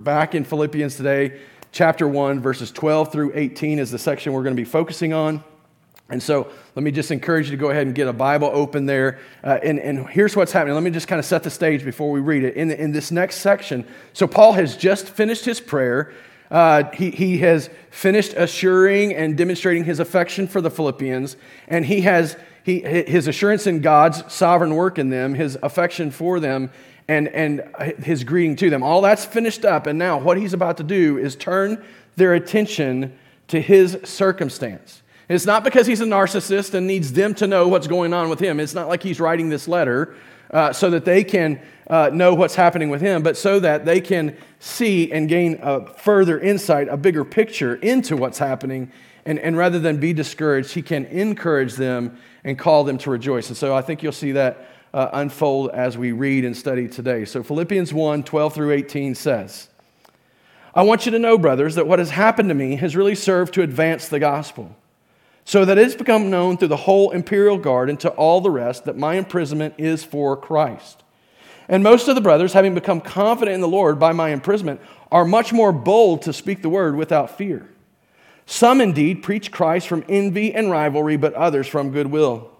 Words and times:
back 0.00 0.34
in 0.34 0.44
Philippians 0.44 0.96
today. 0.96 1.40
Chapter 1.72 2.08
1, 2.08 2.40
verses 2.40 2.72
12 2.72 3.12
through 3.12 3.32
18 3.34 3.78
is 3.78 3.90
the 3.90 3.98
section 3.98 4.32
we're 4.32 4.42
going 4.42 4.56
to 4.56 4.60
be 4.60 4.68
focusing 4.68 5.12
on. 5.12 5.44
And 6.08 6.20
so 6.20 6.50
let 6.74 6.82
me 6.82 6.90
just 6.90 7.12
encourage 7.12 7.46
you 7.46 7.52
to 7.52 7.60
go 7.60 7.70
ahead 7.70 7.86
and 7.86 7.94
get 7.94 8.08
a 8.08 8.12
Bible 8.12 8.50
open 8.52 8.86
there. 8.86 9.20
Uh, 9.44 9.58
and, 9.62 9.78
and 9.78 10.08
here's 10.08 10.34
what's 10.34 10.50
happening. 10.50 10.74
Let 10.74 10.82
me 10.82 10.90
just 10.90 11.06
kind 11.06 11.20
of 11.20 11.24
set 11.24 11.44
the 11.44 11.50
stage 11.50 11.84
before 11.84 12.10
we 12.10 12.18
read 12.18 12.42
it. 12.42 12.56
In, 12.56 12.70
in 12.72 12.90
this 12.90 13.12
next 13.12 13.36
section, 13.36 13.86
so 14.12 14.26
Paul 14.26 14.54
has 14.54 14.76
just 14.76 15.08
finished 15.08 15.44
his 15.44 15.60
prayer. 15.60 16.12
Uh, 16.50 16.90
he, 16.92 17.10
he 17.10 17.38
has 17.38 17.70
finished 17.90 18.32
assuring 18.32 19.14
and 19.14 19.36
demonstrating 19.36 19.84
his 19.84 20.00
affection 20.00 20.48
for 20.48 20.60
the 20.60 20.70
Philippians, 20.70 21.36
and 21.68 21.84
he 21.84 22.00
has 22.00 22.36
he, 22.64 22.80
his 22.80 23.26
assurance 23.26 23.66
in 23.66 23.80
God's 23.80 24.32
sovereign 24.32 24.74
work 24.74 24.98
in 24.98 25.10
them, 25.10 25.34
his 25.34 25.56
affection 25.62 26.10
for 26.10 26.40
them, 26.40 26.70
and, 27.10 27.26
and 27.28 27.64
his 28.04 28.22
greeting 28.22 28.54
to 28.54 28.70
them. 28.70 28.84
All 28.84 29.02
that's 29.02 29.24
finished 29.24 29.64
up, 29.64 29.88
and 29.88 29.98
now 29.98 30.16
what 30.16 30.36
he's 30.36 30.52
about 30.52 30.76
to 30.76 30.84
do 30.84 31.18
is 31.18 31.34
turn 31.34 31.84
their 32.14 32.34
attention 32.34 33.18
to 33.48 33.60
his 33.60 33.98
circumstance. 34.04 35.02
It's 35.28 35.44
not 35.44 35.64
because 35.64 35.88
he's 35.88 36.00
a 36.00 36.04
narcissist 36.04 36.72
and 36.72 36.86
needs 36.86 37.12
them 37.12 37.34
to 37.34 37.48
know 37.48 37.66
what's 37.66 37.88
going 37.88 38.14
on 38.14 38.28
with 38.28 38.38
him. 38.38 38.60
It's 38.60 38.74
not 38.74 38.86
like 38.86 39.02
he's 39.02 39.18
writing 39.18 39.48
this 39.48 39.66
letter 39.66 40.14
uh, 40.52 40.72
so 40.72 40.88
that 40.90 41.04
they 41.04 41.24
can 41.24 41.60
uh, 41.88 42.10
know 42.12 42.32
what's 42.34 42.54
happening 42.54 42.90
with 42.90 43.00
him, 43.00 43.24
but 43.24 43.36
so 43.36 43.58
that 43.58 43.84
they 43.84 44.00
can 44.00 44.36
see 44.60 45.10
and 45.10 45.28
gain 45.28 45.58
a 45.62 45.86
further 45.94 46.38
insight, 46.38 46.88
a 46.88 46.96
bigger 46.96 47.24
picture 47.24 47.74
into 47.76 48.16
what's 48.16 48.38
happening. 48.38 48.90
And, 49.26 49.40
and 49.40 49.56
rather 49.56 49.80
than 49.80 49.98
be 49.98 50.12
discouraged, 50.12 50.74
he 50.74 50.82
can 50.82 51.06
encourage 51.06 51.74
them 51.74 52.18
and 52.44 52.56
call 52.56 52.84
them 52.84 52.98
to 52.98 53.10
rejoice. 53.10 53.48
And 53.48 53.56
so 53.56 53.74
I 53.74 53.82
think 53.82 54.04
you'll 54.04 54.12
see 54.12 54.32
that 54.32 54.68
uh, 54.92 55.08
unfold 55.12 55.70
as 55.70 55.96
we 55.96 56.12
read 56.12 56.44
and 56.44 56.56
study 56.56 56.88
today. 56.88 57.24
So 57.24 57.42
Philippians 57.42 57.92
1 57.92 58.22
12 58.24 58.54
through 58.54 58.72
18 58.72 59.14
says, 59.14 59.68
I 60.74 60.82
want 60.82 61.04
you 61.04 61.12
to 61.12 61.18
know, 61.18 61.36
brothers, 61.36 61.74
that 61.74 61.86
what 61.86 61.98
has 61.98 62.10
happened 62.10 62.48
to 62.48 62.54
me 62.54 62.76
has 62.76 62.94
really 62.94 63.14
served 63.14 63.54
to 63.54 63.62
advance 63.62 64.08
the 64.08 64.20
gospel, 64.20 64.76
so 65.44 65.64
that 65.64 65.78
it's 65.78 65.94
become 65.94 66.30
known 66.30 66.56
through 66.56 66.68
the 66.68 66.76
whole 66.76 67.10
imperial 67.10 67.58
guard 67.58 67.90
and 67.90 67.98
to 68.00 68.10
all 68.10 68.40
the 68.40 68.50
rest 68.50 68.84
that 68.84 68.96
my 68.96 69.14
imprisonment 69.14 69.74
is 69.78 70.04
for 70.04 70.36
Christ. 70.36 71.02
And 71.68 71.82
most 71.82 72.08
of 72.08 72.14
the 72.14 72.20
brothers, 72.20 72.52
having 72.52 72.74
become 72.74 73.00
confident 73.00 73.54
in 73.54 73.60
the 73.60 73.68
Lord 73.68 73.98
by 73.98 74.12
my 74.12 74.30
imprisonment, 74.30 74.80
are 75.10 75.24
much 75.24 75.52
more 75.52 75.72
bold 75.72 76.22
to 76.22 76.32
speak 76.32 76.62
the 76.62 76.68
word 76.68 76.96
without 76.96 77.36
fear. 77.36 77.68
Some 78.46 78.80
indeed 78.80 79.22
preach 79.22 79.52
Christ 79.52 79.86
from 79.86 80.04
envy 80.08 80.52
and 80.52 80.70
rivalry, 80.70 81.16
but 81.16 81.34
others 81.34 81.68
from 81.68 81.92
goodwill. 81.92 82.50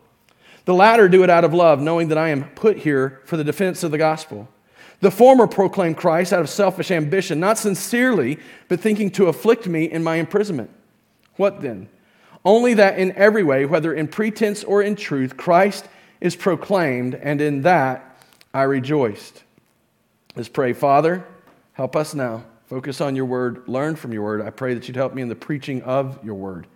The 0.70 0.74
latter 0.74 1.08
do 1.08 1.24
it 1.24 1.30
out 1.30 1.42
of 1.42 1.52
love, 1.52 1.80
knowing 1.80 2.06
that 2.10 2.16
I 2.16 2.28
am 2.28 2.44
put 2.50 2.76
here 2.76 3.22
for 3.24 3.36
the 3.36 3.42
defense 3.42 3.82
of 3.82 3.90
the 3.90 3.98
gospel. 3.98 4.48
The 5.00 5.10
former 5.10 5.48
proclaim 5.48 5.96
Christ 5.96 6.32
out 6.32 6.42
of 6.42 6.48
selfish 6.48 6.92
ambition, 6.92 7.40
not 7.40 7.58
sincerely, 7.58 8.38
but 8.68 8.78
thinking 8.78 9.10
to 9.10 9.26
afflict 9.26 9.66
me 9.66 9.90
in 9.90 10.04
my 10.04 10.14
imprisonment. 10.14 10.70
What 11.34 11.60
then? 11.60 11.88
Only 12.44 12.74
that 12.74 13.00
in 13.00 13.10
every 13.16 13.42
way, 13.42 13.64
whether 13.64 13.92
in 13.92 14.06
pretense 14.06 14.62
or 14.62 14.80
in 14.80 14.94
truth, 14.94 15.36
Christ 15.36 15.88
is 16.20 16.36
proclaimed, 16.36 17.16
and 17.16 17.40
in 17.40 17.62
that 17.62 18.22
I 18.54 18.62
rejoiced. 18.62 19.42
Let's 20.36 20.48
pray. 20.48 20.72
Father, 20.72 21.26
help 21.72 21.96
us 21.96 22.14
now. 22.14 22.44
Focus 22.66 23.00
on 23.00 23.16
your 23.16 23.24
word, 23.24 23.66
learn 23.66 23.96
from 23.96 24.12
your 24.12 24.22
word. 24.22 24.40
I 24.40 24.50
pray 24.50 24.74
that 24.74 24.86
you'd 24.86 24.96
help 24.96 25.14
me 25.14 25.22
in 25.22 25.28
the 25.28 25.34
preaching 25.34 25.82
of 25.82 26.24
your 26.24 26.36
word, 26.36 26.68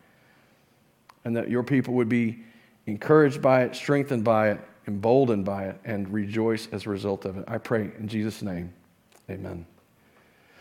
and 1.25 1.37
that 1.37 1.49
your 1.49 1.63
people 1.63 1.95
would 1.95 2.09
be 2.09 2.41
encouraged 2.87 3.41
by 3.41 3.63
it, 3.63 3.75
strengthened 3.75 4.25
by 4.25 4.51
it, 4.51 4.61
emboldened 4.87 5.45
by 5.45 5.67
it, 5.67 5.81
and 5.85 6.13
rejoice 6.13 6.69
as 6.73 6.87
a 6.87 6.91
result 6.91 7.25
of 7.25 7.39
it. 7.39 7.45
I 7.49 7.59
pray 7.59 7.91
in 7.99 8.09
Jesus' 8.09 8.43
name. 8.43 8.73
Amen. 9.31 9.67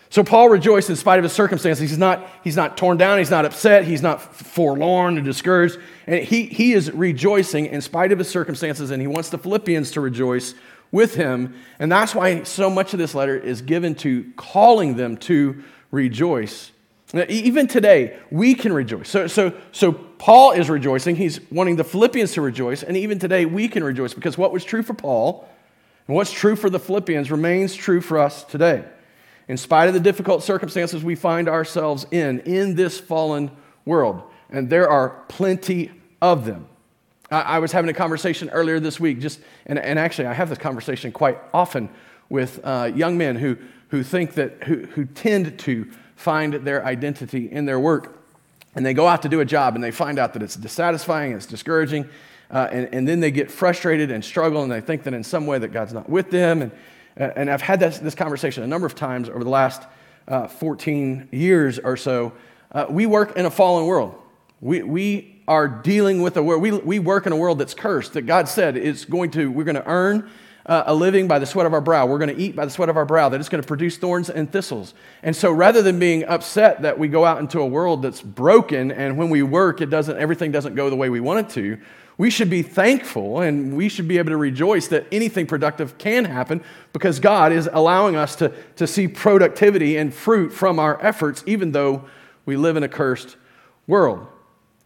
So 0.10 0.24
Paul 0.24 0.50
rejoiced 0.50 0.92
in 0.92 0.96
spite 0.96 1.18
of 1.18 1.24
his 1.24 1.34
circumstances. 1.34 1.90
He's 1.90 1.98
not, 1.98 2.30
he's 2.44 2.56
not 2.56 2.78
torn 2.78 2.98
down, 2.98 3.18
he's 3.18 3.32
not 3.32 3.46
upset, 3.46 3.84
he's 3.84 4.04
not 4.04 4.22
forlorn 4.22 5.18
or 5.18 5.22
discouraged. 5.22 5.80
And 6.06 6.24
he, 6.24 6.44
he 6.44 6.74
is 6.74 6.92
rejoicing 6.92 7.66
in 7.66 7.82
spite 7.82 8.12
of 8.12 8.20
his 8.20 8.30
circumstances, 8.30 8.92
and 8.92 9.02
he 9.02 9.08
wants 9.08 9.32
the 9.32 9.40
Philippians 9.40 9.90
to 9.92 10.02
rejoice 10.02 10.54
with 10.92 11.16
him. 11.16 11.56
And 11.80 11.92
that's 11.92 12.14
why 12.14 12.44
so 12.44 12.70
much 12.70 12.94
of 12.94 13.00
this 13.00 13.16
letter 13.16 13.36
is 13.36 13.64
given 13.64 13.96
to 13.96 14.32
calling 14.36 14.98
them 14.98 15.18
to 15.18 15.64
rejoice 15.90 16.72
even 17.14 17.68
today, 17.68 18.18
we 18.32 18.56
can 18.56 18.74
rejoice. 18.74 19.10
So, 19.10 19.28
so, 19.28 19.54
so 19.72 19.92
Paul 19.92 20.52
is 20.52 20.70
rejoicing. 20.70 21.16
He's 21.16 21.40
wanting 21.52 21.76
the 21.76 21.84
Philippians 21.84 22.34
to 22.34 22.42
rejoice. 22.42 22.82
And 22.82 22.98
even 22.98 23.20
today, 23.20 23.46
we 23.46 23.68
can 23.68 23.84
rejoice 23.84 24.14
because 24.14 24.38
what 24.38 24.52
was 24.52 24.64
true 24.64 24.82
for 24.82 24.96
Paul 24.96 25.48
and 26.08 26.16
what's 26.16 26.32
true 26.32 26.56
for 26.56 26.70
the 26.70 26.80
Philippians 26.80 27.30
remains 27.30 27.76
true 27.76 28.02
for 28.02 28.18
us 28.18 28.44
today. 28.44 28.84
In 29.48 29.58
spite 29.58 29.88
of 29.88 29.94
the 29.94 30.00
difficult 30.00 30.44
circumstances 30.44 31.04
we 31.04 31.16
find 31.16 31.48
ourselves 31.48 32.06
in, 32.12 32.40
in 32.42 32.76
this 32.76 33.00
fallen 33.00 33.52
world, 33.86 34.24
and 34.50 34.70
there 34.70 34.90
are 34.90 35.24
plenty 35.28 35.92
of 36.22 36.46
them. 36.46 36.68
I, 37.30 37.42
I 37.42 37.60
was 37.60 37.72
having 37.72 37.90
a 37.90 37.94
conversation 37.94 38.50
earlier 38.50 38.80
this 38.80 39.00
week, 39.00 39.20
just, 39.20 39.40
and, 39.66 39.78
and 39.78 40.00
actually, 40.00 40.28
I 40.28 40.34
have 40.34 40.50
this 40.50 40.58
conversation 40.58 41.12
quite 41.12 41.38
often 41.54 41.90
with 42.30 42.60
uh, 42.64 42.92
young 42.96 43.18
men 43.18 43.36
who, 43.36 43.58
who 43.90 44.02
think 44.02 44.34
that, 44.36 44.64
who, 44.64 44.86
who 44.88 45.06
tend 45.06 45.60
to 45.60 45.92
find 46.16 46.54
their 46.54 46.86
identity 46.86 47.52
in 47.52 47.66
their 47.66 47.80
work. 47.80 48.20
And 48.76 48.86
they 48.86 48.94
go 48.94 49.08
out 49.08 49.22
to 49.22 49.30
do 49.30 49.40
a 49.40 49.46
job 49.46 49.76
and 49.76 49.84
they 49.84 49.92
find 49.92 50.18
out 50.18 50.34
that 50.34 50.42
it's 50.42 50.56
dissatisfying, 50.56 51.34
it's 51.34 51.46
discouraging, 51.46 52.10
uh, 52.50 52.68
and, 52.72 52.94
and 52.94 53.08
then 53.08 53.20
they 53.20 53.32
get 53.32 53.52
frustrated 53.52 54.12
and 54.12 54.24
struggle 54.24 54.64
and 54.64 54.72
they 54.72 54.82
think 54.82 55.04
that 55.04 55.14
in 55.14 55.24
some 55.24 55.46
way 55.46 55.60
that 55.60 55.70
God's 55.70 55.94
not 55.94 56.10
with 56.10 56.32
them. 56.32 56.64
And, 56.64 56.72
uh, 57.20 57.32
and 57.36 57.50
I've 57.50 57.62
had 57.62 57.80
this, 57.80 58.00
this 58.00 58.16
conversation 58.16 58.64
a 58.64 58.68
number 58.68 58.88
of 58.88 58.96
times 58.96 59.30
over 59.30 59.44
the 59.44 59.50
last 59.50 59.84
uh, 60.28 60.48
14 60.48 61.30
years 61.32 61.80
or 61.80 61.98
so. 61.98 62.34
Uh, 62.72 62.86
we 62.90 63.06
work 63.06 63.38
in 63.38 63.46
a 63.46 63.52
fallen 63.52 63.86
world. 63.86 64.16
We, 64.62 64.82
we 64.82 65.42
are 65.48 65.68
dealing 65.68 66.22
with 66.22 66.38
a 66.38 66.44
world, 66.44 66.62
we, 66.62 66.72
we 66.72 67.00
work 67.00 67.26
in 67.26 67.34
a 67.34 67.36
world 67.36 67.60
that's 67.60 67.74
cursed, 67.74 68.14
that 68.14 68.24
God 68.24 68.48
said 68.48 68.78
is 68.78 69.06
going 69.06 69.32
to, 69.32 69.52
we're 69.52 69.66
going 69.66 69.76
to 69.76 69.88
earn 69.88 70.30
uh, 70.66 70.84
a 70.86 70.94
living 70.96 71.28
by 71.28 71.40
the 71.40 71.46
sweat 71.46 71.66
of 71.66 71.74
our 71.74 71.82
brow. 71.82 72.06
We're 72.06 72.18
going 72.18 72.36
to 72.36 72.42
eat 72.42 72.56
by 72.56 72.66
the 72.66 72.72
sweat 72.72 72.90
of 72.90 72.98
our 72.98 73.06
brow. 73.06 73.30
That 73.30 73.40
it's 73.40 73.50
going 73.50 73.62
to 73.62 73.68
produce 73.68 73.98
thorns 73.98 74.30
and 74.30 74.52
thistles. 74.52 74.94
And 75.22 75.36
so 75.36 75.52
rather 75.52 75.82
than 75.82 76.00
being 76.00 76.24
upset 76.26 76.82
that 76.84 76.98
we 76.98 77.08
go 77.08 77.26
out 77.26 77.40
into 77.40 77.60
a 77.60 77.66
world 77.66 78.02
that's 78.02 78.22
broken 78.22 78.92
and 78.92 79.18
when 79.18 79.30
we 79.30 79.44
work, 79.44 79.82
it 79.82 79.90
doesn't, 79.90 80.18
everything 80.18 80.52
doesn't 80.52 80.76
go 80.76 80.90
the 80.90 80.96
way 80.96 81.10
we 81.10 81.20
want 81.20 81.48
it 81.48 81.54
to, 81.54 81.80
we 82.18 82.30
should 82.30 82.50
be 82.50 82.62
thankful 82.62 83.42
and 83.42 83.76
we 83.76 83.90
should 83.90 84.08
be 84.08 84.18
able 84.20 84.30
to 84.30 84.38
rejoice 84.38 84.88
that 84.90 85.08
anything 85.12 85.48
productive 85.48 85.98
can 85.98 86.26
happen 86.26 86.64
because 86.94 87.20
God 87.20 87.52
is 87.52 87.68
allowing 87.72 88.16
us 88.16 88.36
to, 88.38 88.54
to 88.76 88.86
see 88.86 89.08
productivity 89.08 89.98
and 89.98 90.14
fruit 90.14 90.54
from 90.54 90.80
our 90.80 91.04
efforts, 91.04 91.44
even 91.48 91.72
though 91.72 92.06
we 92.46 92.56
live 92.56 92.78
in 92.78 92.84
a 92.84 92.90
cursed 92.90 93.36
world. 93.88 94.28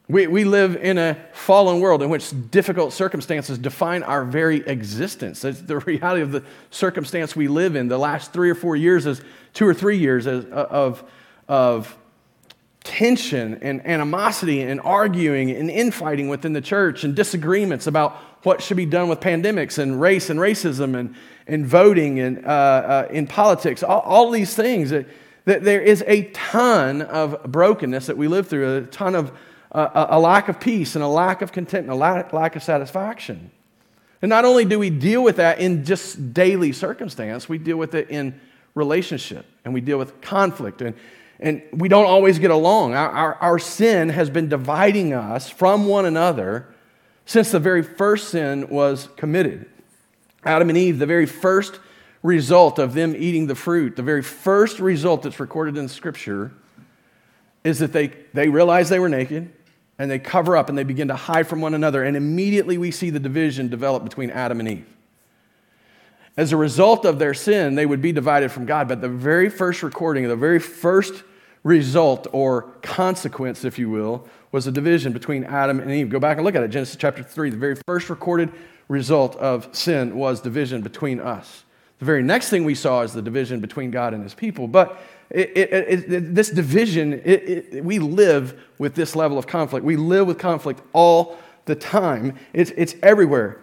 We, 0.09 0.25
we 0.27 0.45
live 0.45 0.77
in 0.77 0.97
a 0.97 1.17
fallen 1.33 1.81
world 1.81 2.01
in 2.01 2.09
which 2.09 2.31
difficult 2.49 2.93
circumstances 2.93 3.57
define 3.57 4.03
our 4.03 4.23
very 4.23 4.65
existence. 4.65 5.41
The 5.41 5.79
reality 5.85 6.21
of 6.21 6.31
the 6.31 6.43
circumstance 6.71 7.35
we 7.35 7.49
live 7.49 7.75
in. 7.75 7.89
The 7.89 7.97
last 7.97 8.31
three 8.31 8.49
or 8.49 8.55
four 8.55 8.77
years 8.77 9.05
is 9.05 9.21
two 9.53 9.67
or 9.67 9.73
three 9.73 9.97
years 9.97 10.25
of, 10.25 10.49
of, 10.51 11.03
of 11.49 11.97
tension 12.85 13.59
and 13.61 13.85
animosity 13.85 14.61
and 14.61 14.79
arguing 14.79 15.51
and 15.51 15.69
infighting 15.69 16.29
within 16.29 16.53
the 16.53 16.61
church 16.61 17.03
and 17.03 17.13
disagreements 17.13 17.85
about 17.85 18.15
what 18.43 18.63
should 18.63 18.77
be 18.77 18.85
done 18.85 19.09
with 19.09 19.19
pandemics 19.19 19.77
and 19.77 19.99
race 19.99 20.29
and 20.29 20.39
racism 20.39 20.97
and, 20.97 21.15
and 21.47 21.65
voting 21.65 22.21
and 22.21 22.45
uh, 22.45 22.49
uh, 22.49 23.07
in 23.11 23.27
politics. 23.27 23.83
All, 23.83 23.99
all 23.99 24.31
these 24.31 24.55
things. 24.55 24.91
That, 24.91 25.05
that 25.43 25.63
there 25.63 25.81
is 25.81 26.03
a 26.07 26.23
ton 26.31 27.01
of 27.01 27.41
brokenness 27.43 28.07
that 28.07 28.17
we 28.17 28.27
live 28.27 28.47
through, 28.47 28.77
a 28.77 28.81
ton 28.83 29.15
of 29.15 29.31
a, 29.71 30.07
a 30.11 30.19
lack 30.19 30.47
of 30.49 30.59
peace 30.59 30.95
and 30.95 31.03
a 31.03 31.07
lack 31.07 31.41
of 31.41 31.51
contentment, 31.51 31.95
a 31.95 31.99
lack, 31.99 32.33
lack 32.33 32.55
of 32.55 32.63
satisfaction. 32.63 33.51
And 34.21 34.29
not 34.29 34.45
only 34.45 34.65
do 34.65 34.79
we 34.79 34.89
deal 34.89 35.23
with 35.23 35.35
that 35.35 35.59
in 35.59 35.85
just 35.85 36.33
daily 36.33 36.71
circumstance, 36.71 37.47
we 37.47 37.57
deal 37.57 37.77
with 37.77 37.93
it 37.93 38.09
in 38.09 38.39
relationship 38.73 39.45
and 39.63 39.73
we 39.73 39.81
deal 39.81 39.97
with 39.97 40.21
conflict 40.21 40.81
and, 40.81 40.95
and 41.39 41.61
we 41.71 41.87
don't 41.87 42.05
always 42.05 42.39
get 42.39 42.51
along. 42.51 42.95
Our, 42.95 43.09
our, 43.09 43.35
our, 43.35 43.59
sin 43.59 44.09
has 44.09 44.29
been 44.29 44.49
dividing 44.49 45.13
us 45.13 45.49
from 45.49 45.85
one 45.85 46.05
another 46.05 46.67
since 47.25 47.51
the 47.51 47.59
very 47.59 47.83
first 47.83 48.29
sin 48.29 48.69
was 48.69 49.09
committed. 49.17 49.69
Adam 50.43 50.69
and 50.69 50.77
Eve, 50.77 50.97
the 50.97 51.05
very 51.05 51.25
first 51.25 51.79
result 52.23 52.79
of 52.79 52.93
them 52.93 53.15
eating 53.15 53.47
the 53.47 53.55
fruit, 53.55 53.95
the 53.95 54.03
very 54.03 54.23
first 54.23 54.79
result 54.79 55.23
that's 55.23 55.39
recorded 55.39 55.77
in 55.77 55.87
Scripture 55.87 56.51
is 57.63 57.79
that 57.79 57.93
they, 57.93 58.07
they 58.33 58.47
realized 58.47 58.89
they 58.89 58.99
were 58.99 59.09
naked 59.09 59.51
and 59.99 60.09
they 60.11 60.19
cover 60.19 60.55
up 60.55 60.69
and 60.69 60.77
they 60.77 60.83
begin 60.83 61.07
to 61.07 61.15
hide 61.15 61.47
from 61.47 61.61
one 61.61 61.73
another. 61.73 62.03
And 62.03 62.15
immediately 62.15 62.77
we 62.77 62.91
see 62.91 63.09
the 63.09 63.19
division 63.19 63.67
develop 63.67 64.03
between 64.03 64.29
Adam 64.29 64.59
and 64.59 64.69
Eve. 64.69 64.87
As 66.35 66.51
a 66.51 66.57
result 66.57 67.03
of 67.03 67.17
their 67.17 67.33
sin, 67.33 67.75
they 67.75 67.85
would 67.85 68.01
be 68.01 68.11
divided 68.11 68.51
from 68.51 68.65
God. 68.65 68.87
But 68.87 69.01
the 69.01 69.09
very 69.09 69.49
first 69.49 69.81
recording, 69.81 70.27
the 70.27 70.35
very 70.35 70.59
first 70.59 71.23
result 71.63 72.27
or 72.31 72.63
consequence, 72.83 73.65
if 73.65 73.79
you 73.79 73.89
will, 73.89 74.27
was 74.51 74.67
a 74.67 74.71
division 74.71 75.13
between 75.13 75.43
Adam 75.43 75.79
and 75.79 75.91
Eve. 75.91 76.09
Go 76.09 76.19
back 76.19 76.37
and 76.37 76.45
look 76.45 76.55
at 76.55 76.63
it. 76.63 76.67
Genesis 76.69 76.95
chapter 76.95 77.23
3, 77.23 77.49
the 77.49 77.57
very 77.57 77.75
first 77.87 78.09
recorded 78.09 78.51
result 78.87 79.35
of 79.37 79.67
sin 79.75 80.15
was 80.15 80.39
division 80.39 80.81
between 80.81 81.19
us. 81.19 81.63
The 81.99 82.05
very 82.05 82.21
next 82.21 82.49
thing 82.49 82.63
we 82.63 82.75
saw 82.75 83.01
is 83.01 83.13
the 83.13 83.21
division 83.21 83.59
between 83.59 83.89
God 83.89 84.13
and 84.13 84.21
his 84.21 84.35
people. 84.35 84.67
But 84.67 85.01
it, 85.29 85.57
it, 85.57 86.11
it, 86.13 86.35
this 86.35 86.49
division, 86.49 87.21
we 87.83 87.99
live 87.99 88.61
with 88.77 88.95
this 88.95 89.15
level 89.15 89.37
of 89.37 89.47
conflict. 89.47 89.85
We 89.85 89.97
live 89.97 90.27
with 90.27 90.37
conflict 90.37 90.81
all 90.93 91.37
the 91.65 91.75
time, 91.75 92.37
it's, 92.53 92.71
it's 92.71 92.95
everywhere. 93.03 93.59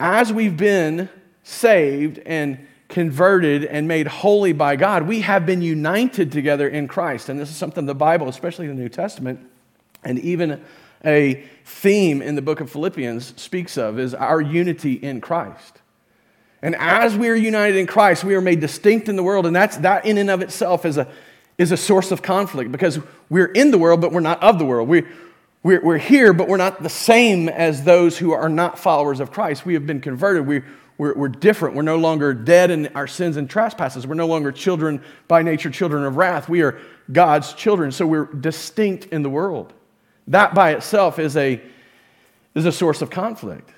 As 0.00 0.32
we've 0.32 0.56
been 0.56 1.10
saved 1.42 2.20
and 2.20 2.66
converted 2.88 3.64
and 3.64 3.86
made 3.86 4.06
holy 4.06 4.52
by 4.52 4.76
God, 4.76 5.06
we 5.06 5.20
have 5.20 5.44
been 5.44 5.60
united 5.60 6.32
together 6.32 6.66
in 6.68 6.88
Christ. 6.88 7.28
And 7.28 7.38
this 7.38 7.50
is 7.50 7.56
something 7.56 7.84
the 7.84 7.94
Bible, 7.94 8.28
especially 8.28 8.66
the 8.66 8.74
New 8.74 8.88
Testament, 8.88 9.40
and 10.02 10.18
even 10.20 10.64
a 11.04 11.44
theme 11.64 12.22
in 12.22 12.34
the 12.34 12.42
book 12.42 12.60
of 12.60 12.70
Philippians 12.70 13.34
speaks 13.40 13.76
of 13.76 13.98
is 13.98 14.14
our 14.14 14.40
unity 14.40 14.94
in 14.94 15.20
Christ. 15.20 15.80
And 16.62 16.74
as 16.76 17.16
we 17.16 17.28
are 17.28 17.34
united 17.34 17.76
in 17.76 17.86
Christ, 17.86 18.24
we 18.24 18.34
are 18.34 18.40
made 18.40 18.60
distinct 18.60 19.08
in 19.08 19.16
the 19.16 19.22
world. 19.22 19.46
And 19.46 19.54
that's, 19.54 19.76
that 19.78 20.06
in 20.06 20.18
and 20.18 20.30
of 20.30 20.42
itself 20.42 20.84
is 20.84 20.96
a, 20.96 21.08
is 21.56 21.72
a 21.72 21.76
source 21.76 22.10
of 22.10 22.22
conflict 22.22 22.72
because 22.72 22.98
we're 23.28 23.46
in 23.46 23.70
the 23.70 23.78
world, 23.78 24.00
but 24.00 24.12
we're 24.12 24.20
not 24.20 24.42
of 24.42 24.58
the 24.58 24.64
world. 24.64 24.88
We, 24.88 25.04
we're, 25.62 25.80
we're 25.80 25.98
here, 25.98 26.32
but 26.32 26.48
we're 26.48 26.56
not 26.56 26.82
the 26.82 26.88
same 26.88 27.48
as 27.48 27.84
those 27.84 28.18
who 28.18 28.32
are 28.32 28.48
not 28.48 28.78
followers 28.78 29.20
of 29.20 29.30
Christ. 29.30 29.66
We 29.66 29.74
have 29.74 29.86
been 29.86 30.00
converted. 30.00 30.46
We, 30.46 30.62
we're, 30.98 31.14
we're 31.14 31.28
different. 31.28 31.76
We're 31.76 31.82
no 31.82 31.96
longer 31.96 32.34
dead 32.34 32.70
in 32.70 32.88
our 32.88 33.06
sins 33.06 33.36
and 33.36 33.48
trespasses. 33.48 34.06
We're 34.06 34.14
no 34.14 34.26
longer 34.26 34.50
children 34.50 35.02
by 35.28 35.42
nature, 35.42 35.70
children 35.70 36.04
of 36.04 36.16
wrath. 36.16 36.48
We 36.48 36.62
are 36.62 36.80
God's 37.10 37.52
children. 37.52 37.92
So 37.92 38.06
we're 38.06 38.26
distinct 38.26 39.06
in 39.06 39.22
the 39.22 39.30
world. 39.30 39.72
That 40.26 40.54
by 40.54 40.72
itself 40.72 41.18
is 41.18 41.36
a, 41.36 41.60
is 42.54 42.66
a 42.66 42.72
source 42.72 43.00
of 43.00 43.10
conflict. 43.10 43.70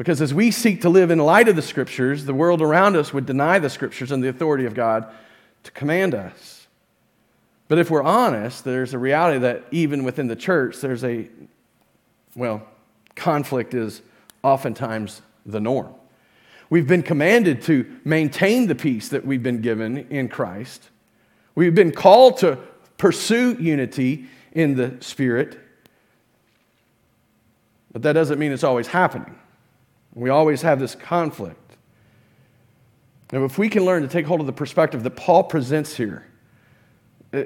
Because 0.00 0.22
as 0.22 0.32
we 0.32 0.50
seek 0.50 0.80
to 0.80 0.88
live 0.88 1.10
in 1.10 1.18
light 1.18 1.46
of 1.46 1.56
the 1.56 1.60
scriptures, 1.60 2.24
the 2.24 2.32
world 2.32 2.62
around 2.62 2.96
us 2.96 3.12
would 3.12 3.26
deny 3.26 3.58
the 3.58 3.68
scriptures 3.68 4.10
and 4.10 4.24
the 4.24 4.30
authority 4.30 4.64
of 4.64 4.72
God 4.72 5.06
to 5.64 5.70
command 5.72 6.14
us. 6.14 6.68
But 7.68 7.78
if 7.78 7.90
we're 7.90 8.02
honest, 8.02 8.64
there's 8.64 8.94
a 8.94 8.98
reality 8.98 9.40
that 9.40 9.66
even 9.72 10.02
within 10.02 10.26
the 10.26 10.36
church, 10.36 10.78
there's 10.78 11.04
a, 11.04 11.28
well, 12.34 12.66
conflict 13.14 13.74
is 13.74 14.00
oftentimes 14.42 15.20
the 15.44 15.60
norm. 15.60 15.92
We've 16.70 16.88
been 16.88 17.02
commanded 17.02 17.60
to 17.64 17.84
maintain 18.02 18.68
the 18.68 18.74
peace 18.74 19.10
that 19.10 19.26
we've 19.26 19.42
been 19.42 19.60
given 19.60 19.98
in 20.08 20.30
Christ. 20.30 20.88
We've 21.54 21.74
been 21.74 21.92
called 21.92 22.38
to 22.38 22.56
pursue 22.96 23.54
unity 23.60 24.28
in 24.52 24.76
the 24.76 24.96
Spirit. 25.00 25.60
But 27.92 28.00
that 28.00 28.14
doesn't 28.14 28.38
mean 28.38 28.52
it's 28.52 28.64
always 28.64 28.86
happening. 28.86 29.36
We 30.14 30.30
always 30.30 30.62
have 30.62 30.80
this 30.80 30.94
conflict. 30.94 31.76
Now, 33.32 33.44
if 33.44 33.58
we 33.58 33.68
can 33.68 33.84
learn 33.84 34.02
to 34.02 34.08
take 34.08 34.26
hold 34.26 34.40
of 34.40 34.46
the 34.46 34.52
perspective 34.52 35.02
that 35.04 35.16
Paul 35.16 35.44
presents 35.44 35.96
here, 35.96 36.26
uh, 37.32 37.38
uh, 37.38 37.42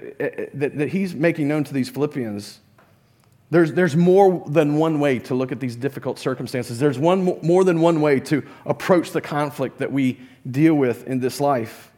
that, 0.54 0.78
that 0.78 0.88
he's 0.88 1.14
making 1.14 1.46
known 1.46 1.64
to 1.64 1.74
these 1.74 1.90
Philippians, 1.90 2.60
there's, 3.50 3.72
there's 3.74 3.94
more 3.94 4.42
than 4.48 4.76
one 4.76 4.98
way 4.98 5.18
to 5.20 5.34
look 5.34 5.52
at 5.52 5.60
these 5.60 5.76
difficult 5.76 6.18
circumstances. 6.18 6.78
There's 6.78 6.98
one, 6.98 7.38
more 7.42 7.64
than 7.64 7.80
one 7.80 8.00
way 8.00 8.18
to 8.20 8.42
approach 8.64 9.12
the 9.12 9.20
conflict 9.20 9.78
that 9.78 9.92
we 9.92 10.18
deal 10.50 10.74
with 10.74 11.06
in 11.06 11.20
this 11.20 11.40
life 11.40 11.90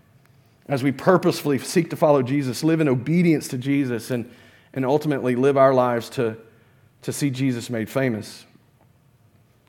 as 0.69 0.83
we 0.83 0.91
purposefully 0.91 1.59
seek 1.59 1.91
to 1.91 1.97
follow 1.97 2.23
Jesus, 2.23 2.65
live 2.65 2.81
in 2.81 2.89
obedience 2.89 3.47
to 3.49 3.59
Jesus, 3.59 4.11
and, 4.11 4.29
and 4.75 4.85
ultimately 4.85 5.37
live 5.37 5.57
our 5.57 5.73
lives 5.73 6.11
to, 6.11 6.37
to 7.03 7.13
see 7.13 7.31
Jesus 7.31 7.71
made 7.71 7.89
famous. 7.89 8.45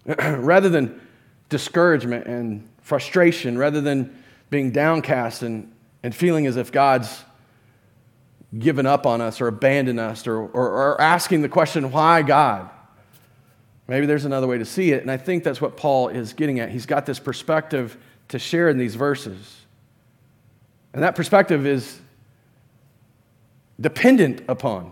rather 0.38 0.70
than 0.70 1.00
discouragement 1.50 2.26
and 2.28 2.68
frustration, 2.82 3.58
rather 3.58 3.82
than 3.82 4.24
being 4.50 4.72
downcast 4.72 5.44
and, 5.44 5.72
and 6.04 6.16
feeling 6.16 6.48
as 6.48 6.56
if 6.58 6.72
God's 6.72 7.24
given 8.58 8.86
up 8.86 9.06
on 9.06 9.20
us 9.20 9.42
or 9.42 9.48
abandoned 9.48 10.00
us 10.00 10.26
or, 10.26 10.38
or, 10.38 10.70
or 10.70 11.02
asking 11.02 11.42
the 11.42 11.50
question, 11.50 11.92
why 11.92 12.22
God? 12.22 12.70
Maybe 13.88 14.06
there's 14.06 14.26
another 14.26 14.48
way 14.48 14.58
to 14.58 14.66
see 14.66 14.92
it. 14.92 15.02
And 15.02 15.12
I 15.12 15.18
think 15.18 15.44
that's 15.44 15.62
what 15.62 15.78
Paul 15.78 16.10
is 16.10 16.34
getting 16.34 16.60
at. 16.60 16.70
He's 16.70 16.86
got 16.86 17.06
this 17.06 17.20
perspective 17.20 17.98
to 18.30 18.40
share 18.40 18.70
in 18.70 18.78
these 18.78 18.96
verses. 18.96 19.66
And 20.94 21.04
that 21.04 21.16
perspective 21.16 21.66
is 21.66 22.00
dependent 23.80 24.44
upon 24.48 24.92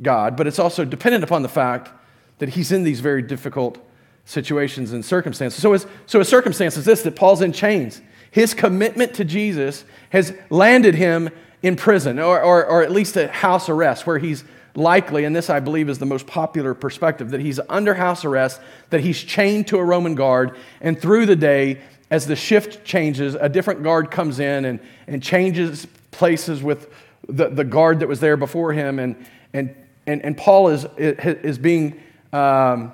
God, 0.00 0.36
but 0.36 0.46
it's 0.46 0.58
also 0.58 0.84
dependent 0.84 1.24
upon 1.24 1.42
the 1.42 1.48
fact 1.48 1.90
that 2.38 2.50
he's 2.50 2.72
in 2.72 2.82
these 2.82 3.00
very 3.00 3.22
difficult 3.22 3.78
situations 4.26 4.92
and 4.92 5.02
circumstances. 5.04 5.62
So 5.62 5.72
his, 5.72 5.86
so 6.04 6.18
his 6.18 6.28
circumstance 6.28 6.76
is 6.76 6.84
this 6.84 7.02
that 7.02 7.16
Paul's 7.16 7.40
in 7.40 7.52
chains. 7.52 8.02
His 8.30 8.52
commitment 8.52 9.14
to 9.14 9.24
Jesus 9.24 9.84
has 10.10 10.34
landed 10.50 10.94
him 10.94 11.30
in 11.62 11.76
prison, 11.76 12.18
or, 12.18 12.42
or, 12.42 12.66
or 12.66 12.82
at 12.82 12.92
least 12.92 13.16
a 13.16 13.28
house 13.28 13.70
arrest, 13.70 14.06
where 14.06 14.18
he's 14.18 14.44
likely, 14.74 15.24
and 15.24 15.34
this 15.34 15.48
I 15.48 15.60
believe 15.60 15.88
is 15.88 15.98
the 15.98 16.06
most 16.06 16.26
popular 16.26 16.74
perspective, 16.74 17.30
that 17.30 17.40
he's 17.40 17.58
under 17.70 17.94
house 17.94 18.24
arrest, 18.24 18.60
that 18.90 19.00
he's 19.00 19.22
chained 19.22 19.68
to 19.68 19.78
a 19.78 19.84
Roman 19.84 20.14
guard, 20.14 20.56
and 20.82 21.00
through 21.00 21.24
the 21.24 21.36
day, 21.36 21.80
as 22.10 22.26
the 22.26 22.36
shift 22.36 22.84
changes, 22.84 23.34
a 23.36 23.48
different 23.48 23.82
guard 23.82 24.10
comes 24.10 24.38
in 24.38 24.64
and, 24.64 24.80
and 25.06 25.22
changes 25.22 25.86
places 26.10 26.62
with 26.62 26.92
the, 27.28 27.48
the 27.48 27.64
guard 27.64 28.00
that 28.00 28.08
was 28.08 28.20
there 28.20 28.36
before 28.36 28.72
him. 28.72 28.98
And, 28.98 29.16
and, 29.52 29.74
and, 30.06 30.24
and 30.24 30.36
Paul 30.36 30.68
is, 30.68 30.84
is 30.98 31.58
being 31.58 32.00
um, 32.32 32.92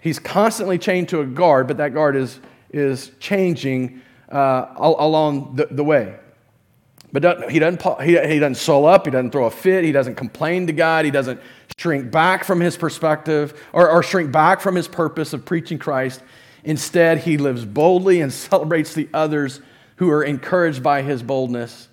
He's 0.00 0.18
constantly 0.18 0.78
chained 0.78 1.08
to 1.10 1.20
a 1.20 1.26
guard, 1.26 1.66
but 1.66 1.78
that 1.78 1.92
guard 1.92 2.16
is, 2.16 2.40
is 2.70 3.10
changing 3.18 4.00
uh, 4.30 4.66
along 4.76 5.56
the, 5.56 5.66
the 5.70 5.84
way. 5.84 6.16
But 7.12 7.50
he 7.50 7.58
doesn't, 7.58 8.02
he, 8.02 8.18
he 8.18 8.38
doesn't 8.38 8.56
soul 8.56 8.86
up, 8.86 9.06
he 9.06 9.10
doesn't 9.10 9.30
throw 9.30 9.46
a 9.46 9.50
fit, 9.50 9.82
he 9.82 9.92
doesn't 9.92 10.16
complain 10.16 10.66
to 10.66 10.72
God, 10.72 11.04
he 11.04 11.10
doesn't 11.10 11.40
shrink 11.78 12.10
back 12.10 12.44
from 12.44 12.60
his 12.60 12.76
perspective 12.76 13.58
or, 13.72 13.88
or 13.90 14.02
shrink 14.02 14.30
back 14.30 14.60
from 14.60 14.74
his 14.74 14.86
purpose 14.86 15.32
of 15.32 15.44
preaching 15.44 15.78
Christ. 15.78 16.22
Instead, 16.64 17.18
he 17.18 17.38
lives 17.38 17.64
boldly 17.64 18.20
and 18.20 18.32
celebrates 18.50 18.92
the 18.92 19.08
others 19.14 19.60
who 19.96 20.10
are 20.10 20.22
encouraged 20.22 20.82
by 20.82 21.02
his 21.02 21.22
boldness 21.22 21.88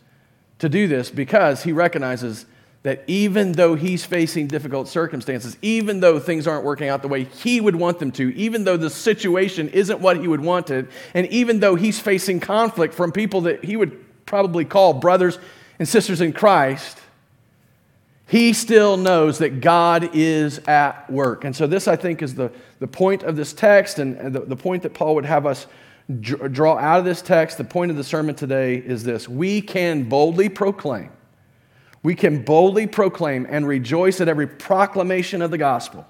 to 0.60 0.70
do 0.70 0.88
this 0.88 1.10
because 1.10 1.64
he 1.64 1.72
recognizes 1.72 2.46
that 2.86 3.04
even 3.08 3.54
though 3.54 3.74
he's 3.74 4.06
facing 4.06 4.46
difficult 4.46 4.88
circumstances, 4.88 5.58
even 5.64 6.02
though 6.02 6.20
things 6.20 6.46
aren't 6.46 6.64
working 6.64 6.88
out 6.88 7.02
the 7.02 7.08
way 7.08 7.24
he 7.24 7.60
would 7.60 7.76
want 7.76 7.98
them 7.98 8.12
to, 8.12 8.32
even 8.36 8.64
though 8.64 8.78
the 8.78 8.92
situation 8.92 9.70
isn't 9.70 10.02
what 10.02 10.18
he 10.18 10.28
would 10.28 10.40
want 10.40 10.70
it, 10.70 10.88
and 11.16 11.26
even 11.30 11.60
though 11.60 11.74
he's 11.74 12.00
facing 12.00 12.40
conflict 12.40 12.94
from 12.94 13.12
people 13.12 13.42
that 13.42 13.64
he 13.64 13.76
would 13.76 14.06
probably 14.28 14.66
call 14.66 14.94
brothers 14.94 15.40
and 15.80 15.88
sisters 15.90 16.22
in 16.22 16.32
Christ, 16.32 17.00
he 18.28 18.54
still 18.54 18.98
knows 18.98 19.40
that 19.40 19.62
God 19.62 20.12
is 20.14 20.60
at 20.68 21.10
work. 21.10 21.44
And 21.44 21.56
so, 21.56 21.66
this, 21.66 21.88
I 21.88 21.96
think, 21.96 22.22
is 22.22 22.36
the, 22.36 22.52
the 22.78 22.88
point 22.88 23.24
of 23.24 23.36
this 23.36 23.52
text 23.52 23.98
and 23.98 24.32
the, 24.32 24.42
the 24.42 24.56
point 24.56 24.84
that 24.84 24.94
Paul 24.94 25.16
would 25.16 25.26
have 25.26 25.48
us 25.48 25.66
draw 26.20 26.78
out 26.78 27.00
of 27.00 27.06
this 27.06 27.24
text. 27.24 27.58
The 27.58 27.64
point 27.64 27.90
of 27.90 27.98
the 27.98 28.04
sermon 28.04 28.36
today 28.36 28.76
is 28.76 29.04
this 29.04 29.28
we 29.28 29.60
can 29.60 30.04
boldly 30.04 30.50
proclaim 30.50 31.10
we 32.06 32.14
can 32.14 32.44
boldly 32.44 32.86
proclaim 32.86 33.48
and 33.50 33.68
rejoice 33.68 34.22
at 34.22 34.28
every 34.28 34.46
proclamation 34.46 35.42
of 35.42 35.50
the 35.50 35.58
gospel. 35.58 36.06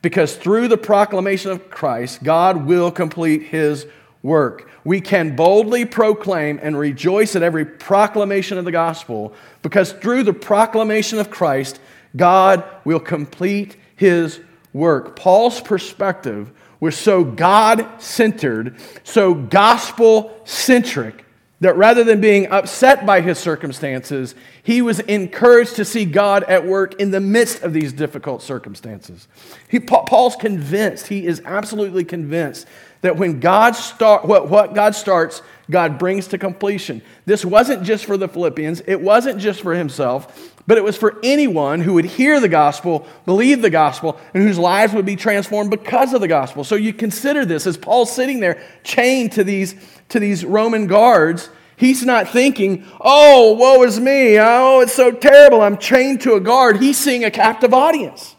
Because 0.00 0.34
through 0.36 0.68
the 0.68 0.78
proclamation 0.78 1.50
of 1.50 1.68
Christ, 1.68 2.22
God 2.22 2.64
will 2.64 2.90
complete 2.90 3.42
his 3.42 3.86
work. 4.22 4.70
We 4.84 5.02
can 5.02 5.36
boldly 5.36 5.84
proclaim 5.84 6.58
and 6.62 6.78
rejoice 6.78 7.36
at 7.36 7.42
every 7.42 7.66
proclamation 7.66 8.56
of 8.56 8.64
the 8.64 8.72
gospel 8.72 9.34
because 9.60 9.92
through 9.92 10.22
the 10.22 10.32
proclamation 10.32 11.18
of 11.18 11.28
Christ, 11.28 11.78
God 12.16 12.64
will 12.86 12.98
complete 12.98 13.76
his 13.94 14.40
work. 14.72 15.14
Paul's 15.14 15.60
perspective 15.60 16.50
was 16.80 16.96
so 16.96 17.22
God 17.22 17.86
centered, 17.98 18.76
so 19.04 19.34
gospel 19.34 20.40
centric, 20.44 21.26
that 21.62 21.76
rather 21.76 22.02
than 22.02 22.20
being 22.20 22.50
upset 22.50 23.06
by 23.06 23.20
his 23.20 23.38
circumstances, 23.38 24.34
he 24.64 24.82
was 24.82 24.98
encouraged 24.98 25.76
to 25.76 25.84
see 25.84 26.04
God 26.04 26.42
at 26.44 26.66
work 26.66 27.00
in 27.00 27.12
the 27.12 27.20
midst 27.20 27.62
of 27.62 27.72
these 27.72 27.92
difficult 27.92 28.42
circumstances. 28.42 29.28
He, 29.68 29.78
Paul's 29.78 30.34
convinced, 30.34 31.06
he 31.06 31.24
is 31.24 31.40
absolutely 31.44 32.04
convinced 32.04 32.66
that 33.02 33.16
when 33.16 33.38
God 33.38 33.76
start, 33.76 34.24
what, 34.24 34.48
what 34.48 34.74
God 34.74 34.96
starts, 34.96 35.40
God 35.70 36.00
brings 36.00 36.26
to 36.28 36.38
completion. 36.38 37.00
This 37.26 37.44
wasn't 37.44 37.84
just 37.84 38.06
for 38.06 38.16
the 38.16 38.26
Philippians, 38.26 38.82
it 38.88 39.00
wasn't 39.00 39.38
just 39.38 39.60
for 39.60 39.72
himself, 39.72 40.51
but 40.66 40.78
it 40.78 40.84
was 40.84 40.96
for 40.96 41.18
anyone 41.22 41.80
who 41.80 41.94
would 41.94 42.04
hear 42.04 42.38
the 42.38 42.48
gospel, 42.48 43.06
believe 43.26 43.62
the 43.62 43.70
gospel, 43.70 44.18
and 44.32 44.42
whose 44.42 44.58
lives 44.58 44.94
would 44.94 45.06
be 45.06 45.16
transformed 45.16 45.70
because 45.70 46.12
of 46.12 46.20
the 46.20 46.28
gospel. 46.28 46.62
So 46.62 46.76
you 46.76 46.92
consider 46.92 47.44
this 47.44 47.66
as 47.66 47.76
Paul's 47.76 48.12
sitting 48.12 48.40
there 48.40 48.62
chained 48.84 49.32
to 49.32 49.44
these 49.44 49.74
to 50.12 50.20
these 50.20 50.44
Roman 50.44 50.86
guards, 50.86 51.48
he's 51.76 52.04
not 52.04 52.28
thinking, 52.28 52.86
oh, 53.00 53.54
woe 53.54 53.82
is 53.82 53.98
me. 53.98 54.38
Oh, 54.38 54.80
it's 54.80 54.94
so 54.94 55.10
terrible. 55.10 55.60
I'm 55.60 55.78
chained 55.78 56.20
to 56.22 56.34
a 56.34 56.40
guard. 56.40 56.78
He's 56.78 56.98
seeing 56.98 57.24
a 57.24 57.30
captive 57.30 57.74
audience. 57.74 58.36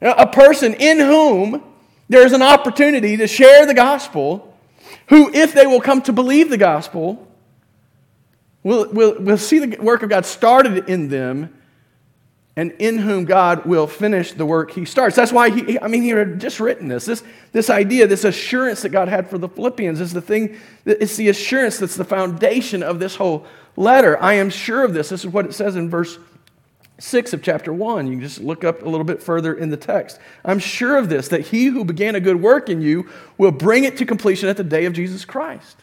A 0.00 0.26
person 0.26 0.74
in 0.74 0.98
whom 0.98 1.62
there 2.08 2.24
is 2.24 2.32
an 2.32 2.42
opportunity 2.42 3.16
to 3.16 3.26
share 3.26 3.66
the 3.66 3.74
gospel 3.74 4.56
who, 5.08 5.32
if 5.34 5.52
they 5.52 5.66
will 5.66 5.80
come 5.80 6.00
to 6.02 6.12
believe 6.12 6.50
the 6.50 6.56
gospel, 6.56 7.27
will, 8.62 8.88
will, 8.90 9.18
will 9.18 9.38
see 9.38 9.58
the 9.58 9.82
work 9.82 10.02
of 10.02 10.10
God 10.10 10.26
started 10.26 10.88
in 10.88 11.08
them 11.08 11.54
and 12.58 12.72
in 12.80 12.98
whom 12.98 13.24
God 13.24 13.66
will 13.66 13.86
finish 13.86 14.32
the 14.32 14.44
work 14.44 14.72
he 14.72 14.84
starts. 14.84 15.14
That's 15.14 15.30
why 15.30 15.50
he, 15.50 15.78
I 15.78 15.86
mean, 15.86 16.02
he 16.02 16.08
had 16.08 16.40
just 16.40 16.58
written 16.58 16.88
this. 16.88 17.04
This, 17.04 17.22
this 17.52 17.70
idea, 17.70 18.08
this 18.08 18.24
assurance 18.24 18.82
that 18.82 18.88
God 18.88 19.06
had 19.06 19.30
for 19.30 19.38
the 19.38 19.48
Philippians 19.48 20.00
is 20.00 20.12
the 20.12 20.20
thing, 20.20 20.56
it's 20.84 21.16
the 21.16 21.28
assurance 21.28 21.78
that's 21.78 21.94
the 21.94 22.04
foundation 22.04 22.82
of 22.82 22.98
this 22.98 23.14
whole 23.14 23.46
letter. 23.76 24.20
I 24.20 24.34
am 24.34 24.50
sure 24.50 24.84
of 24.84 24.92
this. 24.92 25.10
This 25.10 25.24
is 25.24 25.30
what 25.30 25.46
it 25.46 25.54
says 25.54 25.76
in 25.76 25.88
verse 25.88 26.18
6 26.98 27.32
of 27.32 27.44
chapter 27.44 27.72
1. 27.72 28.08
You 28.08 28.14
can 28.14 28.22
just 28.22 28.40
look 28.40 28.64
up 28.64 28.82
a 28.82 28.88
little 28.88 29.04
bit 29.04 29.22
further 29.22 29.54
in 29.54 29.70
the 29.70 29.76
text. 29.76 30.18
I'm 30.44 30.58
sure 30.58 30.96
of 30.96 31.08
this, 31.08 31.28
that 31.28 31.42
he 31.42 31.66
who 31.66 31.84
began 31.84 32.16
a 32.16 32.20
good 32.20 32.42
work 32.42 32.68
in 32.68 32.80
you 32.82 33.08
will 33.36 33.52
bring 33.52 33.84
it 33.84 33.96
to 33.98 34.04
completion 34.04 34.48
at 34.48 34.56
the 34.56 34.64
day 34.64 34.84
of 34.84 34.94
Jesus 34.94 35.24
Christ. 35.24 35.76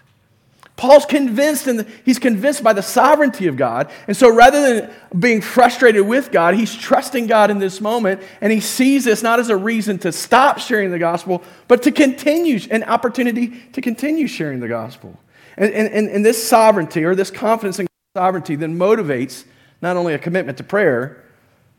Paul's 0.78 1.06
convinced, 1.06 1.68
and 1.68 1.88
he's 2.04 2.20
convinced 2.20 2.62
by 2.62 2.74
the 2.74 2.82
sovereignty 2.82 3.48
of 3.48 3.56
God. 3.56 3.90
And 4.08 4.18
so 4.18 4.30
rather 4.30 4.62
than 4.62 4.92
being 5.18 5.40
frustrated 5.40 6.06
with 6.06 6.32
God, 6.32 6.56
he's 6.56 6.76
trusting 6.76 7.28
God 7.28 7.50
in 7.50 7.60
this 7.60 7.80
moment, 7.80 8.22
and 8.42 8.52
he 8.52 8.60
sees 8.60 9.06
this 9.06 9.24
not 9.24 9.40
as 9.40 9.50
a 9.50 9.56
reason 9.56 9.98
to 10.00 10.12
stop 10.12 10.60
sharing 10.60 10.92
the 10.92 11.00
gospel, 11.00 11.44
but 11.70 11.84
to 11.84 11.92
continue, 11.92 12.60
an 12.72 12.84
opportunity 12.84 13.64
to 13.72 13.82
continue 13.82 14.28
sharing 14.28 14.60
the 14.60 14.68
gospel. 14.68 15.18
And, 15.56 15.74
and, 15.74 16.10
and 16.10 16.26
this 16.26 16.46
sovereignty, 16.46 17.06
or 17.06 17.16
this 17.16 17.32
confidence 17.32 17.80
in 17.80 17.88
sovereignty, 18.14 18.58
then 18.58 18.78
motivates 18.78 19.46
not 19.82 19.96
only 19.96 20.14
a 20.14 20.20
commitment 20.20 20.58
to 20.58 20.66
prayer, 20.66 21.24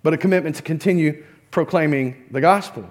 but 0.02 0.14
a 0.14 0.16
commitment 0.16 0.56
to 0.56 0.62
continue 0.62 1.22
proclaiming 1.50 2.24
the 2.30 2.40
gospel. 2.40 2.88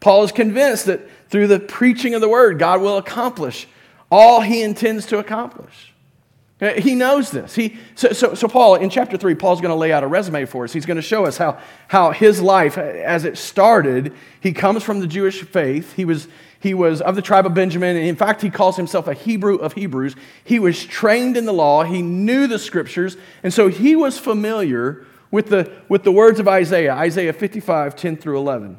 Paul 0.00 0.24
is 0.24 0.32
convinced 0.32 0.86
that 0.86 1.08
through 1.28 1.46
the 1.46 1.60
preaching 1.60 2.14
of 2.14 2.20
the 2.20 2.28
word, 2.28 2.58
God 2.58 2.80
will 2.80 2.96
accomplish 2.96 3.68
all 4.10 4.40
he 4.40 4.62
intends 4.62 5.06
to 5.06 5.18
accomplish. 5.18 5.92
Uh, 6.60 6.72
he 6.80 6.94
knows 6.94 7.30
this. 7.30 7.54
He, 7.54 7.76
so, 7.96 8.12
so, 8.12 8.32
so, 8.32 8.48
Paul, 8.48 8.76
in 8.76 8.88
chapter 8.88 9.18
3, 9.18 9.34
Paul's 9.34 9.60
going 9.60 9.72
to 9.72 9.76
lay 9.76 9.92
out 9.92 10.02
a 10.02 10.06
resume 10.06 10.46
for 10.46 10.64
us. 10.64 10.72
He's 10.72 10.86
going 10.86 10.96
to 10.96 11.02
show 11.02 11.26
us 11.26 11.36
how, 11.36 11.60
how 11.88 12.12
his 12.12 12.40
life, 12.40 12.78
as 12.78 13.26
it 13.26 13.36
started, 13.36 14.14
he 14.40 14.54
comes 14.54 14.82
from 14.82 15.00
the 15.00 15.06
Jewish 15.06 15.42
faith. 15.42 15.92
He 15.92 16.06
was, 16.06 16.28
he 16.58 16.72
was 16.72 17.02
of 17.02 17.14
the 17.14 17.20
tribe 17.20 17.44
of 17.44 17.52
Benjamin. 17.52 17.96
In 17.96 18.16
fact, 18.16 18.40
he 18.40 18.48
calls 18.48 18.76
himself 18.76 19.06
a 19.06 19.12
Hebrew 19.12 19.56
of 19.56 19.74
Hebrews. 19.74 20.16
He 20.44 20.58
was 20.58 20.82
trained 20.82 21.36
in 21.36 21.44
the 21.44 21.52
law. 21.52 21.84
He 21.84 22.00
knew 22.00 22.46
the 22.46 22.58
scriptures. 22.58 23.18
And 23.42 23.52
so 23.52 23.68
he 23.68 23.94
was 23.94 24.18
familiar 24.18 25.04
with 25.30 25.48
the, 25.48 25.70
with 25.90 26.04
the 26.04 26.12
words 26.12 26.40
of 26.40 26.48
Isaiah, 26.48 26.94
Isaiah 26.94 27.34
55, 27.34 27.96
10 27.96 28.16
through 28.16 28.38
11. 28.38 28.78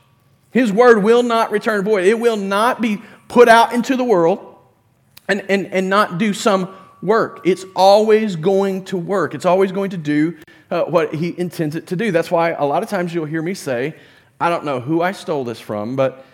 His 0.51 0.71
word 0.71 1.03
will 1.03 1.23
not 1.23 1.51
return 1.51 1.83
void. 1.83 2.05
It 2.05 2.19
will 2.19 2.37
not 2.37 2.81
be 2.81 3.01
put 3.27 3.47
out 3.47 3.73
into 3.73 3.95
the 3.95 4.03
world 4.03 4.55
and, 5.27 5.43
and, 5.49 5.67
and 5.67 5.89
not 5.89 6.17
do 6.17 6.33
some 6.33 6.75
work. 7.01 7.41
It's 7.45 7.65
always 7.75 8.35
going 8.35 8.85
to 8.85 8.97
work. 8.97 9.33
It's 9.33 9.45
always 9.45 9.71
going 9.71 9.91
to 9.91 9.97
do 9.97 10.37
uh, 10.69 10.83
what 10.83 11.13
he 11.15 11.37
intends 11.37 11.75
it 11.75 11.87
to 11.87 11.95
do. 11.95 12.11
That's 12.11 12.29
why 12.29 12.51
a 12.51 12.65
lot 12.65 12.83
of 12.83 12.89
times 12.89 13.13
you'll 13.13 13.25
hear 13.25 13.41
me 13.41 13.53
say, 13.53 13.95
I 14.39 14.49
don't 14.49 14.65
know 14.65 14.79
who 14.79 15.01
I 15.01 15.11
stole 15.11 15.43
this 15.43 15.59
from, 15.59 15.95
but 15.95 16.25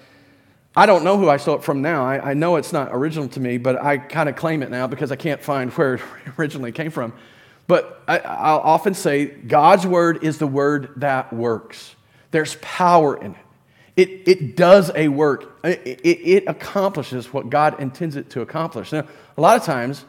I 0.75 0.85
don't 0.85 1.03
know 1.03 1.17
who 1.17 1.29
I 1.29 1.37
stole 1.37 1.55
it 1.55 1.63
from 1.63 1.81
now. 1.81 2.05
I, 2.05 2.31
I 2.31 2.33
know 2.33 2.55
it's 2.55 2.73
not 2.73 2.89
original 2.91 3.27
to 3.29 3.39
me, 3.39 3.57
but 3.57 3.81
I 3.81 3.97
kind 3.97 4.29
of 4.29 4.35
claim 4.35 4.61
it 4.63 4.69
now 4.69 4.87
because 4.87 5.11
I 5.11 5.15
can't 5.15 5.41
find 5.41 5.71
where 5.73 5.95
it 5.95 6.01
originally 6.37 6.71
came 6.71 6.91
from. 6.91 7.13
But 7.67 8.01
I, 8.07 8.19
I'll 8.19 8.59
often 8.59 8.93
say 8.93 9.25
God's 9.25 9.85
word 9.85 10.23
is 10.23 10.37
the 10.37 10.47
word 10.47 10.93
that 10.97 11.33
works. 11.33 11.95
There's 12.31 12.55
power 12.61 13.17
in 13.21 13.31
it. 13.31 13.46
It, 13.97 14.27
it 14.27 14.55
does 14.55 14.91
a 14.95 15.07
work, 15.07 15.59
it, 15.63 15.99
it, 16.05 16.43
accomplishes 16.47 17.33
what 17.33 17.49
God 17.49 17.79
intends 17.79 18.15
it 18.15 18.29
to 18.29 18.41
accomplish. 18.41 18.91
Now, 18.91 19.07
a 19.35 19.41
lot 19.41 19.57
of 19.57 19.63
times, 19.63 20.05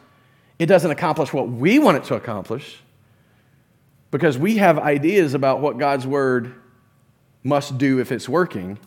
it 0.59 0.67
doesn't 0.67 0.91
accomplish 0.91 1.33
what 1.33 1.49
we 1.49 1.79
want 1.79 1.97
it 1.97 2.05
to 2.05 2.15
accomplish 2.15 2.83
because 4.11 4.37
we 4.37 4.59
have 4.59 4.79
ideas 4.79 5.33
about 5.33 5.63
what 5.63 5.79
God's 5.79 6.07
word 6.07 6.55
must 7.43 7.79
do 7.79 7.99
if 7.99 8.13
it's 8.13 8.29
working. 8.29 8.79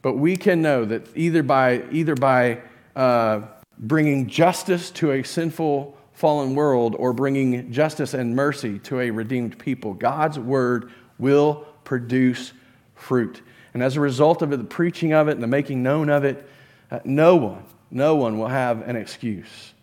But 0.00 0.14
we 0.14 0.36
can 0.36 0.62
know 0.62 0.86
that 0.86 1.14
either 1.14 1.42
by, 1.42 1.84
either 1.90 2.14
by 2.14 2.62
uh, 2.94 3.42
bringing 3.78 4.28
justice 4.28 4.90
to 4.92 5.12
a 5.12 5.22
sinful, 5.22 5.94
fallen 6.12 6.54
world 6.54 6.96
or 6.98 7.12
bringing 7.12 7.70
justice 7.70 8.14
and 8.14 8.34
mercy 8.34 8.78
to 8.80 9.00
a 9.00 9.10
redeemed 9.10 9.58
people, 9.58 9.92
God's 9.92 10.38
word 10.38 10.90
will 11.18 11.66
produce 11.84 12.54
fruit. 12.94 13.42
And 13.76 13.82
as 13.82 13.94
a 13.94 14.00
result 14.00 14.40
of 14.40 14.54
it, 14.54 14.56
the 14.56 14.64
preaching 14.64 15.12
of 15.12 15.28
it 15.28 15.32
and 15.32 15.42
the 15.42 15.46
making 15.46 15.82
known 15.82 16.08
of 16.08 16.24
it, 16.24 16.48
uh, 16.90 17.00
no 17.04 17.36
one, 17.36 17.62
no 17.90 18.16
one 18.16 18.38
will 18.38 18.48
have 18.48 18.80
an 18.88 18.96
excuse. 18.96 19.74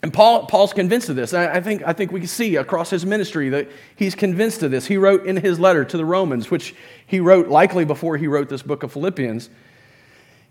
And 0.00 0.14
Paul, 0.14 0.46
Paul's 0.46 0.72
convinced 0.72 1.08
of 1.08 1.16
this. 1.16 1.34
I, 1.34 1.60
think, 1.60 1.82
I 1.84 1.92
think 1.92 2.12
we 2.12 2.20
can 2.20 2.28
see 2.28 2.54
across 2.54 2.88
his 2.88 3.04
ministry 3.04 3.48
that 3.48 3.68
he's 3.96 4.14
convinced 4.14 4.62
of 4.62 4.70
this. 4.70 4.86
He 4.86 4.96
wrote 4.96 5.26
in 5.26 5.38
his 5.38 5.58
letter 5.58 5.84
to 5.86 5.96
the 5.96 6.04
Romans, 6.04 6.52
which 6.52 6.72
he 7.04 7.18
wrote 7.18 7.48
likely 7.48 7.84
before 7.84 8.16
he 8.16 8.28
wrote 8.28 8.48
this 8.48 8.62
book 8.62 8.84
of 8.84 8.92
Philippians, 8.92 9.50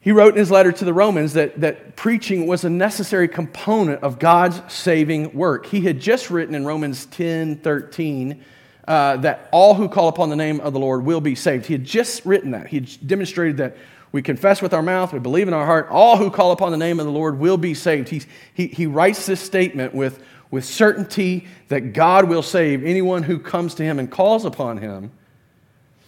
he 0.02 0.12
wrote 0.12 0.34
in 0.34 0.40
his 0.40 0.52
letter 0.52 0.74
to 0.74 0.84
the 0.84 0.94
Romans 0.94 1.32
that, 1.32 1.62
that 1.62 1.96
preaching 1.96 2.46
was 2.46 2.66
a 2.66 2.70
necessary 2.70 3.30
component 3.30 4.04
of 4.04 4.20
God's 4.20 4.62
saving 4.68 5.34
work. 5.34 5.68
He 5.68 5.80
had 5.80 6.02
just 6.02 6.30
written 6.30 6.54
in 6.56 6.66
Romans 6.66 7.06
10 7.06 7.60
13 7.60 8.44
uh, 8.88 9.18
that 9.18 9.50
all 9.52 9.74
who 9.74 9.90
call 9.90 10.08
upon 10.08 10.30
the 10.30 10.36
name 10.36 10.60
of 10.60 10.74
the 10.74 10.80
Lord 10.80 11.06
will 11.06 11.22
be 11.22 11.36
saved. 11.36 11.66
He 11.66 11.74
had 11.74 11.84
just 11.84 12.26
written 12.26 12.52
that. 12.52 12.68
He 12.68 12.82
demonstrated 12.82 13.58
that 13.58 13.78
we 14.12 14.22
confess 14.22 14.62
with 14.62 14.74
our 14.74 14.82
mouth, 14.82 15.12
we 15.12 15.20
believe 15.20 15.48
in 15.48 15.54
our 15.54 15.66
heart, 15.66 15.90
all 15.90 16.18
who 16.18 16.32
call 16.32 16.52
upon 16.52 16.72
the 16.72 16.78
name 16.78 17.00
of 17.00 17.06
the 17.06 17.12
Lord 17.12 17.38
will 17.38 17.58
be 17.58 17.74
saved. 17.74 18.10
He, 18.10 18.22
he, 18.54 18.68
he 18.68 18.86
writes 18.86 19.26
this 19.26 19.42
statement 19.42 19.94
with, 19.94 20.24
with 20.52 20.64
certainty 20.64 21.48
that 21.68 21.92
God 21.92 22.30
will 22.30 22.42
save 22.42 22.86
anyone 22.86 23.24
who 23.24 23.40
comes 23.40 23.76
to 23.76 23.84
him 23.84 24.00
and 24.00 24.10
calls 24.10 24.46
upon 24.46 24.78
him. 24.78 25.12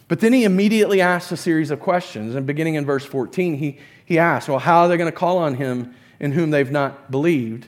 But 0.07 0.21
then 0.21 0.31
he 0.31 0.45
immediately 0.45 1.01
asks 1.01 1.31
a 1.33 1.37
series 1.37 1.69
of 1.69 1.81
questions. 1.81 2.33
And 2.33 2.47
beginning 2.47 2.75
in 2.75 2.85
verse 2.85 3.03
14, 3.03 3.55
he, 3.55 3.77
he 4.05 4.17
asks, 4.17 4.47
Well, 4.47 4.59
how 4.59 4.83
are 4.83 4.87
they 4.87 4.95
going 4.95 5.11
to 5.11 5.17
call 5.17 5.39
on 5.39 5.55
him 5.55 5.93
in 6.19 6.31
whom 6.31 6.51
they've 6.51 6.71
not 6.71 7.11
believed? 7.11 7.67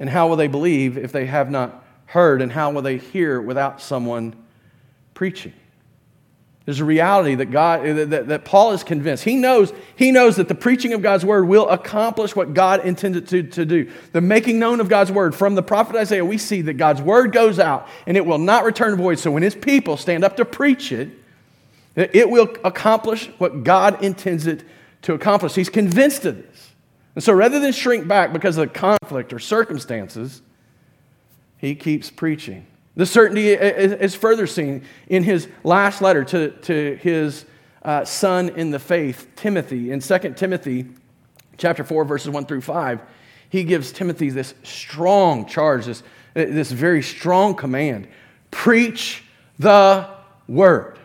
And 0.00 0.10
how 0.10 0.26
will 0.26 0.36
they 0.36 0.48
believe 0.48 0.98
if 0.98 1.12
they 1.12 1.26
have 1.26 1.48
not 1.48 1.83
heard, 2.14 2.40
and 2.40 2.50
how 2.50 2.70
will 2.70 2.82
they 2.82 2.96
hear 2.96 3.40
without 3.40 3.80
someone 3.80 4.34
preaching? 5.14 5.52
There's 6.64 6.80
a 6.80 6.84
reality 6.84 7.34
that 7.34 7.50
God 7.50 7.84
that, 7.84 8.28
that 8.28 8.44
Paul 8.44 8.72
is 8.72 8.82
convinced. 8.82 9.24
He 9.24 9.36
knows, 9.36 9.72
he 9.96 10.12
knows 10.12 10.36
that 10.36 10.48
the 10.48 10.54
preaching 10.54 10.94
of 10.94 11.02
God's 11.02 11.24
word 11.24 11.46
will 11.46 11.68
accomplish 11.68 12.34
what 12.34 12.54
God 12.54 12.86
intended 12.86 13.28
to, 13.28 13.42
to 13.42 13.66
do. 13.66 13.90
The 14.12 14.22
making 14.22 14.58
known 14.58 14.80
of 14.80 14.88
God's 14.88 15.12
word. 15.12 15.34
From 15.34 15.56
the 15.56 15.62
prophet 15.62 15.96
Isaiah, 15.96 16.24
we 16.24 16.38
see 16.38 16.62
that 16.62 16.74
God's 16.74 17.02
word 17.02 17.32
goes 17.32 17.58
out 17.58 17.86
and 18.06 18.16
it 18.16 18.24
will 18.24 18.38
not 18.38 18.64
return 18.64 18.96
void. 18.96 19.18
So 19.18 19.30
when 19.30 19.42
his 19.42 19.54
people 19.54 19.98
stand 19.98 20.24
up 20.24 20.38
to 20.38 20.44
preach 20.46 20.90
it, 20.90 21.10
it 21.96 22.30
will 22.30 22.48
accomplish 22.64 23.26
what 23.38 23.62
God 23.62 24.02
intends 24.02 24.46
it 24.46 24.64
to 25.02 25.12
accomplish. 25.12 25.54
He's 25.54 25.68
convinced 25.68 26.24
of 26.24 26.36
this. 26.36 26.70
And 27.14 27.22
so 27.22 27.32
rather 27.34 27.60
than 27.60 27.72
shrink 27.72 28.08
back 28.08 28.32
because 28.32 28.56
of 28.56 28.72
conflict 28.72 29.32
or 29.32 29.38
circumstances, 29.38 30.40
he 31.64 31.74
keeps 31.74 32.10
preaching. 32.10 32.66
The 32.96 33.06
certainty 33.06 33.48
is 33.48 34.14
further 34.14 34.46
seen 34.46 34.84
in 35.08 35.24
his 35.24 35.48
last 35.64 36.00
letter 36.00 36.22
to, 36.24 36.50
to 36.50 36.96
his 36.96 37.44
uh, 37.82 38.04
son 38.04 38.50
in 38.50 38.70
the 38.70 38.78
faith, 38.78 39.26
Timothy. 39.34 39.90
In 39.90 40.00
2 40.00 40.34
Timothy 40.36 40.86
chapter 41.56 41.82
4, 41.82 42.04
verses 42.04 42.30
1 42.30 42.46
through 42.46 42.60
5, 42.60 43.00
he 43.48 43.64
gives 43.64 43.92
Timothy 43.92 44.30
this 44.30 44.54
strong 44.62 45.46
charge, 45.46 45.86
this, 45.86 46.02
this 46.34 46.70
very 46.70 47.02
strong 47.02 47.54
command. 47.54 48.08
Preach 48.50 49.24
the 49.58 50.08
word. 50.46 50.98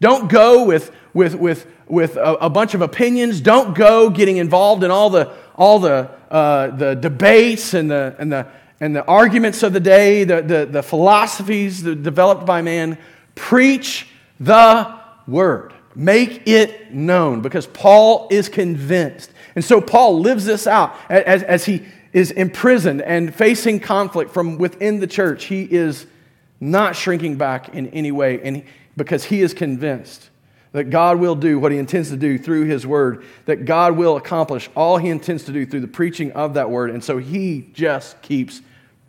Don't 0.00 0.30
go 0.30 0.64
with, 0.64 0.92
with, 1.12 1.34
with, 1.34 1.66
with 1.86 2.16
a, 2.16 2.34
a 2.34 2.50
bunch 2.50 2.74
of 2.74 2.80
opinions. 2.80 3.40
Don't 3.40 3.74
go 3.74 4.10
getting 4.10 4.38
involved 4.38 4.82
in 4.82 4.90
all 4.90 5.10
the, 5.10 5.32
all 5.56 5.78
the, 5.78 6.10
uh, 6.30 6.68
the 6.68 6.94
debates 6.94 7.74
and 7.74 7.90
the, 7.90 8.16
and 8.18 8.32
the 8.32 8.46
and 8.82 8.96
the 8.96 9.04
arguments 9.04 9.62
of 9.62 9.72
the 9.72 9.78
day, 9.78 10.24
the, 10.24 10.42
the, 10.42 10.66
the 10.66 10.82
philosophies 10.82 11.82
developed 11.82 12.44
by 12.44 12.62
man, 12.62 12.98
preach 13.36 14.08
the 14.40 14.92
word. 15.28 15.72
Make 15.94 16.48
it 16.48 16.92
known 16.92 17.42
because 17.42 17.68
Paul 17.68 18.26
is 18.28 18.48
convinced. 18.48 19.30
And 19.54 19.64
so 19.64 19.80
Paul 19.80 20.18
lives 20.18 20.44
this 20.46 20.66
out 20.66 20.96
as, 21.08 21.44
as 21.44 21.64
he 21.64 21.84
is 22.12 22.32
imprisoned 22.32 23.02
and 23.02 23.32
facing 23.32 23.78
conflict 23.78 24.32
from 24.32 24.58
within 24.58 24.98
the 24.98 25.06
church, 25.06 25.44
he 25.44 25.62
is 25.62 26.08
not 26.58 26.96
shrinking 26.96 27.36
back 27.36 27.68
in 27.68 27.86
any 27.90 28.10
way 28.10 28.42
and 28.42 28.64
because 28.96 29.22
he 29.22 29.42
is 29.42 29.54
convinced 29.54 30.28
that 30.72 30.90
God 30.90 31.20
will 31.20 31.36
do 31.36 31.56
what 31.60 31.70
he 31.70 31.78
intends 31.78 32.08
to 32.08 32.16
do 32.16 32.36
through 32.36 32.64
his 32.64 32.84
word, 32.84 33.24
that 33.44 33.64
God 33.64 33.96
will 33.96 34.16
accomplish 34.16 34.68
all 34.74 34.96
he 34.96 35.08
intends 35.08 35.44
to 35.44 35.52
do 35.52 35.64
through 35.66 35.82
the 35.82 35.86
preaching 35.86 36.32
of 36.32 36.54
that 36.54 36.68
word. 36.68 36.90
And 36.90 37.04
so 37.04 37.18
he 37.18 37.70
just 37.74 38.20
keeps 38.22 38.60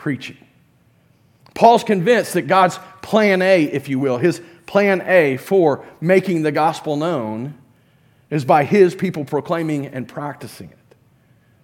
preaching. 0.03 0.35
Paul's 1.53 1.85
convinced 1.85 2.33
that 2.33 2.41
God's 2.41 2.77
plan 3.01 3.41
A, 3.41 3.63
if 3.63 3.87
you 3.87 3.99
will, 3.99 4.17
his 4.17 4.41
plan 4.65 5.01
A 5.05 5.37
for 5.37 5.85
making 6.01 6.41
the 6.41 6.51
gospel 6.51 6.97
known 6.97 7.53
is 8.29 8.43
by 8.43 8.65
his 8.65 8.95
people 8.95 9.23
proclaiming 9.23 9.85
and 9.85 10.05
practicing 10.05 10.71
it. 10.71 10.95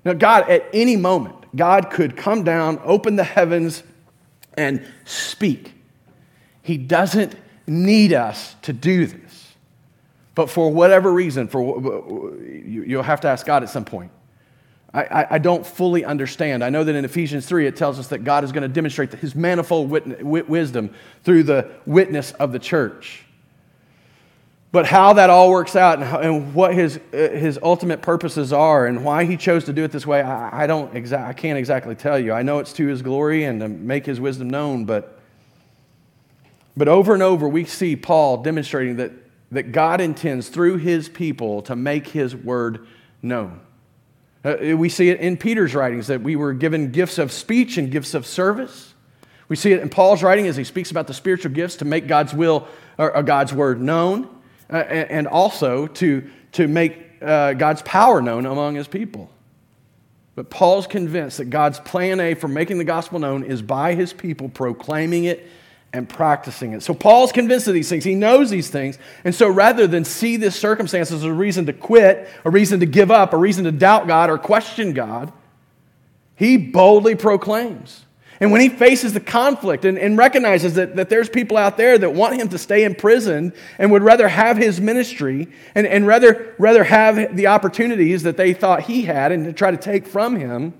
Now, 0.05 0.13
God, 0.13 0.49
at 0.49 0.63
any 0.71 0.95
moment, 0.95 1.53
God 1.53 1.89
could 1.91 2.15
come 2.15 2.45
down, 2.45 2.79
open 2.85 3.17
the 3.17 3.25
heavens, 3.25 3.83
and 4.53 4.85
speak. 5.03 5.73
He 6.61 6.77
doesn't 6.77 7.35
need 7.67 8.13
us 8.13 8.55
to 8.61 8.71
do 8.71 9.05
this. 9.05 9.53
But 10.33 10.49
for 10.49 10.71
whatever 10.71 11.11
reason, 11.11 11.49
for, 11.49 12.37
you'll 12.41 13.03
have 13.03 13.19
to 13.19 13.27
ask 13.27 13.45
God 13.45 13.63
at 13.63 13.69
some 13.69 13.83
point. 13.83 14.13
I, 14.93 15.27
I, 15.31 15.37
don't 15.37 15.65
fully 15.65 16.03
understand. 16.03 16.63
I 16.63 16.71
know 16.71 16.83
that 16.83 16.95
in 16.95 17.05
Ephesians 17.05 17.45
3, 17.45 17.67
it 17.67 17.75
tells 17.75 17.99
us 17.99 18.07
that 18.07 18.23
God 18.23 18.43
is 18.43 18.51
going 18.51 18.63
to 18.63 18.67
demonstrate 18.67 19.13
his 19.13 19.35
manifold 19.35 19.91
wisdom 19.91 20.95
through 21.23 21.43
the 21.43 21.69
witness 21.85 22.31
of 22.33 22.51
the 22.51 22.59
church. 22.59 23.23
But 24.71 24.87
how 24.87 25.13
that 25.13 25.29
all 25.29 25.51
works 25.51 25.75
out 25.75 25.99
and, 25.99 26.07
how, 26.07 26.19
and 26.19 26.53
what 26.53 26.73
his, 26.73 26.99
uh, 27.13 27.17
his 27.17 27.59
ultimate 27.61 28.01
purposes 28.01 28.51
are 28.53 28.85
and 28.85 29.03
why 29.03 29.25
he 29.25 29.37
chose 29.37 29.65
to 29.65 29.73
do 29.73 29.83
it 29.83 29.91
this 29.91 30.07
way, 30.07 30.21
I, 30.21 30.63
I 30.63 30.67
don't 30.67 30.93
exa- 30.93 31.23
I 31.23 31.33
can't 31.33 31.57
exactly 31.57 31.95
tell 31.95 32.17
you. 32.17 32.33
I 32.33 32.41
know 32.41 32.59
it's 32.59 32.73
to 32.73 32.87
his 32.87 33.01
glory 33.01 33.43
and 33.43 33.59
to 33.61 33.67
make 33.67 34.05
his 34.05 34.19
wisdom 34.19 34.49
known, 34.49 34.85
but, 34.85 35.19
but 36.77 36.87
over 36.87 37.13
and 37.13 37.23
over 37.23 37.47
we 37.47 37.65
see 37.65 37.95
Paul 37.95 38.37
demonstrating 38.37 38.97
that, 38.97 39.11
that 39.51 39.71
God 39.71 40.01
intends 40.01 40.49
through 40.49 40.77
his 40.77 41.09
people 41.09 41.63
to 41.63 41.75
make 41.75 42.07
his 42.07 42.35
word 42.35 42.87
known. 43.23 43.61
Uh, 44.43 44.77
we 44.77 44.89
see 44.89 45.09
it 45.09 45.19
in 45.19 45.37
Peter's 45.37 45.75
writings 45.75 46.07
that 46.07 46.21
we 46.21 46.35
were 46.35 46.53
given 46.53 46.91
gifts 46.91 47.17
of 47.17 47.31
speech 47.31 47.77
and 47.77 47.91
gifts 47.91 48.13
of 48.13 48.25
service. 48.25 48.93
We 49.49 49.55
see 49.55 49.73
it 49.73 49.81
in 49.81 49.89
Paul's 49.89 50.23
writing 50.23 50.47
as 50.47 50.55
he 50.55 50.63
speaks 50.63 50.91
about 50.91 51.07
the 51.07 51.13
spiritual 51.13 51.51
gifts 51.51 51.77
to 51.77 51.85
make 51.85 52.07
God's 52.07 52.33
will 52.33 52.67
or, 52.97 53.15
or 53.15 53.23
God's 53.23 53.53
word 53.53 53.81
known 53.81 54.29
uh, 54.69 54.77
and 54.77 55.27
also 55.27 55.87
to, 55.87 56.29
to 56.53 56.67
make 56.67 57.21
uh, 57.21 57.53
God's 57.53 57.81
power 57.81 58.21
known 58.21 58.45
among 58.45 58.75
his 58.75 58.87
people. 58.87 59.29
But 60.35 60.49
Paul's 60.49 60.87
convinced 60.87 61.39
that 61.39 61.45
God's 61.45 61.79
plan 61.79 62.19
A 62.21 62.33
for 62.33 62.47
making 62.47 62.77
the 62.77 62.85
gospel 62.85 63.19
known 63.19 63.43
is 63.43 63.61
by 63.61 63.95
his 63.95 64.13
people 64.13 64.47
proclaiming 64.47 65.25
it 65.25 65.45
and 65.91 66.07
practicing 66.07 66.73
it. 66.73 66.83
So 66.83 66.93
Paul's 66.93 67.31
convinced 67.31 67.67
of 67.67 67.73
these 67.73 67.89
things. 67.89 68.03
He 68.03 68.15
knows 68.15 68.49
these 68.49 68.69
things. 68.69 68.99
And 69.23 69.33
so 69.33 69.49
rather 69.49 69.87
than 69.87 70.05
see 70.05 70.37
this 70.37 70.55
circumstance 70.55 71.11
as 71.11 71.23
a 71.23 71.33
reason 71.33 71.65
to 71.65 71.73
quit, 71.73 72.29
a 72.45 72.49
reason 72.49 72.79
to 72.81 72.85
give 72.85 73.09
up, 73.09 73.33
a 73.33 73.37
reason 73.37 73.65
to 73.65 73.71
doubt 73.71 74.07
God 74.07 74.29
or 74.29 74.37
question 74.37 74.93
God, 74.93 75.33
he 76.35 76.57
boldly 76.57 77.15
proclaims. 77.15 78.05
And 78.39 78.51
when 78.51 78.61
he 78.61 78.69
faces 78.69 79.13
the 79.13 79.19
conflict 79.19 79.83
and, 79.83 79.97
and 79.97 80.17
recognizes 80.17 80.75
that, 80.75 80.95
that 80.95 81.09
there's 81.09 81.27
people 81.27 81.57
out 81.57 81.75
there 81.75 81.97
that 81.97 82.13
want 82.13 82.39
him 82.39 82.47
to 82.49 82.57
stay 82.57 82.85
in 82.85 82.95
prison 82.95 83.51
and 83.77 83.91
would 83.91 84.03
rather 84.03 84.29
have 84.29 84.55
his 84.55 84.79
ministry 84.79 85.49
and, 85.75 85.85
and 85.85 86.07
rather, 86.07 86.55
rather 86.57 86.85
have 86.85 87.35
the 87.35 87.47
opportunities 87.47 88.23
that 88.23 88.37
they 88.37 88.53
thought 88.53 88.83
he 88.83 89.01
had 89.01 89.33
and 89.33 89.45
to 89.45 89.53
try 89.53 89.71
to 89.71 89.77
take 89.77 90.07
from 90.07 90.37
him, 90.37 90.73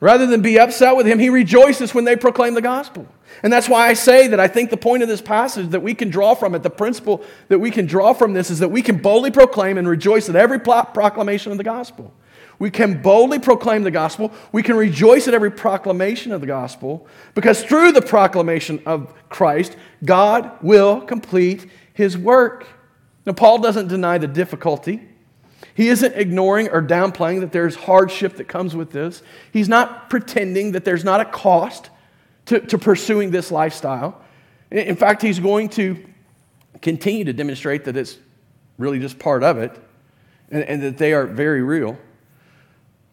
rather 0.00 0.26
than 0.26 0.42
be 0.42 0.58
upset 0.58 0.96
with 0.96 1.06
him, 1.06 1.18
he 1.18 1.30
rejoices 1.30 1.94
when 1.94 2.04
they 2.04 2.16
proclaim 2.16 2.54
the 2.54 2.62
gospel. 2.62 3.06
And 3.42 3.52
that's 3.52 3.68
why 3.68 3.88
I 3.88 3.94
say 3.94 4.28
that 4.28 4.40
I 4.40 4.48
think 4.48 4.70
the 4.70 4.76
point 4.76 5.02
of 5.02 5.08
this 5.08 5.20
passage 5.20 5.68
that 5.70 5.82
we 5.82 5.94
can 5.94 6.10
draw 6.10 6.34
from 6.34 6.54
it, 6.54 6.62
the 6.62 6.70
principle 6.70 7.22
that 7.48 7.58
we 7.58 7.70
can 7.70 7.86
draw 7.86 8.12
from 8.12 8.32
this, 8.32 8.50
is 8.50 8.58
that 8.60 8.70
we 8.70 8.82
can 8.82 8.98
boldly 8.98 9.30
proclaim 9.30 9.78
and 9.78 9.88
rejoice 9.88 10.28
at 10.28 10.36
every 10.36 10.58
proclamation 10.58 11.52
of 11.52 11.58
the 11.58 11.64
gospel. 11.64 12.12
We 12.58 12.70
can 12.70 13.00
boldly 13.02 13.38
proclaim 13.38 13.84
the 13.84 13.90
gospel. 13.90 14.32
We 14.50 14.64
can 14.64 14.76
rejoice 14.76 15.28
at 15.28 15.34
every 15.34 15.50
proclamation 15.50 16.32
of 16.32 16.40
the 16.40 16.46
gospel 16.46 17.06
because 17.34 17.62
through 17.62 17.92
the 17.92 18.02
proclamation 18.02 18.82
of 18.84 19.14
Christ, 19.28 19.76
God 20.04 20.50
will 20.60 21.00
complete 21.00 21.70
his 21.92 22.18
work. 22.18 22.66
Now, 23.24 23.32
Paul 23.32 23.58
doesn't 23.58 23.88
deny 23.88 24.18
the 24.18 24.26
difficulty. 24.26 25.07
He 25.78 25.90
isn't 25.90 26.16
ignoring 26.16 26.70
or 26.70 26.82
downplaying 26.82 27.38
that 27.38 27.52
there's 27.52 27.76
hardship 27.76 28.34
that 28.38 28.48
comes 28.48 28.74
with 28.74 28.90
this. 28.90 29.22
He's 29.52 29.68
not 29.68 30.10
pretending 30.10 30.72
that 30.72 30.84
there's 30.84 31.04
not 31.04 31.20
a 31.20 31.24
cost 31.24 31.90
to, 32.46 32.58
to 32.58 32.78
pursuing 32.78 33.30
this 33.30 33.52
lifestyle. 33.52 34.20
In 34.72 34.96
fact, 34.96 35.22
he's 35.22 35.38
going 35.38 35.68
to 35.68 36.04
continue 36.82 37.22
to 37.26 37.32
demonstrate 37.32 37.84
that 37.84 37.96
it's 37.96 38.18
really 38.76 38.98
just 38.98 39.20
part 39.20 39.44
of 39.44 39.58
it 39.58 39.70
and, 40.50 40.64
and 40.64 40.82
that 40.82 40.98
they 40.98 41.12
are 41.12 41.26
very 41.26 41.62
real. 41.62 41.96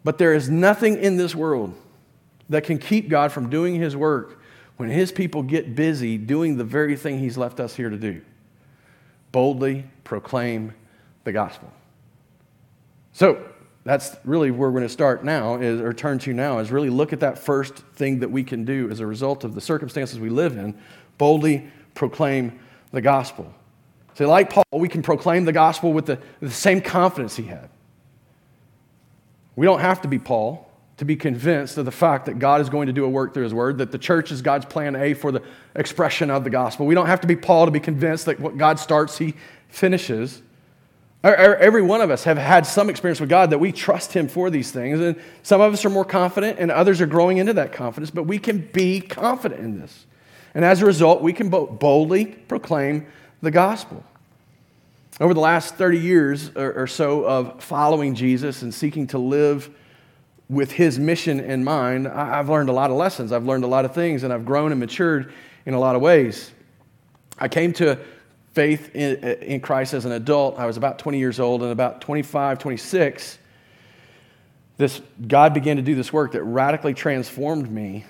But 0.02 0.18
there 0.18 0.34
is 0.34 0.50
nothing 0.50 0.98
in 0.98 1.16
this 1.16 1.36
world 1.36 1.72
that 2.48 2.64
can 2.64 2.78
keep 2.78 3.08
God 3.08 3.30
from 3.30 3.48
doing 3.48 3.76
his 3.76 3.94
work 3.94 4.40
when 4.76 4.88
his 4.88 5.12
people 5.12 5.44
get 5.44 5.76
busy 5.76 6.18
doing 6.18 6.56
the 6.56 6.64
very 6.64 6.96
thing 6.96 7.20
he's 7.20 7.38
left 7.38 7.60
us 7.60 7.76
here 7.76 7.90
to 7.90 7.96
do 7.96 8.22
boldly 9.30 9.84
proclaim 10.02 10.74
the 11.22 11.30
gospel. 11.30 11.72
So, 13.16 13.42
that's 13.84 14.16
really 14.24 14.50
where 14.50 14.68
we're 14.68 14.80
going 14.80 14.88
to 14.88 14.92
start 14.92 15.24
now 15.24 15.56
is, 15.60 15.80
or 15.80 15.92
turn 15.92 16.18
to 16.18 16.32
now 16.32 16.58
is 16.58 16.72
really 16.72 16.90
look 16.90 17.12
at 17.12 17.20
that 17.20 17.38
first 17.38 17.74
thing 17.94 18.18
that 18.18 18.30
we 18.30 18.42
can 18.42 18.64
do 18.64 18.90
as 18.90 18.98
a 18.98 19.06
result 19.06 19.44
of 19.44 19.54
the 19.54 19.60
circumstances 19.60 20.18
we 20.18 20.28
live 20.28 20.56
in 20.56 20.76
boldly 21.18 21.70
proclaim 21.94 22.58
the 22.90 23.00
gospel 23.00 23.54
so 24.14 24.28
like 24.28 24.50
paul 24.50 24.64
we 24.72 24.88
can 24.88 25.02
proclaim 25.02 25.44
the 25.44 25.52
gospel 25.52 25.92
with 25.92 26.04
the, 26.06 26.18
the 26.40 26.50
same 26.50 26.80
confidence 26.80 27.36
he 27.36 27.44
had 27.44 27.70
we 29.56 29.64
don't 29.64 29.80
have 29.80 30.02
to 30.02 30.08
be 30.08 30.18
Paul 30.18 30.70
to 30.98 31.04
be 31.04 31.16
convinced 31.16 31.76
of 31.78 31.84
the 31.84 31.90
fact 31.90 32.26
that 32.26 32.38
God 32.38 32.60
is 32.60 32.68
going 32.68 32.86
to 32.86 32.92
do 32.92 33.04
a 33.04 33.08
work 33.08 33.34
through 33.34 33.44
his 33.44 33.52
word, 33.52 33.78
that 33.78 33.90
the 33.90 33.98
church 33.98 34.30
is 34.30 34.40
God's 34.40 34.66
plan 34.66 34.94
A 34.94 35.14
for 35.14 35.32
the 35.32 35.42
expression 35.74 36.30
of 36.30 36.44
the 36.44 36.50
gospel. 36.50 36.86
We 36.86 36.94
don't 36.94 37.06
have 37.06 37.22
to 37.22 37.26
be 37.26 37.36
Paul 37.36 37.64
to 37.64 37.70
be 37.70 37.80
convinced 37.80 38.26
that 38.26 38.38
what 38.38 38.56
God 38.56 38.78
starts, 38.78 39.18
he 39.18 39.34
finishes. 39.68 40.40
Every 41.24 41.82
one 41.82 42.00
of 42.00 42.10
us 42.10 42.24
have 42.24 42.38
had 42.38 42.66
some 42.66 42.88
experience 42.88 43.20
with 43.20 43.30
God 43.30 43.50
that 43.50 43.58
we 43.58 43.72
trust 43.72 44.12
him 44.12 44.28
for 44.28 44.48
these 44.48 44.70
things. 44.70 45.00
And 45.00 45.20
some 45.42 45.60
of 45.60 45.72
us 45.72 45.84
are 45.84 45.90
more 45.90 46.04
confident, 46.04 46.58
and 46.60 46.70
others 46.70 47.00
are 47.00 47.06
growing 47.06 47.38
into 47.38 47.54
that 47.54 47.72
confidence, 47.72 48.10
but 48.10 48.24
we 48.24 48.38
can 48.38 48.58
be 48.72 49.00
confident 49.00 49.60
in 49.60 49.80
this. 49.80 50.06
And 50.54 50.64
as 50.64 50.82
a 50.82 50.86
result, 50.86 51.22
we 51.22 51.32
can 51.32 51.48
boldly 51.48 52.26
proclaim 52.26 53.06
the 53.42 53.50
gospel. 53.50 54.04
Over 55.18 55.34
the 55.34 55.40
last 55.40 55.74
30 55.74 55.98
years 55.98 56.50
or, 56.54 56.86
so 56.86 57.24
of 57.24 57.62
following 57.62 58.14
Jesus 58.14 58.62
and 58.62 58.72
seeking 58.72 59.06
to 59.08 59.18
live 59.18 59.70
with 60.48 60.70
his 60.70 60.98
mission 60.98 61.40
in 61.40 61.64
mind, 61.64 62.06
I've 62.06 62.48
learned 62.48 62.68
a 62.68 62.72
lot 62.72 62.90
of 62.90 62.96
lessons. 62.96 63.32
I've 63.32 63.46
learned 63.46 63.64
a 63.64 63.68
lot 63.68 63.84
of 63.84 63.94
things, 63.94 64.22
and 64.22 64.32
I've 64.32 64.44
grown 64.44 64.70
and 64.70 64.78
matured 64.78 65.32
in 65.64 65.74
a 65.74 65.80
lot 65.80 65.96
of 65.96 66.02
ways. 66.02 66.52
I 67.38 67.48
came 67.48 67.72
to 67.74 67.98
faith 68.56 68.96
in, 68.96 69.16
in 69.42 69.60
Christ 69.60 69.92
as 69.92 70.06
an 70.06 70.12
adult. 70.12 70.58
I 70.58 70.64
was 70.64 70.78
about 70.78 70.98
20 70.98 71.18
years 71.18 71.38
old, 71.38 71.62
and 71.62 71.70
about 71.70 72.00
25, 72.00 72.58
26, 72.58 73.38
this, 74.78 75.02
God 75.28 75.52
began 75.52 75.76
to 75.76 75.82
do 75.82 75.94
this 75.94 76.10
work 76.10 76.32
that 76.32 76.42
radically 76.42 76.94
transformed 76.94 77.70
me. 77.70 78.06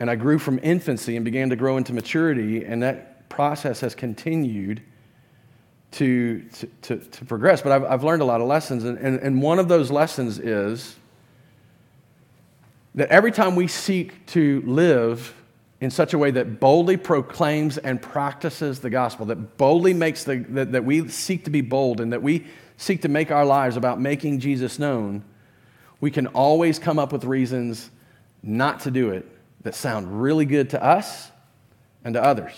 And 0.00 0.10
I 0.10 0.16
grew 0.16 0.38
from 0.38 0.58
infancy 0.62 1.16
and 1.16 1.26
began 1.26 1.50
to 1.50 1.56
grow 1.56 1.76
into 1.76 1.92
maturity, 1.92 2.64
and 2.64 2.82
that 2.82 3.28
process 3.28 3.80
has 3.80 3.94
continued 3.94 4.82
to, 5.90 6.40
to, 6.80 6.96
to, 6.96 7.24
progress. 7.26 7.60
But 7.60 7.72
I've, 7.72 7.84
I've 7.84 8.04
learned 8.04 8.22
a 8.22 8.26
lot 8.26 8.40
of 8.40 8.46
lessons. 8.46 8.84
And, 8.84 8.96
and, 8.96 9.20
and 9.20 9.42
one 9.42 9.58
of 9.58 9.68
those 9.68 9.90
lessons 9.90 10.38
is 10.38 10.96
that 12.94 13.10
every 13.10 13.32
time 13.32 13.56
we 13.56 13.66
seek 13.66 14.24
to 14.28 14.62
live 14.64 15.34
in 15.80 15.90
such 15.90 16.12
a 16.12 16.18
way 16.18 16.30
that 16.32 16.58
boldly 16.58 16.96
proclaims 16.96 17.78
and 17.78 18.02
practices 18.02 18.80
the 18.80 18.90
gospel, 18.90 19.26
that 19.26 19.56
boldly 19.56 19.94
makes 19.94 20.24
the, 20.24 20.38
that, 20.48 20.72
that 20.72 20.84
we 20.84 21.08
seek 21.08 21.44
to 21.44 21.50
be 21.50 21.60
bold 21.60 22.00
and 22.00 22.12
that 22.12 22.22
we 22.22 22.46
seek 22.76 23.02
to 23.02 23.08
make 23.08 23.30
our 23.30 23.44
lives 23.44 23.76
about 23.76 24.00
making 24.00 24.40
Jesus 24.40 24.78
known, 24.78 25.22
we 26.00 26.10
can 26.10 26.26
always 26.28 26.78
come 26.78 26.98
up 26.98 27.12
with 27.12 27.24
reasons 27.24 27.90
not 28.42 28.80
to 28.80 28.90
do 28.90 29.10
it 29.10 29.26
that 29.62 29.74
sound 29.74 30.22
really 30.22 30.46
good 30.46 30.70
to 30.70 30.82
us 30.82 31.30
and 32.04 32.14
to 32.14 32.22
others. 32.22 32.54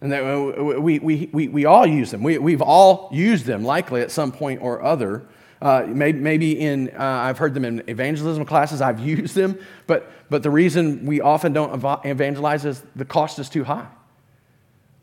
And 0.00 0.12
that 0.12 0.22
uh, 0.22 0.80
we, 0.80 0.98
we, 0.98 1.28
we, 1.32 1.48
we 1.48 1.64
all 1.66 1.86
use 1.86 2.10
them. 2.10 2.22
We, 2.22 2.38
we've 2.38 2.62
all 2.62 3.08
used 3.12 3.46
them 3.46 3.64
likely 3.64 4.00
at 4.00 4.10
some 4.10 4.32
point 4.32 4.62
or 4.62 4.82
other. 4.82 5.26
Uh, 5.60 5.84
maybe, 5.86 6.18
maybe 6.18 6.58
in, 6.58 6.88
uh, 6.90 7.02
I've 7.02 7.36
heard 7.36 7.52
them 7.52 7.66
in 7.66 7.82
evangelism 7.86 8.44
classes, 8.46 8.80
I've 8.80 9.00
used 9.06 9.34
them, 9.34 9.58
but, 9.86 10.10
but 10.30 10.42
the 10.42 10.50
reason 10.50 11.04
we 11.04 11.20
often 11.20 11.52
don't 11.52 11.84
evangelize 12.04 12.64
is 12.64 12.82
the 12.96 13.04
cost 13.04 13.38
is 13.38 13.48
too 13.48 13.64
high. 13.64 13.86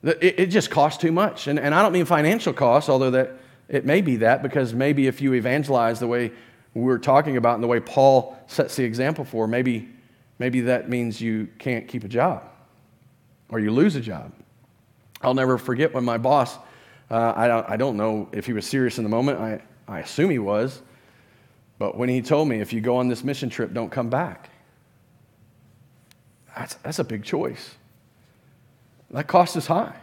It, 0.04 0.40
it 0.40 0.46
just 0.48 0.72
costs 0.72 1.00
too 1.00 1.12
much. 1.12 1.48
And, 1.48 1.60
and 1.60 1.76
I 1.76 1.82
don't 1.82 1.92
mean 1.92 2.06
financial 2.06 2.54
costs, 2.54 2.90
although 2.90 3.12
that, 3.12 3.34
it 3.70 3.86
may 3.86 4.02
be 4.02 4.18
that, 4.18 4.42
because 4.42 4.74
maybe 4.74 5.08
if 5.08 5.22
you 5.22 5.34
evangelize 5.34 6.00
the 6.00 6.08
way 6.08 6.32
we're 6.74 7.00
talking 7.00 7.38
about 7.38 7.56
and 7.56 7.64
the 7.64 7.68
way 7.68 7.80
Paul 7.80 8.38
sets 8.48 8.76
the 8.76 8.84
example 8.84 9.26
for, 9.26 9.48
maybe, 9.48 9.90
maybe 10.40 10.62
that 10.62 10.90
means 10.90 11.20
you 11.20 11.50
can't 11.60 11.88
keep 11.88 12.04
a 12.04 12.08
job 12.08 12.44
or 13.50 13.60
you 13.60 13.72
lose 13.72 13.96
a 13.96 14.02
job. 14.02 14.32
I'll 15.22 15.34
never 15.34 15.58
forget 15.58 15.94
when 15.94 16.06
my 16.06 16.18
boss, 16.18 16.58
uh, 17.10 17.34
I, 17.36 17.48
don't, 17.48 17.70
I 17.70 17.78
don't 17.78 17.98
know 17.98 18.30
if 18.32 18.46
he 18.46 18.54
was 18.54 18.66
serious 18.66 18.98
in 18.98 19.04
the 19.04 19.10
moment, 19.10 19.40
I, 19.40 19.62
I 19.88 20.00
assume 20.00 20.30
he 20.30 20.40
was, 20.40 20.82
but 21.80 21.98
when 21.98 22.10
he 22.10 22.22
told 22.22 22.48
me, 22.48 22.60
if 22.60 22.74
you 22.74 22.82
go 22.82 22.98
on 22.98 23.08
this 23.08 23.24
mission 23.24 23.50
trip, 23.50 23.74
don't 23.74 23.92
come 23.92 24.10
back, 24.10 24.50
that's, 26.56 26.76
that's 26.76 27.00
a 27.00 27.04
big 27.04 27.24
choice. 27.24 27.76
That 29.12 29.28
cost 29.28 29.56
is 29.56 29.68
high. 29.68 29.96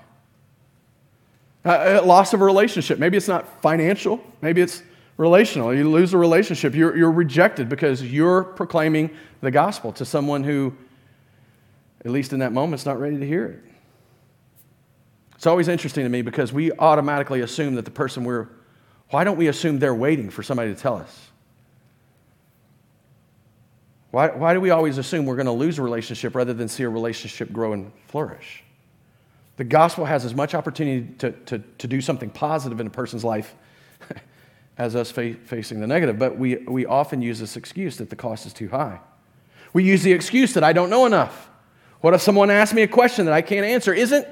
Uh, 1.64 2.01
loss 2.05 2.33
of 2.33 2.40
a 2.40 2.44
relationship. 2.44 2.99
Maybe 2.99 3.16
it's 3.16 3.29
not 3.29 3.61
financial, 3.62 4.23
maybe 4.40 4.61
it's 4.61 4.83
relational. 5.16 5.75
You 5.75 5.90
lose 5.90 6.12
a 6.12 6.18
relationship. 6.18 6.75
You're, 6.75 6.97
you're 6.97 7.11
rejected 7.11 7.68
because 7.68 8.03
you're 8.03 8.44
proclaiming 8.44 9.11
the 9.40 9.51
gospel 9.51 9.92
to 9.92 10.05
someone 10.05 10.42
who, 10.42 10.75
at 12.05 12.11
least 12.11 12.33
in 12.33 12.40
that 12.40 12.53
moment, 12.53 12.81
is 12.81 12.87
not 12.87 12.99
ready 12.99 13.18
to 13.18 13.27
hear 13.27 13.47
it. 13.47 13.62
It's 15.37 15.47
always 15.47 15.68
interesting 15.68 16.05
to 16.05 16.09
me 16.09 16.23
because 16.23 16.53
we 16.53 16.73
automatically 16.73 17.42
assume 17.42 17.75
that 17.75 17.85
the 17.85 17.90
person 17.90 18.25
we're, 18.25 18.49
why 19.11 19.25
don't 19.25 19.37
we 19.37 19.49
assume 19.49 19.79
they're 19.79 19.95
waiting 19.95 20.31
for 20.31 20.43
somebody 20.43 20.75
to 20.75 20.81
tell 20.81 20.97
us? 20.97 21.29
Why, 24.11 24.29
why 24.29 24.55
do 24.55 24.61
we 24.61 24.71
always 24.71 24.99
assume 24.99 25.27
we're 25.27 25.35
going 25.35 25.47
to 25.47 25.53
lose 25.53 25.79
a 25.79 25.83
relationship 25.83 26.37
rather 26.37 26.55
than 26.55 26.69
see 26.69 26.85
a 26.85 26.88
relationship 26.88 27.53
grow 27.53 27.73
and 27.73 27.90
flourish? 28.07 28.62
The 29.57 29.64
gospel 29.64 30.05
has 30.05 30.25
as 30.25 30.35
much 30.35 30.55
opportunity 30.55 31.12
to, 31.19 31.33
to, 31.33 31.59
to 31.59 31.87
do 31.87 32.01
something 32.01 32.31
positive 32.31 32.81
in 32.81 32.87
a 32.87 32.90
person's 32.90 33.25
life 33.25 33.55
as 34.79 34.97
us 34.97 35.11
fa- 35.11 35.35
facing 35.47 35.81
the 35.81 35.87
negative, 35.87 36.19
but 36.19 36.38
we, 36.38 36.57
we 36.57 36.87
often 36.87 37.23
use 37.23 37.38
this 37.38 37.57
excuse 37.57 37.97
that 37.97 38.11
the 38.11 38.17
cost 38.17 38.47
is 38.47 38.53
too 38.53 38.69
high. 38.69 39.01
We 39.73 39.85
use 39.85 40.03
the 40.03 40.12
excuse 40.12 40.55
that 40.55 40.64
I 40.64 40.73
don't 40.73 40.90
know 40.90 41.07
enough. 41.07 41.49
What 42.01 42.14
if 42.14 42.23
someone 42.23 42.51
asks 42.51 42.75
me 42.75 42.83
a 42.83 42.88
question 42.88 43.25
that 43.27 43.35
I 43.35 43.43
can't 43.43 43.67
answer? 43.67 43.93
Isn't, 43.93 44.27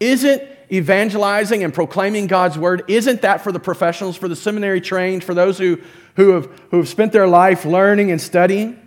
isn't 0.00 0.42
evangelizing 0.70 1.62
and 1.62 1.72
proclaiming 1.72 2.26
God's 2.26 2.58
word, 2.58 2.84
isn't 2.88 3.22
that 3.22 3.42
for 3.42 3.52
the 3.52 3.60
professionals, 3.60 4.16
for 4.16 4.28
the 4.28 4.36
seminary 4.36 4.80
trained, 4.80 5.22
for 5.22 5.34
those 5.34 5.58
who, 5.58 5.78
who, 6.16 6.30
have, 6.30 6.46
who 6.70 6.78
have 6.78 6.88
spent 6.88 7.12
their 7.12 7.28
life 7.28 7.64
learning 7.64 8.10
and 8.10 8.20
studying? 8.20 8.80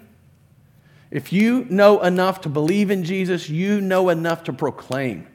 If 1.12 1.34
you 1.34 1.66
know 1.70 2.02
enough 2.02 2.42
to 2.42 2.50
believe 2.50 2.92
in 2.92 3.04
Jesus, 3.04 3.50
you 3.50 3.82
know 3.82 4.10
enough 4.10 4.44
to 4.44 4.54
proclaim 4.54 5.26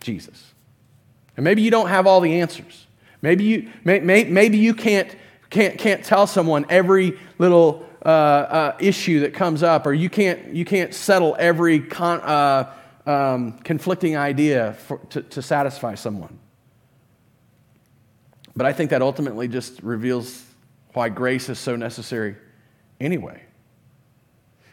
Jesus. 0.00 0.54
And 1.36 1.44
maybe 1.44 1.62
you 1.62 1.70
don't 1.70 1.88
have 1.88 2.06
all 2.06 2.20
the 2.20 2.40
answers. 2.40 2.86
Maybe 3.20 3.44
you, 3.44 3.70
may, 3.84 4.00
may, 4.00 4.24
maybe 4.24 4.58
you 4.58 4.74
can't, 4.74 5.14
can't, 5.50 5.78
can't 5.78 6.04
tell 6.04 6.26
someone 6.26 6.64
every 6.68 7.18
little 7.38 7.86
uh, 8.04 8.08
uh, 8.08 8.76
issue 8.78 9.20
that 9.20 9.34
comes 9.34 9.62
up, 9.62 9.86
or 9.86 9.92
you 9.92 10.08
can't, 10.08 10.54
you 10.54 10.64
can't 10.64 10.94
settle 10.94 11.36
every 11.38 11.80
con, 11.80 12.20
uh, 12.20 12.72
um, 13.08 13.52
conflicting 13.60 14.18
idea 14.18 14.74
for, 14.74 14.98
to, 15.10 15.22
to 15.22 15.40
satisfy 15.40 15.94
someone. 15.94 16.38
But 18.54 18.66
I 18.66 18.74
think 18.74 18.90
that 18.90 19.00
ultimately 19.00 19.48
just 19.48 19.82
reveals 19.82 20.44
why 20.92 21.08
grace 21.08 21.48
is 21.48 21.58
so 21.58 21.74
necessary 21.74 22.36
anyway. 23.00 23.42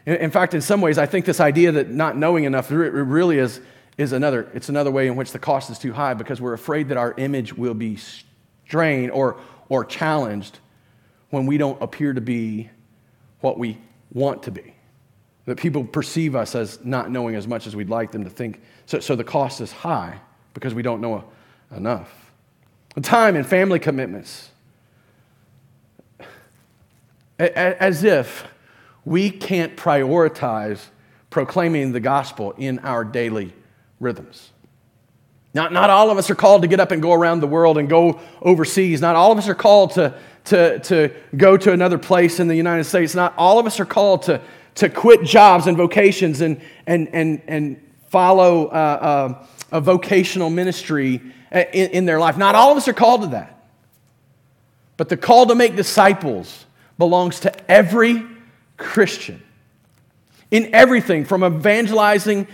In, 0.04 0.16
in 0.16 0.30
fact, 0.30 0.52
in 0.52 0.60
some 0.60 0.82
ways, 0.82 0.98
I 0.98 1.06
think 1.06 1.24
this 1.24 1.40
idea 1.40 1.72
that 1.72 1.90
not 1.90 2.18
knowing 2.18 2.44
enough 2.44 2.70
really 2.70 3.38
is, 3.38 3.60
is 3.96 4.12
another, 4.12 4.50
it's 4.52 4.68
another 4.68 4.90
way 4.90 5.06
in 5.06 5.16
which 5.16 5.32
the 5.32 5.38
cost 5.38 5.70
is 5.70 5.78
too 5.78 5.94
high 5.94 6.12
because 6.12 6.38
we're 6.38 6.52
afraid 6.52 6.90
that 6.90 6.98
our 6.98 7.14
image 7.16 7.54
will 7.54 7.74
be 7.74 7.96
strained 7.96 9.12
or, 9.12 9.40
or 9.70 9.82
challenged 9.82 10.58
when 11.30 11.46
we 11.46 11.56
don't 11.56 11.80
appear 11.80 12.12
to 12.12 12.20
be 12.20 12.68
what 13.40 13.58
we 13.58 13.78
want 14.12 14.42
to 14.42 14.50
be. 14.50 14.75
That 15.46 15.58
people 15.58 15.84
perceive 15.84 16.36
us 16.36 16.54
as 16.54 16.84
not 16.84 17.10
knowing 17.10 17.34
as 17.34 17.46
much 17.46 17.66
as 17.66 17.74
we'd 17.74 17.88
like 17.88 18.12
them 18.12 18.24
to 18.24 18.30
think. 18.30 18.60
So, 18.86 19.00
so 19.00 19.16
the 19.16 19.24
cost 19.24 19.60
is 19.60 19.72
high 19.72 20.20
because 20.54 20.74
we 20.74 20.82
don't 20.82 21.00
know 21.00 21.24
enough. 21.74 22.32
Time 23.02 23.36
and 23.36 23.46
family 23.46 23.78
commitments. 23.78 24.50
As 27.38 28.02
if 28.04 28.46
we 29.04 29.30
can't 29.30 29.76
prioritize 29.76 30.80
proclaiming 31.30 31.92
the 31.92 32.00
gospel 32.00 32.52
in 32.58 32.78
our 32.80 33.04
daily 33.04 33.52
rhythms. 34.00 34.50
Not, 35.54 35.72
not 35.72 35.90
all 35.90 36.10
of 36.10 36.18
us 36.18 36.28
are 36.28 36.34
called 36.34 36.62
to 36.62 36.68
get 36.68 36.80
up 36.80 36.90
and 36.90 37.00
go 37.00 37.12
around 37.12 37.40
the 37.40 37.46
world 37.46 37.78
and 37.78 37.88
go 37.88 38.20
overseas. 38.42 39.00
Not 39.00 39.16
all 39.16 39.32
of 39.32 39.38
us 39.38 39.48
are 39.48 39.54
called 39.54 39.92
to, 39.92 40.14
to, 40.46 40.78
to 40.80 41.14
go 41.36 41.56
to 41.56 41.72
another 41.72 41.98
place 41.98 42.40
in 42.40 42.48
the 42.48 42.54
United 42.54 42.84
States. 42.84 43.14
Not 43.14 43.32
all 43.36 43.58
of 43.58 43.66
us 43.66 43.80
are 43.80 43.86
called 43.86 44.24
to, 44.24 44.40
to 44.76 44.88
quit 44.88 45.22
jobs 45.24 45.66
and 45.66 45.76
vocations 45.76 46.40
and, 46.40 46.60
and, 46.86 47.08
and, 47.12 47.42
and 47.46 47.82
follow 48.08 48.66
uh, 48.66 48.70
uh, 48.70 49.46
a 49.72 49.80
vocational 49.80 50.50
ministry 50.50 51.20
in, 51.52 51.90
in 51.90 52.04
their 52.04 52.20
life. 52.20 52.36
Not 52.36 52.54
all 52.54 52.70
of 52.70 52.76
us 52.76 52.86
are 52.88 52.92
called 52.92 53.22
to 53.22 53.28
that. 53.28 53.52
But 54.96 55.08
the 55.08 55.16
call 55.16 55.46
to 55.46 55.54
make 55.54 55.76
disciples 55.76 56.64
belongs 56.98 57.40
to 57.40 57.70
every 57.70 58.24
Christian 58.76 59.42
in 60.50 60.72
everything 60.74 61.24
from 61.24 61.44
evangelizing 61.44 62.46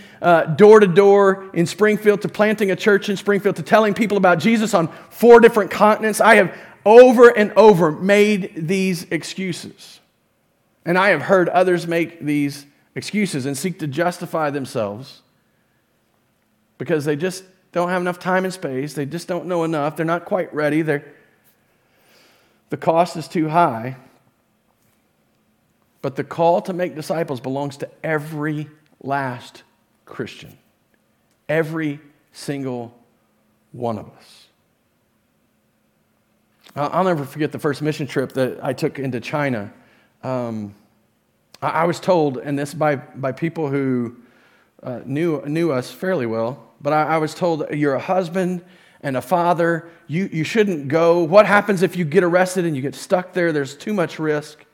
door 0.55 0.79
to 0.79 0.87
door 0.87 1.49
in 1.53 1.65
Springfield 1.65 2.21
to 2.21 2.29
planting 2.29 2.71
a 2.71 2.75
church 2.75 3.07
in 3.09 3.15
Springfield 3.15 3.55
to 3.57 3.63
telling 3.63 3.93
people 3.93 4.17
about 4.17 4.39
Jesus 4.39 4.73
on 4.73 4.87
four 5.09 5.39
different 5.39 5.71
continents. 5.71 6.19
I 6.19 6.35
have 6.35 6.57
over 6.85 7.29
and 7.29 7.53
over 7.53 7.91
made 7.91 8.67
these 8.67 9.03
excuses. 9.11 9.99
And 10.85 10.97
I 10.97 11.09
have 11.09 11.23
heard 11.23 11.49
others 11.49 11.87
make 11.87 12.19
these 12.19 12.65
excuses 12.95 13.45
and 13.45 13.57
seek 13.57 13.79
to 13.79 13.87
justify 13.87 14.49
themselves 14.49 15.21
because 16.77 17.05
they 17.05 17.15
just 17.15 17.43
don't 17.71 17.89
have 17.89 18.01
enough 18.01 18.19
time 18.19 18.43
and 18.43 18.53
space. 18.53 18.93
They 18.93 19.05
just 19.05 19.27
don't 19.27 19.45
know 19.45 19.63
enough. 19.63 19.95
They're 19.95 20.05
not 20.05 20.25
quite 20.25 20.53
ready. 20.53 20.81
They're, 20.81 21.05
the 22.69 22.77
cost 22.77 23.17
is 23.17 23.27
too 23.27 23.49
high. 23.49 23.97
But 26.01 26.17
the 26.17 26.23
call 26.23 26.61
to 26.63 26.73
make 26.73 26.95
disciples 26.95 27.39
belongs 27.39 27.77
to 27.77 27.89
every 28.03 28.69
last 29.01 29.63
Christian, 30.05 30.57
every 31.47 31.99
single 32.33 32.93
one 33.71 33.97
of 33.97 34.09
us. 34.09 34.47
I'll 36.75 37.03
never 37.03 37.23
forget 37.23 37.51
the 37.51 37.59
first 37.59 37.81
mission 37.81 38.07
trip 38.07 38.33
that 38.33 38.63
I 38.63 38.73
took 38.73 38.99
into 38.99 39.19
China. 39.19 39.71
Um, 40.23 40.75
I 41.61 41.85
was 41.85 41.99
told, 41.99 42.37
and 42.37 42.59
this 42.59 42.73
by, 42.73 42.95
by 42.95 43.31
people 43.31 43.69
who 43.69 44.17
uh, 44.81 45.01
knew, 45.05 45.41
knew 45.45 45.71
us 45.71 45.91
fairly 45.91 46.25
well, 46.25 46.71
but 46.81 46.91
I, 46.91 47.03
I 47.03 47.17
was 47.17 47.33
told 47.33 47.65
you're 47.71 47.95
a 47.95 47.99
husband 47.99 48.63
and 49.01 49.15
a 49.15 49.21
father. 49.21 49.89
You, 50.07 50.29
you 50.31 50.43
shouldn't 50.43 50.87
go. 50.87 51.23
What 51.23 51.45
happens 51.45 51.81
if 51.81 51.95
you 51.95 52.05
get 52.05 52.23
arrested 52.23 52.65
and 52.65 52.75
you 52.75 52.81
get 52.81 52.95
stuck 52.95 53.33
there? 53.33 53.53
There's 53.53 53.75
too 53.75 53.93
much 53.93 54.19
risk. 54.19 54.65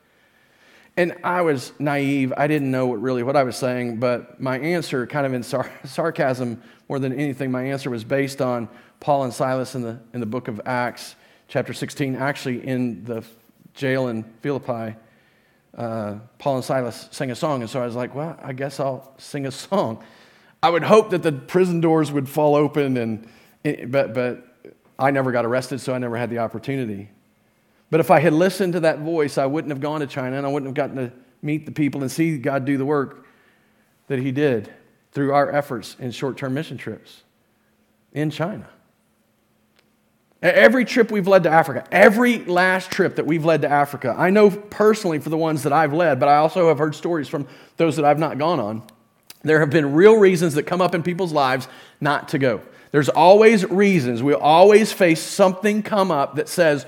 And 0.96 1.16
I 1.22 1.42
was 1.42 1.72
naive. 1.78 2.32
I 2.36 2.46
didn't 2.46 2.70
know 2.70 2.86
what, 2.86 3.00
really 3.00 3.22
what 3.22 3.36
I 3.36 3.44
was 3.44 3.56
saying, 3.56 3.98
but 3.98 4.40
my 4.40 4.58
answer, 4.58 5.06
kind 5.06 5.26
of 5.26 5.32
in 5.32 5.42
sar- 5.42 5.70
sarcasm 5.84 6.62
more 6.88 6.98
than 6.98 7.12
anything, 7.12 7.52
my 7.52 7.62
answer 7.62 7.88
was 7.88 8.02
based 8.02 8.42
on 8.42 8.68
Paul 8.98 9.22
and 9.22 9.32
Silas 9.32 9.76
in 9.76 9.82
the, 9.82 10.00
in 10.12 10.20
the 10.20 10.26
book 10.26 10.48
of 10.48 10.60
Acts, 10.66 11.14
chapter 11.46 11.72
16. 11.72 12.16
Actually, 12.16 12.66
in 12.66 13.04
the 13.04 13.24
jail 13.74 14.08
in 14.08 14.24
Philippi, 14.42 14.96
uh, 15.76 16.16
Paul 16.38 16.56
and 16.56 16.64
Silas 16.64 17.08
sang 17.10 17.30
a 17.30 17.36
song. 17.36 17.62
And 17.62 17.70
so 17.70 17.80
I 17.80 17.86
was 17.86 17.94
like, 17.94 18.14
well, 18.14 18.38
I 18.42 18.52
guess 18.52 18.80
I'll 18.80 19.12
sing 19.18 19.46
a 19.46 19.50
song. 19.50 20.02
I 20.62 20.70
would 20.70 20.82
hope 20.82 21.10
that 21.10 21.22
the 21.22 21.32
prison 21.32 21.80
doors 21.80 22.12
would 22.12 22.28
fall 22.28 22.54
open, 22.54 22.96
and, 22.96 23.90
but, 23.90 24.12
but 24.12 24.46
I 24.98 25.10
never 25.10 25.32
got 25.32 25.46
arrested, 25.46 25.80
so 25.80 25.94
I 25.94 25.98
never 25.98 26.16
had 26.16 26.28
the 26.28 26.38
opportunity. 26.38 27.08
But 27.90 28.00
if 28.00 28.10
I 28.10 28.20
had 28.20 28.32
listened 28.32 28.74
to 28.74 28.80
that 28.80 29.00
voice, 29.00 29.38
I 29.38 29.46
wouldn't 29.46 29.70
have 29.70 29.80
gone 29.80 30.00
to 30.00 30.06
China 30.06 30.36
and 30.36 30.46
I 30.46 30.48
wouldn't 30.48 30.68
have 30.68 30.74
gotten 30.74 30.96
to 30.96 31.12
meet 31.42 31.66
the 31.66 31.72
people 31.72 32.02
and 32.02 32.10
see 32.10 32.38
God 32.38 32.64
do 32.64 32.76
the 32.76 32.84
work 32.84 33.26
that 34.06 34.18
He 34.18 34.30
did 34.30 34.72
through 35.12 35.32
our 35.32 35.50
efforts 35.50 35.96
in 35.98 36.10
short 36.12 36.36
term 36.36 36.54
mission 36.54 36.76
trips 36.76 37.22
in 38.12 38.30
China. 38.30 38.68
Every 40.42 40.86
trip 40.86 41.10
we've 41.10 41.28
led 41.28 41.42
to 41.42 41.50
Africa, 41.50 41.86
every 41.92 42.38
last 42.38 42.90
trip 42.90 43.16
that 43.16 43.26
we've 43.26 43.44
led 43.44 43.60
to 43.62 43.68
Africa, 43.68 44.14
I 44.16 44.30
know 44.30 44.50
personally 44.50 45.18
for 45.18 45.28
the 45.28 45.36
ones 45.36 45.64
that 45.64 45.72
I've 45.72 45.92
led, 45.92 46.18
but 46.18 46.30
I 46.30 46.36
also 46.36 46.68
have 46.68 46.78
heard 46.78 46.94
stories 46.94 47.28
from 47.28 47.46
those 47.76 47.96
that 47.96 48.06
I've 48.06 48.18
not 48.18 48.38
gone 48.38 48.58
on. 48.58 48.82
There 49.42 49.60
have 49.60 49.70
been 49.70 49.92
real 49.92 50.16
reasons 50.16 50.54
that 50.54 50.62
come 50.62 50.80
up 50.80 50.94
in 50.94 51.02
people's 51.02 51.32
lives 51.32 51.68
not 52.00 52.28
to 52.30 52.38
go. 52.38 52.62
There's 52.90 53.10
always 53.10 53.64
reasons. 53.66 54.22
We 54.22 54.32
always 54.34 54.92
face 54.92 55.20
something 55.20 55.82
come 55.82 56.10
up 56.10 56.36
that 56.36 56.48
says, 56.48 56.86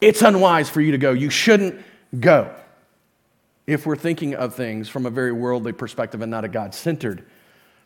it's 0.00 0.22
unwise 0.22 0.68
for 0.68 0.80
you 0.80 0.92
to 0.92 0.98
go. 0.98 1.12
You 1.12 1.30
shouldn't 1.30 1.80
go. 2.18 2.54
If 3.66 3.84
we're 3.84 3.96
thinking 3.96 4.34
of 4.34 4.54
things 4.54 4.88
from 4.88 5.06
a 5.06 5.10
very 5.10 5.32
worldly 5.32 5.72
perspective 5.72 6.22
and 6.22 6.30
not 6.30 6.44
a 6.44 6.48
God 6.48 6.74
centered 6.74 7.24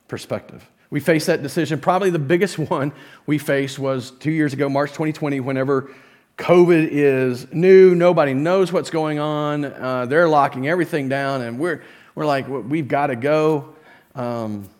perspective. 0.08 0.68
We 0.96 1.00
faced 1.00 1.26
that 1.26 1.42
decision. 1.42 1.78
Probably 1.78 2.08
the 2.08 2.18
biggest 2.18 2.58
one 2.70 2.90
we 3.26 3.36
faced 3.36 3.78
was 3.78 4.12
two 4.12 4.30
years 4.30 4.54
ago, 4.54 4.70
March 4.70 4.92
2020, 4.92 5.40
whenever 5.40 5.94
COVID 6.38 6.88
is 6.90 7.52
new. 7.52 7.94
Nobody 7.94 8.32
knows 8.32 8.72
what's 8.72 8.88
going 8.88 9.18
on. 9.18 9.66
Uh, 9.66 10.06
they're 10.06 10.26
locking 10.26 10.66
everything 10.66 11.10
down, 11.10 11.42
and 11.42 11.58
we're, 11.58 11.82
we're 12.14 12.24
like, 12.24 12.48
we've 12.48 12.88
got 12.88 13.08
to 13.08 13.16
go. 13.16 13.74
Um, 14.14 14.70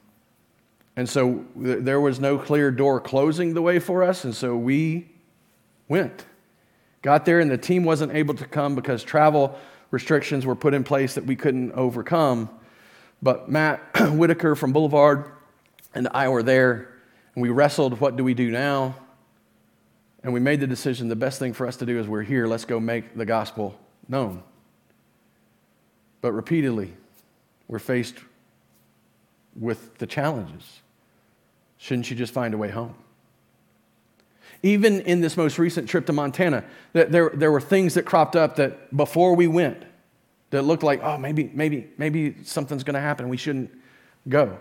and 0.96 1.06
so 1.06 1.44
th- 1.62 1.80
there 1.80 2.00
was 2.00 2.18
no 2.18 2.38
clear 2.38 2.70
door 2.70 2.98
closing 2.98 3.52
the 3.52 3.60
way 3.60 3.78
for 3.78 4.02
us, 4.02 4.24
and 4.24 4.34
so 4.34 4.56
we 4.56 5.10
went. 5.86 6.24
Got 7.02 7.26
there, 7.26 7.40
and 7.40 7.50
the 7.50 7.58
team 7.58 7.84
wasn't 7.84 8.14
able 8.14 8.32
to 8.36 8.46
come 8.46 8.74
because 8.74 9.04
travel 9.04 9.58
restrictions 9.90 10.46
were 10.46 10.56
put 10.56 10.72
in 10.72 10.82
place 10.82 11.12
that 11.16 11.26
we 11.26 11.36
couldn't 11.36 11.72
overcome. 11.72 12.48
But 13.20 13.50
Matt 13.50 13.82
Whitaker 14.12 14.54
from 14.56 14.72
Boulevard 14.72 15.30
and 15.96 16.08
I 16.12 16.28
were 16.28 16.42
there, 16.42 16.88
and 17.34 17.42
we 17.42 17.48
wrestled 17.48 18.00
what 18.00 18.16
do 18.16 18.22
we 18.22 18.34
do 18.34 18.50
now? 18.50 18.94
And 20.22 20.32
we 20.32 20.40
made 20.40 20.60
the 20.60 20.66
decision 20.66 21.08
the 21.08 21.16
best 21.16 21.38
thing 21.38 21.54
for 21.54 21.66
us 21.66 21.76
to 21.76 21.86
do 21.86 21.98
is 21.98 22.06
we're 22.06 22.22
here, 22.22 22.46
let's 22.46 22.64
go 22.64 22.78
make 22.78 23.16
the 23.16 23.24
gospel 23.24 23.78
known. 24.08 24.42
But 26.20 26.32
repeatedly, 26.32 26.92
we're 27.66 27.78
faced 27.78 28.16
with 29.54 29.96
the 29.98 30.06
challenges. 30.06 30.80
Shouldn't 31.78 32.10
you 32.10 32.16
just 32.16 32.32
find 32.32 32.52
a 32.52 32.58
way 32.58 32.70
home? 32.70 32.94
Even 34.62 35.00
in 35.02 35.20
this 35.20 35.36
most 35.36 35.58
recent 35.58 35.88
trip 35.88 36.06
to 36.06 36.12
Montana, 36.12 36.64
there, 36.92 37.30
there 37.32 37.52
were 37.52 37.60
things 37.60 37.94
that 37.94 38.04
cropped 38.04 38.36
up 38.36 38.56
that 38.56 38.94
before 38.94 39.34
we 39.34 39.46
went 39.46 39.82
that 40.50 40.62
looked 40.62 40.82
like, 40.82 41.02
oh, 41.02 41.16
maybe, 41.16 41.50
maybe, 41.54 41.88
maybe 41.96 42.36
something's 42.42 42.84
going 42.84 42.94
to 42.94 43.00
happen. 43.00 43.28
We 43.28 43.36
shouldn't 43.36 43.70
go. 44.28 44.58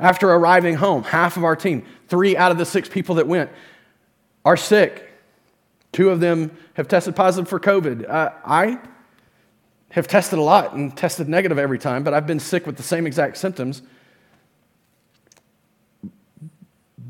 After 0.00 0.30
arriving 0.30 0.76
home, 0.76 1.02
half 1.02 1.36
of 1.36 1.44
our 1.44 1.54
team, 1.54 1.84
three 2.08 2.34
out 2.34 2.50
of 2.50 2.56
the 2.56 2.64
six 2.64 2.88
people 2.88 3.16
that 3.16 3.28
went, 3.28 3.50
are 4.46 4.56
sick. 4.56 5.06
Two 5.92 6.08
of 6.08 6.20
them 6.20 6.56
have 6.74 6.88
tested 6.88 7.14
positive 7.14 7.48
for 7.48 7.60
COVID. 7.60 8.08
Uh, 8.08 8.30
I 8.42 8.78
have 9.90 10.08
tested 10.08 10.38
a 10.38 10.42
lot 10.42 10.72
and 10.72 10.96
tested 10.96 11.28
negative 11.28 11.58
every 11.58 11.78
time, 11.78 12.02
but 12.02 12.14
I've 12.14 12.26
been 12.26 12.40
sick 12.40 12.66
with 12.66 12.78
the 12.78 12.82
same 12.82 13.06
exact 13.06 13.36
symptoms. 13.36 13.82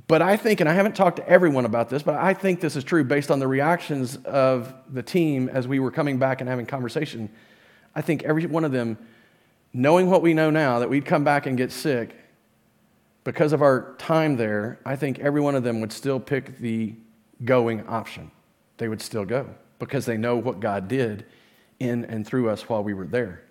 But 0.09 0.23
I 0.23 0.37
think, 0.37 0.59
and 0.59 0.69
I 0.69 0.73
haven't 0.73 0.97
talked 0.97 1.19
to 1.19 1.29
everyone 1.29 1.67
about 1.67 1.91
this, 1.91 2.03
but 2.03 2.17
I 2.17 2.35
think 2.35 2.61
this 2.61 2.75
is 2.75 2.83
true 2.83 3.05
based 3.05 3.31
on 3.31 3.39
the 3.39 3.47
reactions 3.47 4.17
of 4.25 4.75
the 4.93 5.05
team 5.05 5.49
as 5.49 5.69
we 5.69 5.79
were 5.79 5.93
coming 5.93 6.19
back 6.19 6.41
and 6.41 6.51
having 6.51 6.67
conversation. 6.67 7.31
I 7.95 8.01
think 8.01 8.25
every 8.25 8.47
one 8.47 8.65
of 8.65 8.73
them, 8.73 8.99
knowing 9.73 10.11
what 10.11 10.23
we 10.23 10.35
know 10.35 10.51
now, 10.51 10.81
that 10.81 10.91
we'd 10.91 11.05
come 11.05 11.23
back 11.23 11.47
and 11.47 11.57
get 11.57 11.71
sick 11.71 12.17
because 13.31 13.53
of 13.53 13.63
our 13.63 13.95
time 13.97 14.37
there, 14.37 14.81
I 14.85 14.97
think 14.97 15.21
every 15.21 15.41
one 15.41 15.55
of 15.55 15.63
them 15.63 15.81
would 15.81 15.93
still 15.93 16.19
pick 16.19 16.59
the 16.59 16.97
going 17.45 17.87
option. 17.87 18.33
They 18.79 18.89
would 18.89 19.01
still 19.01 19.25
go 19.25 19.49
because 19.79 20.05
they 20.05 20.17
know 20.17 20.37
what 20.37 20.59
God 20.59 20.89
did 20.89 21.25
in 21.79 22.05
and 22.07 22.27
through 22.27 22.51
us 22.51 22.69
while 22.69 22.83
we 22.83 22.93
were 22.93 23.07
there. 23.07 23.45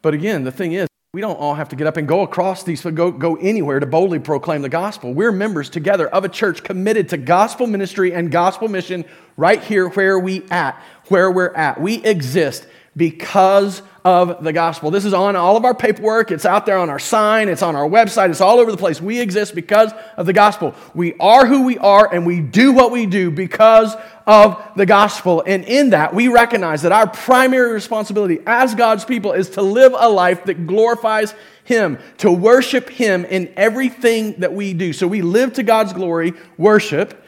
But 0.00 0.14
again, 0.14 0.44
the 0.44 0.52
thing 0.52 0.74
is, 0.74 0.86
we 1.12 1.20
don't 1.20 1.34
all 1.34 1.54
have 1.54 1.70
to 1.70 1.76
get 1.76 1.88
up 1.88 1.96
and 1.96 2.06
go 2.06 2.20
across 2.20 2.62
these, 2.62 2.82
go, 2.82 3.10
go 3.10 3.34
anywhere 3.34 3.80
to 3.80 3.86
boldly 3.86 4.20
proclaim 4.20 4.62
the 4.62 4.68
gospel. 4.68 5.12
We're 5.12 5.32
members 5.32 5.68
together 5.68 6.08
of 6.08 6.24
a 6.24 6.28
church 6.28 6.62
committed 6.62 7.08
to 7.08 7.16
gospel 7.16 7.66
ministry 7.66 8.14
and 8.14 8.30
gospel 8.30 8.68
mission 8.68 9.04
right 9.36 9.60
here 9.60 9.88
where 9.88 10.20
we 10.20 10.44
at, 10.52 10.80
where 11.08 11.32
we're 11.32 11.52
at. 11.54 11.80
We 11.80 11.96
exist 12.04 12.64
because 12.96 13.82
of 14.04 14.42
the 14.42 14.52
gospel. 14.52 14.90
This 14.90 15.04
is 15.04 15.14
on 15.14 15.36
all 15.36 15.56
of 15.56 15.64
our 15.64 15.74
paperwork. 15.74 16.30
It's 16.30 16.44
out 16.44 16.66
there 16.66 16.76
on 16.76 16.90
our 16.90 16.98
sign. 16.98 17.48
It's 17.48 17.62
on 17.62 17.76
our 17.76 17.88
website. 17.88 18.30
It's 18.30 18.40
all 18.40 18.58
over 18.58 18.70
the 18.70 18.76
place. 18.76 19.00
We 19.00 19.20
exist 19.20 19.54
because 19.54 19.92
of 20.16 20.26
the 20.26 20.32
gospel. 20.32 20.74
We 20.92 21.14
are 21.14 21.46
who 21.46 21.64
we 21.64 21.78
are 21.78 22.12
and 22.12 22.26
we 22.26 22.40
do 22.40 22.72
what 22.72 22.90
we 22.90 23.06
do 23.06 23.30
because 23.30 23.94
of 24.26 24.62
the 24.76 24.86
gospel. 24.86 25.42
And 25.46 25.64
in 25.64 25.90
that, 25.90 26.14
we 26.14 26.28
recognize 26.28 26.82
that 26.82 26.92
our 26.92 27.08
primary 27.08 27.72
responsibility 27.72 28.40
as 28.46 28.74
God's 28.74 29.04
people 29.04 29.32
is 29.32 29.50
to 29.50 29.62
live 29.62 29.94
a 29.96 30.08
life 30.08 30.44
that 30.44 30.66
glorifies 30.66 31.34
Him, 31.64 31.98
to 32.18 32.30
worship 32.30 32.90
Him 32.90 33.24
in 33.24 33.52
everything 33.56 34.40
that 34.40 34.52
we 34.52 34.74
do. 34.74 34.92
So 34.92 35.06
we 35.06 35.22
live 35.22 35.54
to 35.54 35.62
God's 35.62 35.92
glory, 35.92 36.34
worship, 36.58 37.21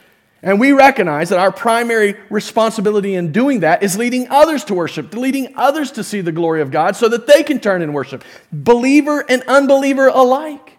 and 0.45 0.61
we 0.61 0.73
recognize 0.73 1.31
that 1.31 1.39
our 1.39 1.51
primary 1.51 2.17
responsibility 2.29 3.15
in 3.15 3.33
doing 3.33 3.61
that 3.61 3.83
is 3.83 3.97
leading 3.97 4.29
others 4.29 4.63
to 4.65 4.75
worship, 4.75 5.15
leading 5.15 5.55
others 5.57 5.91
to 5.93 6.05
see 6.05 6.21
the 6.21 6.33
glory 6.33 6.61
of 6.61 6.71
God 6.71 6.97
so 6.97 7.09
that 7.09 7.27
they 7.27 7.43
can 7.43 7.61
turn 7.61 7.81
and 7.81 7.95
worship, 7.95 8.23
believer 8.53 9.25
and 9.27 9.43
unbeliever 9.45 10.09
alike. 10.09 10.79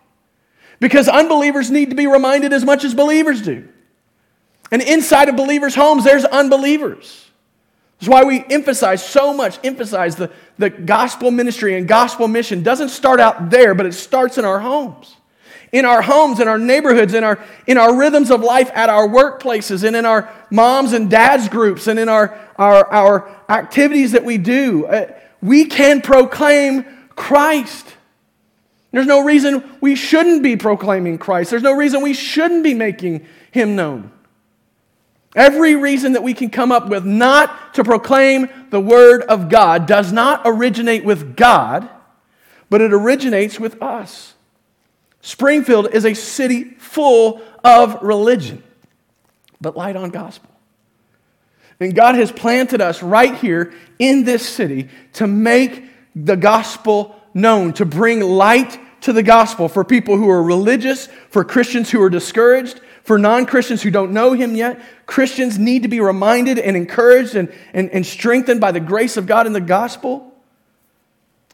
Because 0.80 1.08
unbelievers 1.08 1.72
need 1.72 1.90
to 1.90 1.96
be 1.96 2.06
reminded 2.06 2.54
as 2.54 2.64
much 2.64 2.84
as 2.84 2.94
believers 2.94 3.42
do. 3.42 3.68
And 4.70 4.84
inside 4.84 5.30
of 5.30 5.36
believers' 5.36 5.74
homes, 5.74 6.04
there's 6.04 6.26
unbelievers. 6.26 7.32
That's 8.00 8.10
why 8.10 8.24
we 8.24 8.46
emphasize 8.48 9.04
so 9.04 9.34
much, 9.34 9.58
emphasize 9.64 10.16
the, 10.16 10.32
the 10.60 10.70
gospel 10.70 11.32
ministry 11.32 11.76
and 11.76 11.88
gospel 11.88 12.28
mission 12.28 12.62
doesn't 12.62 12.90
start 12.90 13.20
out 13.20 13.50
there, 13.50 13.74
but 13.74 13.88
it 13.88 13.94
starts 13.94 14.38
in 14.38 14.46
our 14.46 14.60
homes 14.60 15.16
in 15.76 15.84
our 15.84 16.02
homes, 16.02 16.40
in 16.40 16.48
our 16.48 16.58
neighborhoods, 16.58 17.14
in 17.14 17.26
our, 17.26 17.38
in 17.68 17.78
our 17.78 17.98
rhythms 17.98 18.32
of 18.32 18.40
life 18.40 18.72
at 18.74 18.88
our 18.88 19.10
workplaces, 19.10 19.84
and 19.84 19.94
in 19.94 20.06
our 20.06 20.34
moms 20.50 20.94
and 20.94 21.10
dads 21.10 21.50
groups, 21.50 21.88
and 21.88 22.00
in 22.00 22.08
our, 22.08 22.34
our, 22.56 22.90
our 22.94 23.42
activities 23.50 24.14
that 24.14 24.24
we 24.24 24.38
do. 24.38 24.86
Uh, 24.86 25.12
we 25.42 25.66
can 25.66 26.00
proclaim 26.00 26.86
Christ. 27.18 27.86
There's 28.94 29.06
no 29.06 29.26
reason 29.26 29.78
we 29.82 29.96
shouldn't 29.96 30.44
be 30.44 30.56
proclaiming 30.56 31.18
Christ. 31.18 31.50
There's 31.50 31.62
no 31.62 31.74
reason 31.74 32.02
we 32.02 32.14
shouldn't 32.14 32.64
be 32.64 32.74
making 32.74 33.26
him 33.52 33.76
known. 33.76 34.12
Every 35.36 35.76
reason 35.76 36.14
that 36.14 36.24
we 36.24 36.34
can 36.34 36.50
come 36.50 36.72
up 36.72 36.88
with 36.88 37.04
not 37.04 37.74
to 37.74 37.84
proclaim 37.84 38.48
the 38.70 38.80
word 38.80 39.24
of 39.24 39.50
God 39.50 39.88
does 39.88 40.14
not 40.14 40.44
originate 40.46 41.04
with 41.04 41.36
God, 41.36 41.90
but 42.70 42.80
it 42.80 42.94
originates 42.94 43.60
with 43.60 43.82
us. 43.84 44.35
Springfield 45.26 45.88
is 45.92 46.06
a 46.06 46.14
city 46.14 46.66
full 46.78 47.42
of 47.64 48.00
religion, 48.04 48.62
but 49.60 49.76
light 49.76 49.96
on 49.96 50.12
gospel. 50.12 50.52
And 51.80 51.96
God 51.96 52.14
has 52.14 52.32
planted 52.32 52.80
us 52.80 53.02
right 53.02 53.34
here 53.34 53.74
in 53.98 54.24
this 54.24 54.48
city 54.48 54.88
to 55.14 55.26
make 55.26 55.84
the 56.16 56.38
gospel 56.38 57.20
known, 57.34 57.74
to 57.74 57.86
bring 57.88 58.22
light 58.22 58.78
to 59.02 59.14
the 59.14 59.24
gospel 59.24 59.68
for 59.68 59.84
people 59.84 60.16
who 60.16 60.30
are 60.30 60.44
religious, 60.44 61.08
for 61.32 61.44
Christians 61.44 61.90
who 61.90 62.04
are 62.04 62.10
discouraged, 62.12 62.80
for 63.02 63.18
non 63.18 63.48
Christians 63.48 63.82
who 63.82 63.90
don't 63.90 64.12
know 64.12 64.34
Him 64.34 64.56
yet. 64.56 64.80
Christians 65.08 65.58
need 65.58 65.82
to 65.82 65.90
be 65.90 66.02
reminded 66.02 66.60
and 66.60 66.78
encouraged 66.78 67.34
and, 67.34 67.52
and, 67.74 67.90
and 67.90 68.06
strengthened 68.06 68.62
by 68.62 68.72
the 68.72 68.80
grace 68.80 69.18
of 69.18 69.26
God 69.26 69.48
in 69.48 69.54
the 69.54 69.60
gospel. 69.60 70.36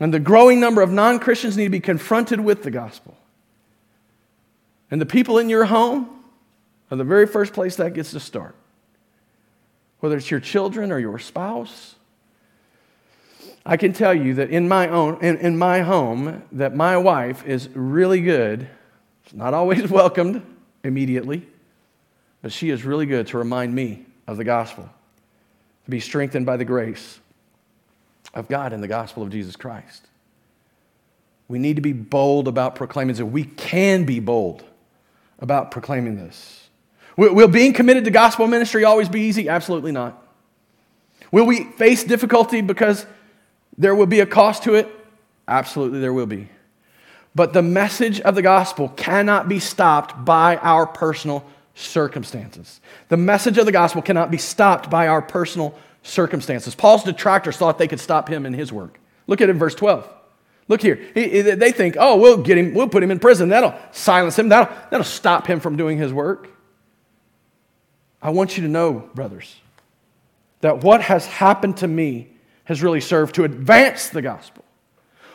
And 0.01 0.13
the 0.13 0.19
growing 0.19 0.60
number 0.60 0.81
of 0.81 0.91
non 0.91 1.19
Christians 1.19 1.55
need 1.55 1.63
to 1.63 1.69
be 1.69 1.79
confronted 1.79 2.41
with 2.41 2.63
the 2.63 2.71
gospel. 2.71 3.15
And 4.91 4.99
the 4.99 5.06
people 5.06 5.38
in 5.38 5.49
your 5.49 5.65
home 5.65 6.10
are 6.91 6.97
the 6.97 7.06
very 7.06 7.25
first 7.25 7.54
place 7.54 7.77
that 7.77 7.93
gets 7.93 8.12
to 8.12 8.19
start. 8.19 8.54
Whether 10.01 10.17
it's 10.17 10.30
your 10.30 10.41
children 10.41 10.91
or 10.91 10.99
your 10.99 11.17
spouse. 11.17 11.95
I 13.65 13.77
can 13.77 13.93
tell 13.93 14.13
you 14.13 14.34
that 14.36 14.49
in 14.49 14.67
my 14.67 14.89
own 14.89 15.23
in, 15.23 15.38
in 15.38 15.58
my 15.58 15.82
home 15.82 16.43
that 16.51 16.75
my 16.75 16.97
wife 16.97 17.45
is 17.45 17.69
really 17.69 18.19
good. 18.19 18.67
It's 19.23 19.34
not 19.34 19.54
always 19.54 19.88
welcomed 19.89 20.45
immediately, 20.84 21.47
but 22.41 22.51
she 22.51 22.71
is 22.71 22.84
really 22.84 23.06
good 23.06 23.27
to 23.27 23.38
remind 23.38 23.73
me 23.73 24.06
of 24.27 24.38
the 24.38 24.43
gospel, 24.43 24.89
to 25.86 25.91
be 25.91 25.99
strengthened 25.99 26.45
by 26.45 26.58
the 26.58 26.65
grace 26.65 27.19
of 28.34 28.47
God 28.47 28.73
in 28.73 28.82
the 28.82 28.88
gospel 28.88 29.21
of 29.23 29.30
Jesus 29.30 29.56
Christ. 29.56 30.08
We 31.47 31.60
need 31.60 31.75
to 31.75 31.82
be 31.82 31.93
bold 31.93 32.47
about 32.47 32.75
proclaiming 32.75 33.15
that 33.15 33.27
We 33.27 33.43
can 33.43 34.06
be 34.06 34.19
bold 34.19 34.65
about 35.41 35.71
proclaiming 35.71 36.15
this. 36.15 36.69
Will 37.17 37.47
being 37.47 37.73
committed 37.73 38.06
to 38.06 38.12
gospel 38.12 38.47
ministry 38.47 38.86
always 38.86 39.10
be 39.10 39.21
easy? 39.21 39.49
Absolutely 39.49 39.91
not. 39.91 40.25
Will 41.32 41.45
we 41.45 41.65
face 41.73 42.04
difficulty 42.04 42.62
because 42.62 43.06
there 43.77 43.95
will 43.95 44.06
be 44.06 44.21
a 44.21 44.25
cost 44.25 44.63
to 44.63 44.75
it? 44.75 44.88
Absolutely, 45.47 45.99
there 45.99 46.13
will 46.13 46.25
be. 46.25 46.47
But 47.34 47.54
the 47.54 47.62
message 47.62 48.19
of 48.21 48.36
the 48.36 48.41
gospel 48.41 48.89
cannot 48.89 49.49
be 49.49 49.60
stopped 49.60 50.23
by 50.25 50.58
our 50.58 50.86
personal 50.86 51.45
circumstances. 51.75 52.82
The 53.10 53.17
message 53.17 53.58
of 53.58 53.65
the 53.65 53.71
gospel 53.71 54.01
cannot 54.01 54.32
be 54.32 54.38
stopped 54.38 54.89
by 54.89 55.08
our 55.08 55.21
personal 55.21 55.77
circumstances. 56.04 56.75
Paul's 56.75 57.04
detractors 57.04 57.58
thought 57.58 57.77
they 57.77 57.88
could 57.88 57.99
stop 57.99 58.27
him 58.27 58.45
in 58.45 58.54
his 58.54 58.71
work. 58.71 58.99
Look 59.27 59.41
at 59.41 59.49
it 59.49 59.51
in 59.51 59.60
verse 59.60 59.75
12. 59.75 60.08
Look 60.71 60.81
here. 60.81 61.01
He, 61.13 61.41
they 61.41 61.73
think, 61.73 61.97
oh, 61.99 62.15
we'll 62.15 62.38
get 62.38 62.57
him, 62.57 62.73
we'll 62.73 62.88
put 62.88 63.03
him 63.03 63.12
in 63.12 63.19
prison. 63.19 63.49
That'll 63.49 63.75
silence 63.91 64.39
him. 64.39 64.47
That'll, 64.47 64.73
that'll 64.89 65.03
stop 65.03 65.45
him 65.45 65.60
from 65.60 65.75
doing 65.75 65.97
his 65.97 66.13
work. 66.13 66.49
I 68.21 68.29
want 68.29 68.55
you 68.55 68.63
to 68.63 68.69
know, 68.69 69.10
brothers, 69.13 69.53
that 70.62 70.81
what 70.81 71.01
has 71.01 71.25
happened 71.25 71.75
to 71.77 71.89
me 71.89 72.29
has 72.63 72.81
really 72.81 73.01
served 73.01 73.36
to 73.36 73.43
advance 73.43 74.07
the 74.07 74.21
gospel. 74.21 74.63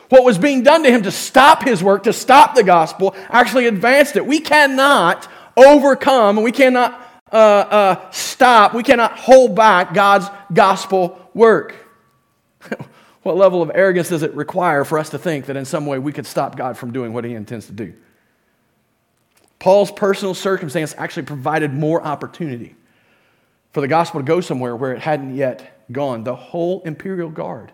What 0.09 0.23
was 0.23 0.39
being 0.39 0.63
done 0.63 0.81
to 0.81 0.89
him 0.89 1.03
to 1.03 1.11
stop 1.11 1.63
his 1.63 1.83
work, 1.83 2.05
to 2.05 2.13
stop 2.13 2.55
the 2.55 2.63
gospel, 2.63 3.15
actually 3.29 3.67
advanced 3.67 4.15
it. 4.15 4.25
We 4.25 4.39
cannot 4.39 5.29
overcome, 5.55 6.41
we 6.41 6.51
cannot 6.51 6.99
uh, 7.31 7.35
uh, 7.35 8.09
stop, 8.09 8.73
we 8.73 8.81
cannot 8.81 9.19
hold 9.19 9.55
back 9.55 9.93
God's 9.93 10.27
gospel 10.51 11.29
work. 11.35 11.75
what 13.27 13.35
level 13.35 13.61
of 13.61 13.69
arrogance 13.75 14.07
does 14.07 14.23
it 14.23 14.33
require 14.33 14.85
for 14.85 14.97
us 14.97 15.09
to 15.09 15.19
think 15.19 15.47
that 15.47 15.57
in 15.57 15.65
some 15.65 15.85
way 15.85 15.99
we 15.99 16.13
could 16.13 16.25
stop 16.25 16.55
God 16.55 16.77
from 16.77 16.93
doing 16.93 17.11
what 17.11 17.25
he 17.25 17.33
intends 17.33 17.65
to 17.65 17.73
do? 17.73 17.93
Paul's 19.59 19.91
personal 19.91 20.33
circumstance 20.33 20.95
actually 20.97 21.23
provided 21.23 21.73
more 21.73 22.01
opportunity 22.01 22.75
for 23.73 23.81
the 23.81 23.87
gospel 23.89 24.21
to 24.21 24.25
go 24.25 24.39
somewhere 24.39 24.77
where 24.77 24.93
it 24.93 25.01
hadn't 25.01 25.35
yet 25.35 25.83
gone. 25.91 26.23
The 26.23 26.37
whole 26.37 26.81
imperial 26.83 27.29
guard 27.29 27.73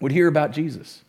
would 0.00 0.12
hear 0.12 0.28
about 0.28 0.52
Jesus. 0.52 1.02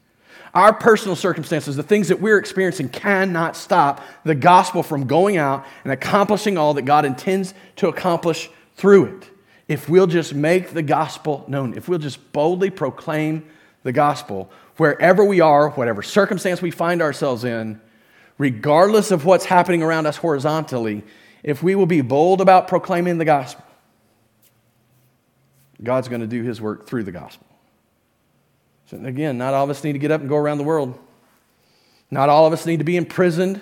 Our 0.54 0.74
personal 0.74 1.16
circumstances, 1.16 1.78
the 1.78 1.84
things 1.84 2.10
that 2.10 2.20
we're 2.20 2.38
experiencing, 2.38 2.90
cannot 2.90 3.56
stop 3.56 4.02
the 4.26 4.36
gospel 4.36 4.84
from 4.84 5.08
going 5.08 5.38
out 5.38 5.66
and 5.86 5.94
accomplishing 5.94 6.58
all 6.58 6.74
that 6.74 6.82
God 6.82 7.06
intends 7.06 7.54
to 7.78 7.88
accomplish 7.88 8.50
through 8.76 9.06
it. 9.06 9.30
If 9.68 9.90
we'll 9.90 10.08
just 10.08 10.34
make 10.34 10.72
the 10.72 10.84
gospel 10.84 11.44
known, 11.48 11.76
if 11.76 11.88
we'll 11.88 12.00
just 12.00 12.32
boldly 12.32 12.70
proclaim 12.70 13.48
the 13.84 13.92
gospel 13.92 14.52
wherever 14.78 15.24
we 15.24 15.42
are, 15.42 15.70
whatever 15.72 16.02
circumstance 16.02 16.62
we 16.62 16.72
find 16.72 17.02
ourselves 17.02 17.44
in, 17.44 17.82
regardless 18.38 19.12
of 19.12 19.26
what's 19.26 19.46
happening 19.46 19.82
around 19.82 20.06
us 20.06 20.18
horizontally, 20.18 21.04
if 21.44 21.64
we 21.64 21.76
will 21.76 21.86
be 21.86 22.02
bold 22.02 22.42
about 22.42 22.68
proclaiming 22.68 23.18
the 23.18 23.26
gospel, 23.26 23.64
God's 25.84 26.08
going 26.08 26.22
to 26.22 26.28
do 26.28 26.44
his 26.44 26.62
work 26.62 26.88
through 26.88 27.04
the 27.04 27.12
gospel. 27.12 27.46
So 28.88 28.98
again, 29.04 29.38
not 29.38 29.54
all 29.54 29.64
of 29.64 29.70
us 29.70 29.84
need 29.84 29.94
to 29.94 30.00
get 30.00 30.12
up 30.12 30.22
and 30.22 30.30
go 30.30 30.38
around 30.38 30.58
the 30.58 30.64
world. 30.64 30.98
Not 32.12 32.30
all 32.30 32.46
of 32.46 32.54
us 32.54 32.66
need 32.66 32.78
to 32.78 32.84
be 32.84 32.98
imprisoned. 32.98 33.62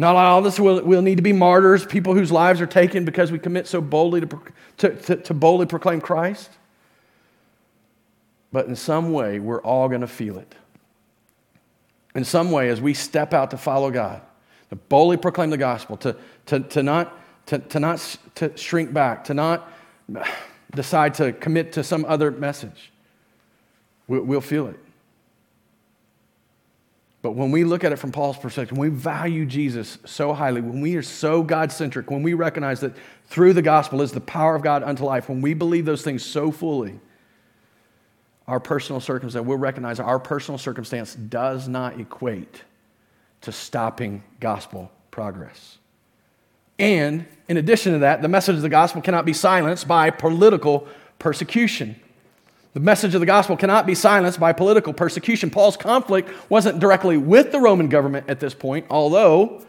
Not 0.00 0.16
all 0.16 0.38
of 0.38 0.46
us 0.46 0.58
will, 0.58 0.80
will 0.80 1.02
need 1.02 1.16
to 1.16 1.22
be 1.22 1.34
martyrs, 1.34 1.84
people 1.84 2.14
whose 2.14 2.32
lives 2.32 2.58
are 2.62 2.66
taken 2.66 3.04
because 3.04 3.30
we 3.30 3.38
commit 3.38 3.66
so 3.66 3.82
boldly 3.82 4.22
to, 4.22 4.40
to, 4.78 4.96
to, 4.96 5.16
to 5.16 5.34
boldly 5.34 5.66
proclaim 5.66 6.00
Christ. 6.00 6.48
But 8.50 8.64
in 8.64 8.76
some 8.76 9.12
way, 9.12 9.40
we're 9.40 9.60
all 9.60 9.90
going 9.90 10.00
to 10.00 10.06
feel 10.06 10.38
it. 10.38 10.54
In 12.14 12.24
some 12.24 12.50
way, 12.50 12.70
as 12.70 12.80
we 12.80 12.94
step 12.94 13.34
out 13.34 13.50
to 13.50 13.58
follow 13.58 13.90
God, 13.90 14.22
to 14.70 14.76
boldly 14.76 15.18
proclaim 15.18 15.50
the 15.50 15.58
gospel, 15.58 15.98
to, 15.98 16.16
to, 16.46 16.60
to 16.60 16.82
not, 16.82 17.20
to, 17.44 17.58
to 17.58 17.78
not 17.78 18.16
to 18.36 18.56
shrink 18.56 18.94
back, 18.94 19.24
to 19.24 19.34
not 19.34 19.70
decide 20.74 21.12
to 21.16 21.34
commit 21.34 21.74
to 21.74 21.84
some 21.84 22.06
other 22.06 22.30
message, 22.30 22.90
we'll 24.08 24.40
feel 24.40 24.66
it. 24.68 24.80
But 27.22 27.32
when 27.32 27.50
we 27.50 27.64
look 27.64 27.84
at 27.84 27.92
it 27.92 27.96
from 27.96 28.12
Paul's 28.12 28.38
perspective, 28.38 28.78
when 28.78 28.92
we 28.92 28.96
value 28.96 29.44
Jesus 29.44 29.98
so 30.06 30.32
highly, 30.32 30.62
when 30.62 30.80
we 30.80 30.96
are 30.96 31.02
so 31.02 31.42
God 31.42 31.70
centric, 31.70 32.10
when 32.10 32.22
we 32.22 32.32
recognize 32.32 32.80
that 32.80 32.96
through 33.26 33.52
the 33.52 33.62
gospel 33.62 34.00
is 34.00 34.12
the 34.12 34.20
power 34.20 34.54
of 34.54 34.62
God 34.62 34.82
unto 34.82 35.04
life, 35.04 35.28
when 35.28 35.42
we 35.42 35.52
believe 35.52 35.84
those 35.84 36.02
things 36.02 36.24
so 36.24 36.50
fully, 36.50 36.98
our 38.48 38.58
personal 38.58 39.00
circumstance, 39.00 39.46
we'll 39.46 39.58
recognize 39.58 40.00
our 40.00 40.18
personal 40.18 40.56
circumstance 40.58 41.14
does 41.14 41.68
not 41.68 42.00
equate 42.00 42.64
to 43.42 43.52
stopping 43.52 44.22
gospel 44.40 44.90
progress. 45.10 45.78
And 46.78 47.26
in 47.48 47.58
addition 47.58 47.92
to 47.92 47.98
that, 48.00 48.22
the 48.22 48.28
message 48.28 48.56
of 48.56 48.62
the 48.62 48.70
gospel 48.70 49.02
cannot 49.02 49.26
be 49.26 49.34
silenced 49.34 49.86
by 49.86 50.08
political 50.08 50.88
persecution. 51.18 52.00
The 52.72 52.80
message 52.80 53.14
of 53.14 53.20
the 53.20 53.26
gospel 53.26 53.56
cannot 53.56 53.84
be 53.84 53.96
silenced 53.96 54.38
by 54.38 54.52
political 54.52 54.92
persecution. 54.92 55.50
Paul's 55.50 55.76
conflict 55.76 56.30
wasn't 56.48 56.78
directly 56.78 57.16
with 57.16 57.50
the 57.50 57.58
Roman 57.58 57.88
government 57.88 58.26
at 58.28 58.38
this 58.38 58.54
point, 58.54 58.86
although 58.90 59.64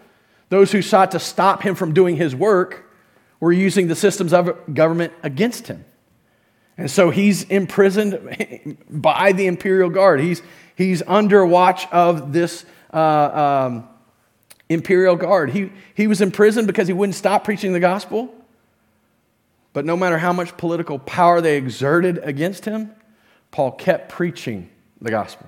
those 0.49 0.71
who 0.71 0.81
sought 0.81 1.11
to 1.11 1.19
stop 1.19 1.63
him 1.63 1.73
from 1.73 1.93
doing 1.93 2.17
his 2.17 2.35
work 2.35 2.91
were 3.39 3.51
using 3.51 3.87
the 3.87 3.95
systems 3.95 4.33
of 4.33 4.55
government 4.71 5.13
against 5.23 5.67
him. 5.67 5.83
And 6.77 6.91
so 6.91 7.09
he's 7.09 7.43
imprisoned 7.43 8.77
by 8.89 9.31
the 9.31 9.47
imperial 9.47 9.89
guard. 9.89 10.19
He's, 10.19 10.43
he's 10.75 11.01
under 11.07 11.43
watch 11.45 11.87
of 11.91 12.33
this 12.33 12.65
uh, 12.93 13.67
um, 13.67 13.87
imperial 14.69 15.15
guard. 15.15 15.51
He, 15.51 15.71
he 15.95 16.05
was 16.05 16.21
imprisoned 16.21 16.67
because 16.67 16.87
he 16.87 16.93
wouldn't 16.93 17.15
stop 17.15 17.43
preaching 17.43 17.73
the 17.73 17.79
gospel. 17.79 18.33
But 19.73 19.85
no 19.85 19.95
matter 19.95 20.17
how 20.17 20.33
much 20.33 20.57
political 20.57 20.99
power 20.99 21.41
they 21.41 21.57
exerted 21.57 22.19
against 22.23 22.65
him, 22.65 22.91
Paul 23.51 23.71
kept 23.71 24.09
preaching 24.09 24.69
the 25.01 25.11
gospel. 25.11 25.47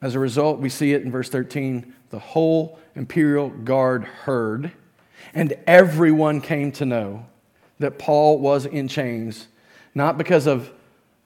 As 0.00 0.14
a 0.14 0.18
result, 0.18 0.58
we 0.58 0.68
see 0.68 0.92
it 0.92 1.02
in 1.02 1.10
verse 1.10 1.28
13 1.28 1.94
the 2.10 2.18
whole 2.18 2.78
imperial 2.94 3.48
guard 3.48 4.04
heard, 4.04 4.70
and 5.32 5.54
everyone 5.66 6.40
came 6.40 6.70
to 6.72 6.84
know 6.84 7.24
that 7.78 7.98
Paul 7.98 8.38
was 8.38 8.66
in 8.66 8.86
chains, 8.86 9.48
not 9.94 10.18
because 10.18 10.46
of 10.46 10.70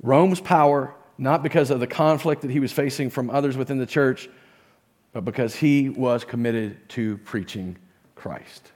Rome's 0.02 0.40
power, 0.40 0.94
not 1.18 1.42
because 1.42 1.70
of 1.70 1.80
the 1.80 1.86
conflict 1.86 2.42
that 2.42 2.50
he 2.50 2.60
was 2.60 2.70
facing 2.70 3.10
from 3.10 3.30
others 3.30 3.56
within 3.56 3.78
the 3.78 3.86
church, 3.86 4.28
but 5.12 5.24
because 5.24 5.56
he 5.56 5.88
was 5.88 6.24
committed 6.24 6.88
to 6.90 7.18
preaching 7.18 7.76
Christ. 8.14 8.70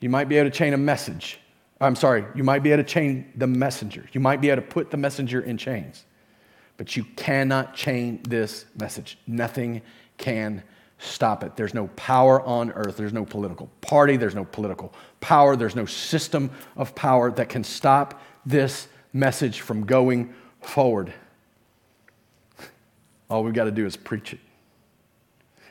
You 0.00 0.08
might 0.08 0.28
be 0.28 0.36
able 0.36 0.50
to 0.50 0.56
chain 0.56 0.74
a 0.74 0.78
message. 0.78 1.40
I'm 1.80 1.96
sorry, 1.96 2.24
you 2.34 2.42
might 2.42 2.62
be 2.62 2.72
able 2.72 2.82
to 2.82 2.88
chain 2.88 3.32
the 3.36 3.46
messenger. 3.46 4.06
You 4.12 4.20
might 4.20 4.40
be 4.40 4.50
able 4.50 4.62
to 4.62 4.68
put 4.68 4.90
the 4.90 4.96
messenger 4.96 5.40
in 5.40 5.56
chains. 5.56 6.04
But 6.76 6.96
you 6.96 7.04
cannot 7.16 7.74
chain 7.74 8.20
this 8.28 8.64
message. 8.78 9.18
Nothing 9.26 9.82
can 10.16 10.62
stop 10.98 11.44
it. 11.44 11.56
There's 11.56 11.74
no 11.74 11.88
power 11.88 12.40
on 12.42 12.72
earth. 12.72 12.96
There's 12.96 13.12
no 13.12 13.24
political 13.24 13.68
party. 13.80 14.16
There's 14.16 14.34
no 14.34 14.44
political 14.44 14.92
power. 15.20 15.56
There's 15.56 15.76
no 15.76 15.86
system 15.86 16.50
of 16.76 16.94
power 16.94 17.30
that 17.32 17.48
can 17.48 17.64
stop 17.64 18.20
this 18.44 18.88
message 19.12 19.60
from 19.60 19.86
going 19.86 20.34
forward. 20.60 21.12
All 23.30 23.44
we've 23.44 23.54
got 23.54 23.64
to 23.64 23.70
do 23.70 23.86
is 23.86 23.96
preach 23.96 24.32
it. 24.32 24.40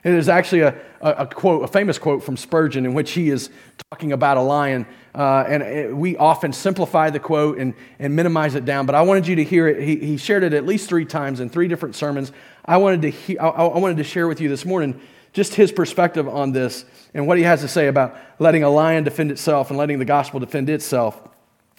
It 0.08 0.14
is 0.14 0.30
actually 0.30 0.62
a, 0.62 0.74
a, 1.02 1.12
a, 1.12 1.28
quote, 1.28 1.66
a 1.66 1.68
famous 1.68 1.98
quote 1.98 2.24
from 2.24 2.38
Spurgeon 2.38 2.86
in 2.86 2.94
which 2.94 3.12
he 3.12 3.30
is 3.30 3.50
talking 3.92 4.14
about 4.14 4.38
a 4.38 4.42
lion. 4.42 4.86
Uh, 5.14 5.44
and 5.46 5.62
it, 5.62 5.94
we 5.94 6.16
often 6.16 6.54
simplify 6.54 7.10
the 7.10 7.20
quote 7.20 7.58
and, 7.58 7.74
and 8.00 8.16
minimize 8.16 8.56
it 8.56 8.64
down, 8.64 8.86
but 8.86 8.96
I 8.96 9.02
wanted 9.02 9.28
you 9.28 9.36
to 9.36 9.44
hear 9.44 9.68
it. 9.68 9.84
He, 9.84 9.98
he 9.98 10.16
shared 10.16 10.44
it 10.44 10.54
at 10.54 10.66
least 10.66 10.88
three 10.88 11.04
times 11.04 11.42
in 11.42 11.50
three 11.50 11.68
different 11.68 11.94
sermons. 11.94 12.32
I 12.64 12.78
wanted, 12.78 13.02
to 13.02 13.10
he, 13.10 13.38
I, 13.38 13.50
I 13.50 13.78
wanted 13.80 13.98
to 13.98 14.06
share 14.06 14.30
with 14.30 14.40
you 14.40 14.48
this 14.48 14.64
morning 14.64 14.98
just 15.34 15.56
his 15.56 15.74
perspective 15.74 16.26
on 16.26 16.54
this 16.54 16.86
and 17.14 17.28
what 17.28 17.38
he 17.38 17.44
has 17.44 17.60
to 17.60 17.68
say 17.68 17.88
about 17.88 18.16
letting 18.40 18.64
a 18.64 18.70
lion 18.70 19.04
defend 19.04 19.30
itself 19.30 19.72
and 19.72 19.78
letting 19.78 20.00
the 20.00 20.06
gospel 20.06 20.40
defend 20.40 20.70
itself. 20.70 21.20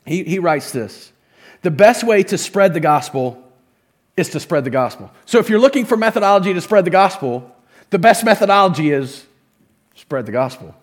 He, 0.04 0.22
he 0.24 0.38
writes 0.38 0.70
this 0.70 1.12
The 1.62 1.70
best 1.70 2.04
way 2.04 2.24
to 2.24 2.36
spread 2.36 2.74
the 2.74 2.80
gospel 2.80 3.42
is 4.18 4.28
to 4.30 4.40
spread 4.40 4.64
the 4.64 4.70
gospel. 4.70 5.10
So 5.24 5.38
if 5.38 5.48
you're 5.48 5.60
looking 5.60 5.86
for 5.86 5.96
methodology 5.96 6.52
to 6.52 6.60
spread 6.60 6.84
the 6.84 6.90
gospel, 6.90 7.54
the 7.90 7.98
best 7.98 8.24
methodology 8.24 8.90
is 8.90 9.26
spread 9.94 10.26
the 10.26 10.32
gospel. 10.32 10.74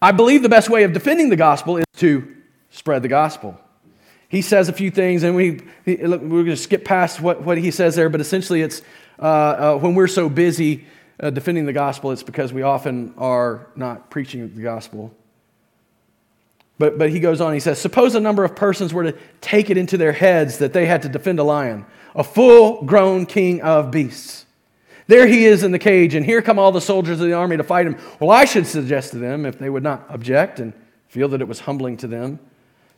I 0.00 0.12
believe 0.12 0.42
the 0.42 0.48
best 0.48 0.68
way 0.68 0.84
of 0.84 0.92
defending 0.92 1.30
the 1.30 1.36
gospel 1.36 1.78
is 1.78 1.84
to 1.96 2.36
spread 2.70 3.02
the 3.02 3.08
gospel. 3.08 3.58
He 4.28 4.42
says 4.42 4.68
a 4.68 4.72
few 4.72 4.90
things, 4.90 5.22
and 5.22 5.34
we, 5.34 5.60
we're 5.86 6.18
going 6.18 6.46
to 6.46 6.56
skip 6.56 6.84
past 6.84 7.20
what, 7.20 7.42
what 7.42 7.58
he 7.58 7.70
says 7.70 7.94
there, 7.94 8.08
but 8.08 8.20
essentially 8.20 8.62
it's 8.62 8.82
uh, 9.18 9.22
uh, 9.22 9.78
when 9.78 9.94
we're 9.94 10.08
so 10.08 10.28
busy 10.28 10.84
uh, 11.20 11.30
defending 11.30 11.64
the 11.64 11.72
gospel, 11.72 12.10
it's 12.10 12.22
because 12.22 12.52
we 12.52 12.62
often 12.62 13.14
are 13.16 13.68
not 13.76 14.10
preaching 14.10 14.54
the 14.54 14.62
gospel. 14.62 15.14
But, 16.78 16.98
but 16.98 17.10
he 17.10 17.20
goes 17.20 17.40
on, 17.40 17.54
he 17.54 17.60
says, 17.60 17.80
Suppose 17.80 18.14
a 18.14 18.20
number 18.20 18.44
of 18.44 18.54
persons 18.54 18.92
were 18.92 19.04
to 19.04 19.18
take 19.40 19.70
it 19.70 19.78
into 19.78 19.96
their 19.96 20.12
heads 20.12 20.58
that 20.58 20.72
they 20.72 20.84
had 20.86 21.02
to 21.02 21.08
defend 21.08 21.38
a 21.38 21.44
lion 21.44 21.86
a 22.14 22.24
full 22.24 22.82
grown 22.84 23.26
king 23.26 23.60
of 23.60 23.90
beasts. 23.90 24.45
There 25.08 25.26
he 25.26 25.44
is 25.44 25.62
in 25.62 25.70
the 25.70 25.78
cage, 25.78 26.14
and 26.14 26.26
here 26.26 26.42
come 26.42 26.58
all 26.58 26.72
the 26.72 26.80
soldiers 26.80 27.20
of 27.20 27.26
the 27.26 27.32
army 27.32 27.56
to 27.56 27.62
fight 27.62 27.86
him. 27.86 27.96
Well, 28.18 28.30
I 28.30 28.44
should 28.44 28.66
suggest 28.66 29.12
to 29.12 29.18
them, 29.18 29.46
if 29.46 29.58
they 29.58 29.70
would 29.70 29.82
not 29.82 30.04
object 30.08 30.58
and 30.58 30.72
feel 31.08 31.28
that 31.28 31.40
it 31.40 31.48
was 31.48 31.60
humbling 31.60 31.96
to 31.98 32.08
them, 32.08 32.40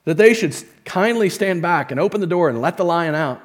that 0.04 0.16
they 0.16 0.32
should 0.32 0.56
kindly 0.84 1.28
stand 1.28 1.60
back 1.60 1.90
and 1.90 2.00
open 2.00 2.20
the 2.20 2.26
door 2.26 2.48
and 2.48 2.62
let 2.62 2.78
the 2.78 2.84
lion 2.84 3.14
out. 3.14 3.42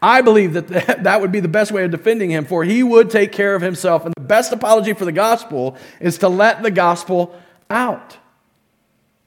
I 0.00 0.22
believe 0.22 0.54
that 0.54 0.68
that 1.02 1.20
would 1.20 1.32
be 1.32 1.40
the 1.40 1.48
best 1.48 1.72
way 1.72 1.84
of 1.84 1.90
defending 1.90 2.30
him, 2.30 2.46
for 2.46 2.64
he 2.64 2.82
would 2.82 3.10
take 3.10 3.32
care 3.32 3.54
of 3.54 3.60
himself. 3.60 4.06
And 4.06 4.14
the 4.16 4.22
best 4.22 4.52
apology 4.52 4.94
for 4.94 5.04
the 5.04 5.12
gospel 5.12 5.76
is 6.00 6.18
to 6.18 6.28
let 6.28 6.62
the 6.62 6.70
gospel 6.70 7.38
out. 7.68 8.16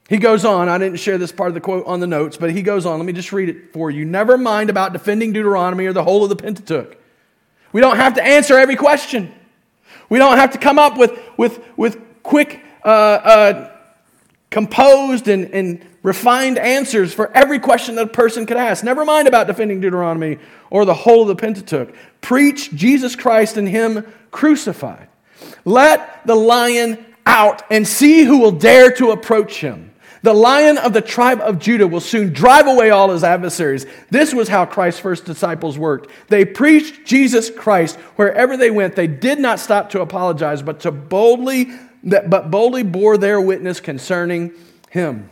He 0.08 0.16
goes 0.16 0.44
on, 0.44 0.68
I 0.68 0.78
didn't 0.78 0.98
share 0.98 1.18
this 1.18 1.32
part 1.32 1.48
of 1.48 1.54
the 1.54 1.60
quote 1.60 1.86
on 1.86 2.00
the 2.00 2.06
notes, 2.06 2.36
but 2.38 2.50
he 2.50 2.62
goes 2.62 2.86
on. 2.86 2.98
Let 2.98 3.04
me 3.04 3.12
just 3.12 3.30
read 3.30 3.50
it 3.50 3.72
for 3.72 3.90
you. 3.90 4.04
Never 4.04 4.38
mind 4.38 4.70
about 4.70 4.94
defending 4.94 5.32
Deuteronomy 5.32 5.86
or 5.86 5.92
the 5.92 6.02
whole 6.02 6.22
of 6.22 6.30
the 6.30 6.36
Pentateuch. 6.36 6.96
We 7.72 7.80
don't 7.80 7.96
have 7.96 8.14
to 8.14 8.22
answer 8.22 8.58
every 8.58 8.76
question. 8.76 9.32
We 10.08 10.18
don't 10.18 10.38
have 10.38 10.52
to 10.52 10.58
come 10.58 10.78
up 10.78 10.96
with, 10.96 11.18
with, 11.36 11.62
with 11.76 12.00
quick, 12.22 12.62
uh, 12.84 12.88
uh, 12.88 13.78
composed, 14.50 15.28
and, 15.28 15.52
and 15.52 15.86
refined 16.02 16.58
answers 16.58 17.12
for 17.12 17.30
every 17.36 17.58
question 17.58 17.96
that 17.96 18.02
a 18.02 18.06
person 18.06 18.46
could 18.46 18.56
ask. 18.56 18.82
Never 18.82 19.04
mind 19.04 19.28
about 19.28 19.46
defending 19.46 19.80
Deuteronomy 19.80 20.38
or 20.70 20.84
the 20.84 20.94
whole 20.94 21.22
of 21.22 21.28
the 21.28 21.36
Pentateuch. 21.36 21.94
Preach 22.20 22.70
Jesus 22.70 23.14
Christ 23.14 23.56
and 23.56 23.68
Him 23.68 24.06
crucified. 24.30 25.08
Let 25.64 26.26
the 26.26 26.34
lion 26.34 27.04
out 27.28 27.62
and 27.70 27.86
see 27.86 28.24
who 28.24 28.38
will 28.38 28.52
dare 28.52 28.90
to 28.92 29.10
approach 29.10 29.60
him. 29.60 29.87
The 30.22 30.34
lion 30.34 30.78
of 30.78 30.92
the 30.92 31.00
tribe 31.00 31.40
of 31.40 31.58
Judah 31.58 31.86
will 31.86 32.00
soon 32.00 32.32
drive 32.32 32.66
away 32.66 32.90
all 32.90 33.10
his 33.10 33.24
adversaries. 33.24 33.86
This 34.10 34.34
was 34.34 34.48
how 34.48 34.66
Christ's 34.66 35.00
first 35.00 35.24
disciples 35.24 35.78
worked. 35.78 36.10
They 36.28 36.44
preached 36.44 37.06
Jesus 37.06 37.50
Christ 37.50 37.96
wherever 38.16 38.56
they 38.56 38.70
went. 38.70 38.96
They 38.96 39.06
did 39.06 39.38
not 39.38 39.60
stop 39.60 39.90
to 39.90 40.00
apologize, 40.00 40.62
but 40.62 40.80
to 40.80 40.90
boldly 40.90 41.70
but 42.02 42.50
boldly 42.50 42.84
bore 42.84 43.18
their 43.18 43.40
witness 43.40 43.80
concerning 43.80 44.52
him. 44.90 45.28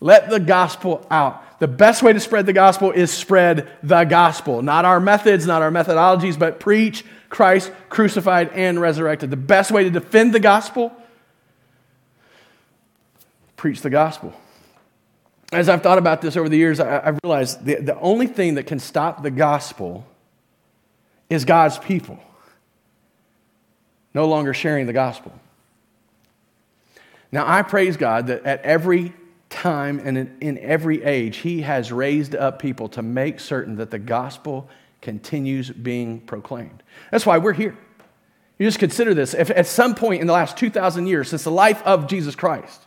Let 0.00 0.30
the 0.30 0.40
gospel 0.40 1.06
out. 1.10 1.60
The 1.60 1.68
best 1.68 2.02
way 2.02 2.12
to 2.12 2.20
spread 2.20 2.46
the 2.46 2.52
gospel 2.52 2.90
is 2.90 3.10
spread 3.10 3.68
the 3.82 4.04
gospel. 4.04 4.60
Not 4.62 4.84
our 4.84 5.00
methods, 5.00 5.46
not 5.46 5.62
our 5.62 5.70
methodologies, 5.70 6.38
but 6.38 6.60
preach 6.60 7.04
Christ 7.28 7.70
crucified 7.88 8.50
and 8.54 8.80
resurrected. 8.80 9.30
The 9.30 9.36
best 9.36 9.70
way 9.70 9.84
to 9.84 9.90
defend 9.90 10.34
the 10.34 10.40
gospel 10.40 10.92
preach 13.64 13.80
the 13.80 13.88
gospel. 13.88 14.34
As 15.50 15.70
I've 15.70 15.82
thought 15.82 15.96
about 15.96 16.20
this 16.20 16.36
over 16.36 16.50
the 16.50 16.56
years, 16.58 16.80
I, 16.80 17.02
have 17.02 17.18
realized 17.24 17.64
the, 17.64 17.76
the 17.76 17.98
only 17.98 18.26
thing 18.26 18.56
that 18.56 18.64
can 18.64 18.78
stop 18.78 19.22
the 19.22 19.30
gospel 19.30 20.04
is 21.30 21.46
God's 21.46 21.78
people 21.78 22.18
no 24.12 24.26
longer 24.26 24.52
sharing 24.52 24.84
the 24.86 24.92
gospel. 24.92 25.32
Now, 27.32 27.46
I 27.48 27.62
praise 27.62 27.96
God 27.96 28.26
that 28.26 28.44
at 28.44 28.60
every 28.60 29.14
time 29.48 29.98
and 29.98 30.36
in, 30.42 30.58
every 30.58 31.02
age, 31.02 31.38
He 31.38 31.62
has 31.62 31.90
raised 31.90 32.34
up 32.34 32.58
people 32.58 32.90
to 32.90 33.00
make 33.00 33.40
certain 33.40 33.76
that 33.76 33.90
the 33.90 33.98
gospel 33.98 34.68
continues 35.00 35.70
being 35.70 36.20
proclaimed. 36.20 36.82
That's 37.10 37.24
why 37.24 37.38
we're 37.38 37.54
here. 37.54 37.78
You 38.58 38.66
just 38.66 38.78
consider 38.78 39.14
this. 39.14 39.32
If 39.32 39.48
at 39.48 39.66
some 39.66 39.94
point 39.94 40.20
in 40.20 40.26
the 40.26 40.34
last 40.34 40.58
2,000 40.58 41.06
years, 41.06 41.30
since 41.30 41.44
the 41.44 41.50
life 41.50 41.82
of 41.84 42.08
Jesus 42.08 42.36
Christ, 42.36 42.83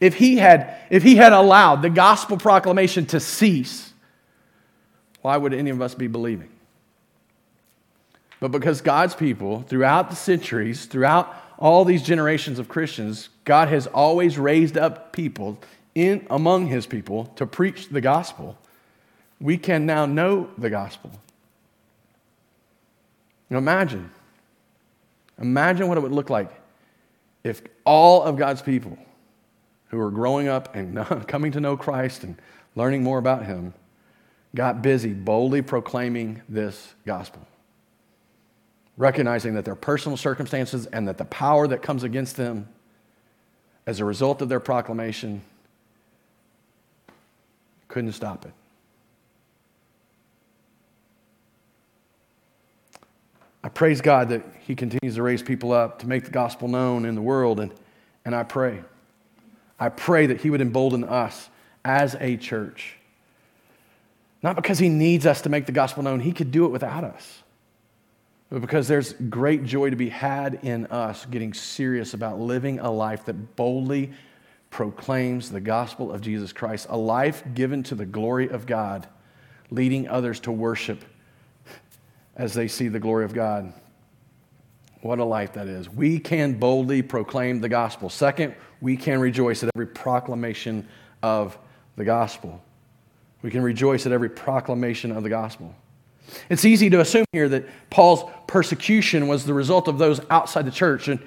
if 0.00 0.14
he 0.14 0.38
had, 0.38 0.74
if 0.88 1.02
he 1.02 1.16
had 1.16 1.32
allowed 1.32 1.82
the 1.82 1.90
gospel 1.90 2.38
proclamation 2.38 3.04
to 3.06 3.20
cease, 3.20 3.92
why 5.20 5.36
would 5.36 5.52
any 5.52 5.70
of 5.70 5.82
us 5.82 5.94
be 5.94 6.06
believing? 6.06 6.48
But 8.40 8.50
because 8.50 8.80
God's 8.80 9.14
people, 9.14 9.62
throughout 9.62 10.08
the 10.08 10.16
centuries, 10.16 10.86
throughout 10.86 11.34
all 11.58 11.84
these 11.84 12.02
generations 12.02 12.58
of 12.58 12.68
Christians, 12.68 13.28
God 13.44 13.68
has 13.68 13.86
always 13.86 14.38
raised 14.38 14.78
up 14.78 15.12
people 15.12 15.58
in 15.94 16.26
among 16.30 16.68
his 16.68 16.86
people 16.86 17.26
to 17.36 17.44
preach 17.44 17.90
the 17.90 18.00
gospel. 18.00 18.56
We 19.38 19.58
can 19.58 19.84
now 19.84 20.06
know 20.06 20.48
the 20.56 20.70
gospel. 20.70 21.10
Imagine, 23.50 24.10
imagine 25.38 25.88
what 25.88 25.98
it 25.98 26.00
would 26.00 26.12
look 26.12 26.30
like 26.30 26.50
if 27.44 27.60
all 27.84 28.22
of 28.22 28.38
God's 28.38 28.62
people 28.62 28.96
who 29.90 30.00
are 30.00 30.10
growing 30.10 30.48
up 30.48 30.74
and 30.74 31.06
coming 31.28 31.52
to 31.52 31.60
know 31.60 31.76
Christ 31.76 32.24
and 32.24 32.40
learning 32.74 33.02
more 33.02 33.18
about 33.18 33.44
Him 33.44 33.74
got 34.54 34.82
busy 34.82 35.12
boldly 35.12 35.62
proclaiming 35.62 36.42
this 36.48 36.94
gospel. 37.06 37.46
Recognizing 38.96 39.54
that 39.54 39.64
their 39.64 39.74
personal 39.74 40.16
circumstances 40.16 40.86
and 40.86 41.06
that 41.08 41.18
the 41.18 41.24
power 41.24 41.66
that 41.68 41.82
comes 41.82 42.02
against 42.02 42.36
them 42.36 42.68
as 43.86 44.00
a 44.00 44.04
result 44.04 44.42
of 44.42 44.48
their 44.48 44.60
proclamation 44.60 45.42
couldn't 47.88 48.12
stop 48.12 48.44
it. 48.44 48.52
I 53.62 53.68
praise 53.68 54.00
God 54.00 54.30
that 54.30 54.44
He 54.60 54.74
continues 54.74 55.16
to 55.16 55.22
raise 55.22 55.42
people 55.42 55.72
up 55.72 55.98
to 56.00 56.06
make 56.06 56.24
the 56.24 56.30
gospel 56.30 56.68
known 56.68 57.04
in 57.04 57.14
the 57.14 57.22
world, 57.22 57.60
and, 57.60 57.74
and 58.24 58.34
I 58.34 58.42
pray 58.42 58.82
I 59.80 59.88
pray 59.88 60.26
that 60.26 60.42
He 60.42 60.50
would 60.50 60.60
embolden 60.60 61.02
us 61.04 61.48
as 61.84 62.14
a 62.20 62.36
church. 62.36 62.96
Not 64.42 64.54
because 64.54 64.78
He 64.78 64.90
needs 64.90 65.26
us 65.26 65.40
to 65.42 65.48
make 65.48 65.66
the 65.66 65.72
gospel 65.72 66.02
known, 66.02 66.20
He 66.20 66.32
could 66.32 66.52
do 66.52 66.66
it 66.66 66.68
without 66.68 67.02
us. 67.02 67.42
But 68.50 68.60
because 68.60 68.88
there's 68.88 69.12
great 69.12 69.64
joy 69.64 69.90
to 69.90 69.96
be 69.96 70.08
had 70.08 70.60
in 70.62 70.86
us 70.86 71.24
getting 71.24 71.54
serious 71.54 72.14
about 72.14 72.40
living 72.40 72.80
a 72.80 72.90
life 72.90 73.24
that 73.26 73.56
boldly 73.56 74.12
proclaims 74.70 75.50
the 75.50 75.60
gospel 75.60 76.12
of 76.12 76.20
Jesus 76.20 76.52
Christ, 76.52 76.86
a 76.90 76.96
life 76.96 77.42
given 77.54 77.82
to 77.84 77.94
the 77.94 78.06
glory 78.06 78.48
of 78.48 78.66
God, 78.66 79.06
leading 79.70 80.08
others 80.08 80.40
to 80.40 80.52
worship 80.52 81.04
as 82.36 82.54
they 82.54 82.68
see 82.68 82.88
the 82.88 83.00
glory 83.00 83.24
of 83.24 83.34
God. 83.34 83.72
What 85.02 85.18
a 85.18 85.24
life 85.24 85.54
that 85.54 85.66
is. 85.66 85.88
We 85.88 86.18
can 86.18 86.54
boldly 86.54 87.02
proclaim 87.02 87.60
the 87.60 87.68
gospel. 87.68 88.10
Second, 88.10 88.54
we 88.80 88.96
can 88.96 89.18
rejoice 89.20 89.62
at 89.62 89.70
every 89.74 89.86
proclamation 89.86 90.86
of 91.22 91.56
the 91.96 92.04
gospel. 92.04 92.62
We 93.42 93.50
can 93.50 93.62
rejoice 93.62 94.04
at 94.06 94.12
every 94.12 94.28
proclamation 94.28 95.12
of 95.12 95.22
the 95.22 95.30
gospel. 95.30 95.74
It's 96.48 96.64
easy 96.64 96.90
to 96.90 97.00
assume 97.00 97.24
here 97.32 97.48
that 97.48 97.66
Paul's 97.88 98.30
persecution 98.46 99.26
was 99.26 99.44
the 99.46 99.54
result 99.54 99.88
of 99.88 99.98
those 99.98 100.20
outside 100.30 100.66
the 100.66 100.70
church. 100.70 101.08
And, 101.08 101.18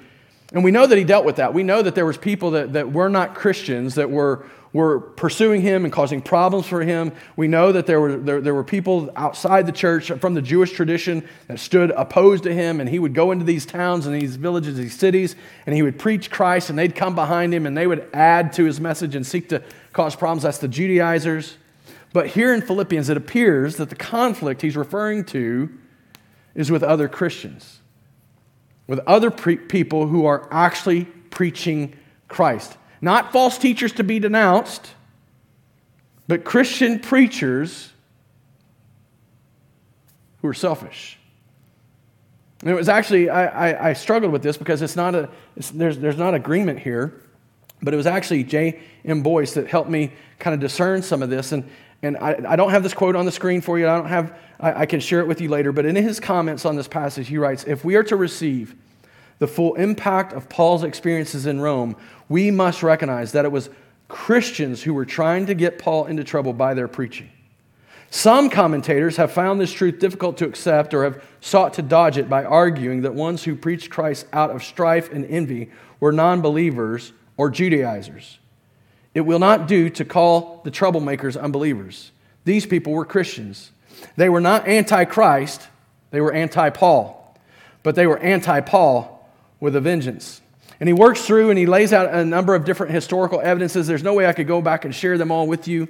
and 0.52 0.62
we 0.62 0.70
know 0.70 0.86
that 0.86 0.96
he 0.96 1.04
dealt 1.04 1.24
with 1.24 1.36
that. 1.36 1.52
We 1.52 1.62
know 1.62 1.82
that 1.82 1.94
there 1.94 2.06
was 2.06 2.16
people 2.16 2.52
that, 2.52 2.72
that 2.74 2.92
were 2.92 3.08
not 3.08 3.34
Christians 3.34 3.96
that 3.96 4.10
were 4.10 4.46
were 4.74 4.98
pursuing 4.98 5.62
him 5.62 5.84
and 5.84 5.92
causing 5.92 6.20
problems 6.20 6.66
for 6.66 6.82
him. 6.82 7.12
We 7.36 7.46
know 7.46 7.70
that 7.70 7.86
there 7.86 8.00
were, 8.00 8.16
there, 8.16 8.40
there 8.40 8.54
were 8.54 8.64
people 8.64 9.08
outside 9.14 9.66
the 9.66 9.72
church 9.72 10.10
from 10.10 10.34
the 10.34 10.42
Jewish 10.42 10.72
tradition 10.72 11.26
that 11.46 11.60
stood 11.60 11.92
opposed 11.92 12.42
to 12.42 12.52
him, 12.52 12.80
and 12.80 12.88
he 12.88 12.98
would 12.98 13.14
go 13.14 13.30
into 13.30 13.44
these 13.44 13.64
towns 13.64 14.04
and 14.04 14.20
these 14.20 14.34
villages, 14.34 14.76
these 14.76 14.98
cities, 14.98 15.36
and 15.64 15.76
he 15.76 15.82
would 15.82 15.96
preach 15.96 16.28
Christ, 16.28 16.70
and 16.70 16.78
they'd 16.78 16.96
come 16.96 17.14
behind 17.14 17.54
him 17.54 17.66
and 17.66 17.76
they 17.76 17.86
would 17.86 18.08
add 18.12 18.52
to 18.54 18.64
his 18.64 18.80
message 18.80 19.14
and 19.14 19.24
seek 19.24 19.48
to 19.50 19.62
cause 19.92 20.16
problems. 20.16 20.42
That's 20.42 20.58
the 20.58 20.68
Judaizers. 20.68 21.56
But 22.12 22.26
here 22.28 22.52
in 22.52 22.60
Philippians, 22.60 23.08
it 23.08 23.16
appears 23.16 23.76
that 23.76 23.90
the 23.90 23.96
conflict 23.96 24.60
he's 24.60 24.76
referring 24.76 25.24
to 25.26 25.70
is 26.56 26.70
with 26.70 26.82
other 26.82 27.08
Christians, 27.08 27.80
with 28.88 28.98
other 29.06 29.30
pre- 29.30 29.56
people 29.56 30.08
who 30.08 30.26
are 30.26 30.48
actually 30.50 31.04
preaching 31.30 31.94
Christ. 32.26 32.76
Not 33.04 33.32
false 33.32 33.58
teachers 33.58 33.92
to 33.92 34.02
be 34.02 34.18
denounced, 34.18 34.90
but 36.26 36.42
Christian 36.42 37.00
preachers 37.00 37.92
who 40.40 40.48
are 40.48 40.54
selfish. 40.54 41.18
And 42.62 42.70
it 42.70 42.74
was 42.74 42.88
actually, 42.88 43.28
I, 43.28 43.72
I, 43.72 43.90
I, 43.90 43.92
struggled 43.92 44.32
with 44.32 44.42
this 44.42 44.56
because 44.56 44.80
it's 44.80 44.96
not 44.96 45.14
a, 45.14 45.28
it's, 45.54 45.70
there's, 45.70 45.98
there's 45.98 46.16
not 46.16 46.32
agreement 46.32 46.78
here, 46.78 47.20
but 47.82 47.92
it 47.92 47.98
was 47.98 48.06
actually 48.06 48.42
J. 48.42 48.80
M. 49.04 49.22
Boice 49.22 49.52
that 49.52 49.66
helped 49.66 49.90
me 49.90 50.10
kind 50.38 50.54
of 50.54 50.60
discern 50.60 51.02
some 51.02 51.22
of 51.22 51.28
this. 51.28 51.52
And, 51.52 51.68
and 52.02 52.16
I, 52.16 52.40
I 52.48 52.56
don't 52.56 52.70
have 52.70 52.82
this 52.82 52.94
quote 52.94 53.16
on 53.16 53.26
the 53.26 53.32
screen 53.32 53.60
for 53.60 53.78
you. 53.78 53.86
I 53.86 53.98
don't 53.98 54.08
have, 54.08 54.34
I, 54.58 54.80
I 54.80 54.86
can 54.86 55.00
share 55.00 55.20
it 55.20 55.26
with 55.26 55.42
you 55.42 55.50
later. 55.50 55.72
But 55.72 55.84
in 55.84 55.94
his 55.94 56.20
comments 56.20 56.64
on 56.64 56.74
this 56.74 56.88
passage, 56.88 57.28
he 57.28 57.36
writes, 57.36 57.64
if 57.64 57.84
we 57.84 57.96
are 57.96 58.04
to 58.04 58.16
receive 58.16 58.74
the 59.38 59.46
full 59.46 59.74
impact 59.74 60.32
of 60.32 60.48
Paul's 60.48 60.84
experiences 60.84 61.46
in 61.46 61.60
Rome, 61.60 61.96
we 62.28 62.50
must 62.50 62.82
recognize 62.82 63.32
that 63.32 63.44
it 63.44 63.52
was 63.52 63.70
Christians 64.08 64.82
who 64.82 64.94
were 64.94 65.04
trying 65.04 65.46
to 65.46 65.54
get 65.54 65.78
Paul 65.78 66.06
into 66.06 66.24
trouble 66.24 66.52
by 66.52 66.74
their 66.74 66.88
preaching. 66.88 67.30
Some 68.10 68.48
commentators 68.48 69.16
have 69.16 69.32
found 69.32 69.60
this 69.60 69.72
truth 69.72 69.98
difficult 69.98 70.38
to 70.38 70.44
accept 70.44 70.94
or 70.94 71.02
have 71.02 71.24
sought 71.40 71.74
to 71.74 71.82
dodge 71.82 72.16
it 72.16 72.28
by 72.28 72.44
arguing 72.44 73.02
that 73.02 73.14
ones 73.14 73.42
who 73.42 73.56
preached 73.56 73.90
Christ 73.90 74.26
out 74.32 74.50
of 74.50 74.62
strife 74.62 75.10
and 75.12 75.24
envy 75.24 75.70
were 75.98 76.12
non 76.12 76.40
believers 76.40 77.12
or 77.36 77.50
Judaizers. 77.50 78.38
It 79.14 79.22
will 79.22 79.40
not 79.40 79.66
do 79.66 79.90
to 79.90 80.04
call 80.04 80.60
the 80.64 80.70
troublemakers 80.70 81.40
unbelievers. 81.40 82.12
These 82.44 82.66
people 82.66 82.92
were 82.92 83.04
Christians. 83.04 83.72
They 84.16 84.28
were 84.28 84.40
not 84.40 84.68
anti 84.68 85.04
Christ, 85.06 85.66
they 86.10 86.20
were 86.20 86.32
anti 86.32 86.70
Paul, 86.70 87.36
but 87.82 87.94
they 87.94 88.06
were 88.06 88.18
anti 88.18 88.60
Paul 88.60 89.13
with 89.64 89.74
a 89.74 89.80
vengeance. 89.80 90.42
And 90.78 90.88
he 90.88 90.92
works 90.92 91.24
through 91.26 91.50
and 91.50 91.58
he 91.58 91.66
lays 91.66 91.92
out 91.92 92.12
a 92.12 92.24
number 92.24 92.54
of 92.54 92.64
different 92.64 92.92
historical 92.92 93.40
evidences. 93.40 93.86
There's 93.86 94.02
no 94.02 94.14
way 94.14 94.26
I 94.26 94.32
could 94.32 94.46
go 94.46 94.60
back 94.60 94.84
and 94.84 94.94
share 94.94 95.16
them 95.18 95.30
all 95.32 95.46
with 95.46 95.66
you. 95.66 95.88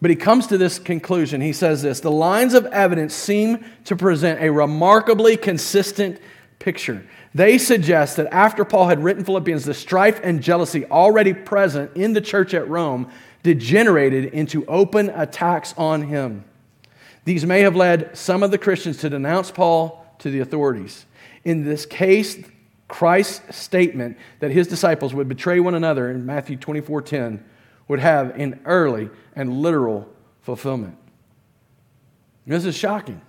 But 0.00 0.10
he 0.10 0.16
comes 0.16 0.48
to 0.48 0.58
this 0.58 0.78
conclusion. 0.78 1.40
He 1.40 1.52
says 1.52 1.82
this 1.82 2.00
The 2.00 2.10
lines 2.10 2.52
of 2.52 2.66
evidence 2.66 3.14
seem 3.14 3.64
to 3.84 3.96
present 3.96 4.42
a 4.42 4.50
remarkably 4.50 5.36
consistent 5.36 6.20
picture. 6.58 7.06
They 7.34 7.58
suggest 7.58 8.16
that 8.16 8.32
after 8.32 8.64
Paul 8.64 8.88
had 8.88 9.02
written 9.02 9.24
Philippians, 9.24 9.64
the 9.64 9.74
strife 9.74 10.20
and 10.22 10.42
jealousy 10.42 10.84
already 10.86 11.32
present 11.32 11.96
in 11.96 12.12
the 12.12 12.20
church 12.20 12.54
at 12.54 12.68
Rome 12.68 13.10
degenerated 13.42 14.26
into 14.32 14.66
open 14.66 15.10
attacks 15.10 15.72
on 15.78 16.02
him. 16.02 16.44
These 17.24 17.46
may 17.46 17.60
have 17.60 17.76
led 17.76 18.16
some 18.16 18.42
of 18.42 18.50
the 18.50 18.58
Christians 18.58 18.98
to 18.98 19.10
denounce 19.10 19.50
Paul 19.50 20.04
to 20.18 20.30
the 20.30 20.40
authorities. 20.40 21.06
In 21.44 21.64
this 21.64 21.86
case, 21.86 22.38
Christ's 22.88 23.56
statement 23.56 24.16
that 24.38 24.50
his 24.50 24.68
disciples 24.68 25.12
would 25.12 25.28
betray 25.28 25.60
one 25.60 25.74
another 25.74 26.10
in 26.10 26.24
Matthew 26.24 26.56
24 26.56 27.02
10 27.02 27.44
would 27.88 28.00
have 28.00 28.38
an 28.38 28.60
early 28.64 29.10
and 29.34 29.60
literal 29.60 30.08
fulfillment. 30.42 30.96
This 32.46 32.64
is 32.64 32.76
shocking. 32.76 33.20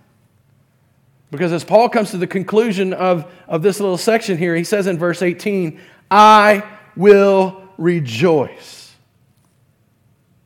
Because 1.32 1.52
as 1.52 1.64
Paul 1.64 1.90
comes 1.90 2.12
to 2.12 2.18
the 2.18 2.28
conclusion 2.28 2.94
of, 2.94 3.32
of 3.48 3.62
this 3.62 3.80
little 3.80 3.98
section 3.98 4.38
here, 4.38 4.56
he 4.56 4.64
says 4.64 4.88
in 4.88 4.98
verse 4.98 5.22
18, 5.22 5.80
I 6.10 6.64
will 6.96 7.62
rejoice. 7.78 8.96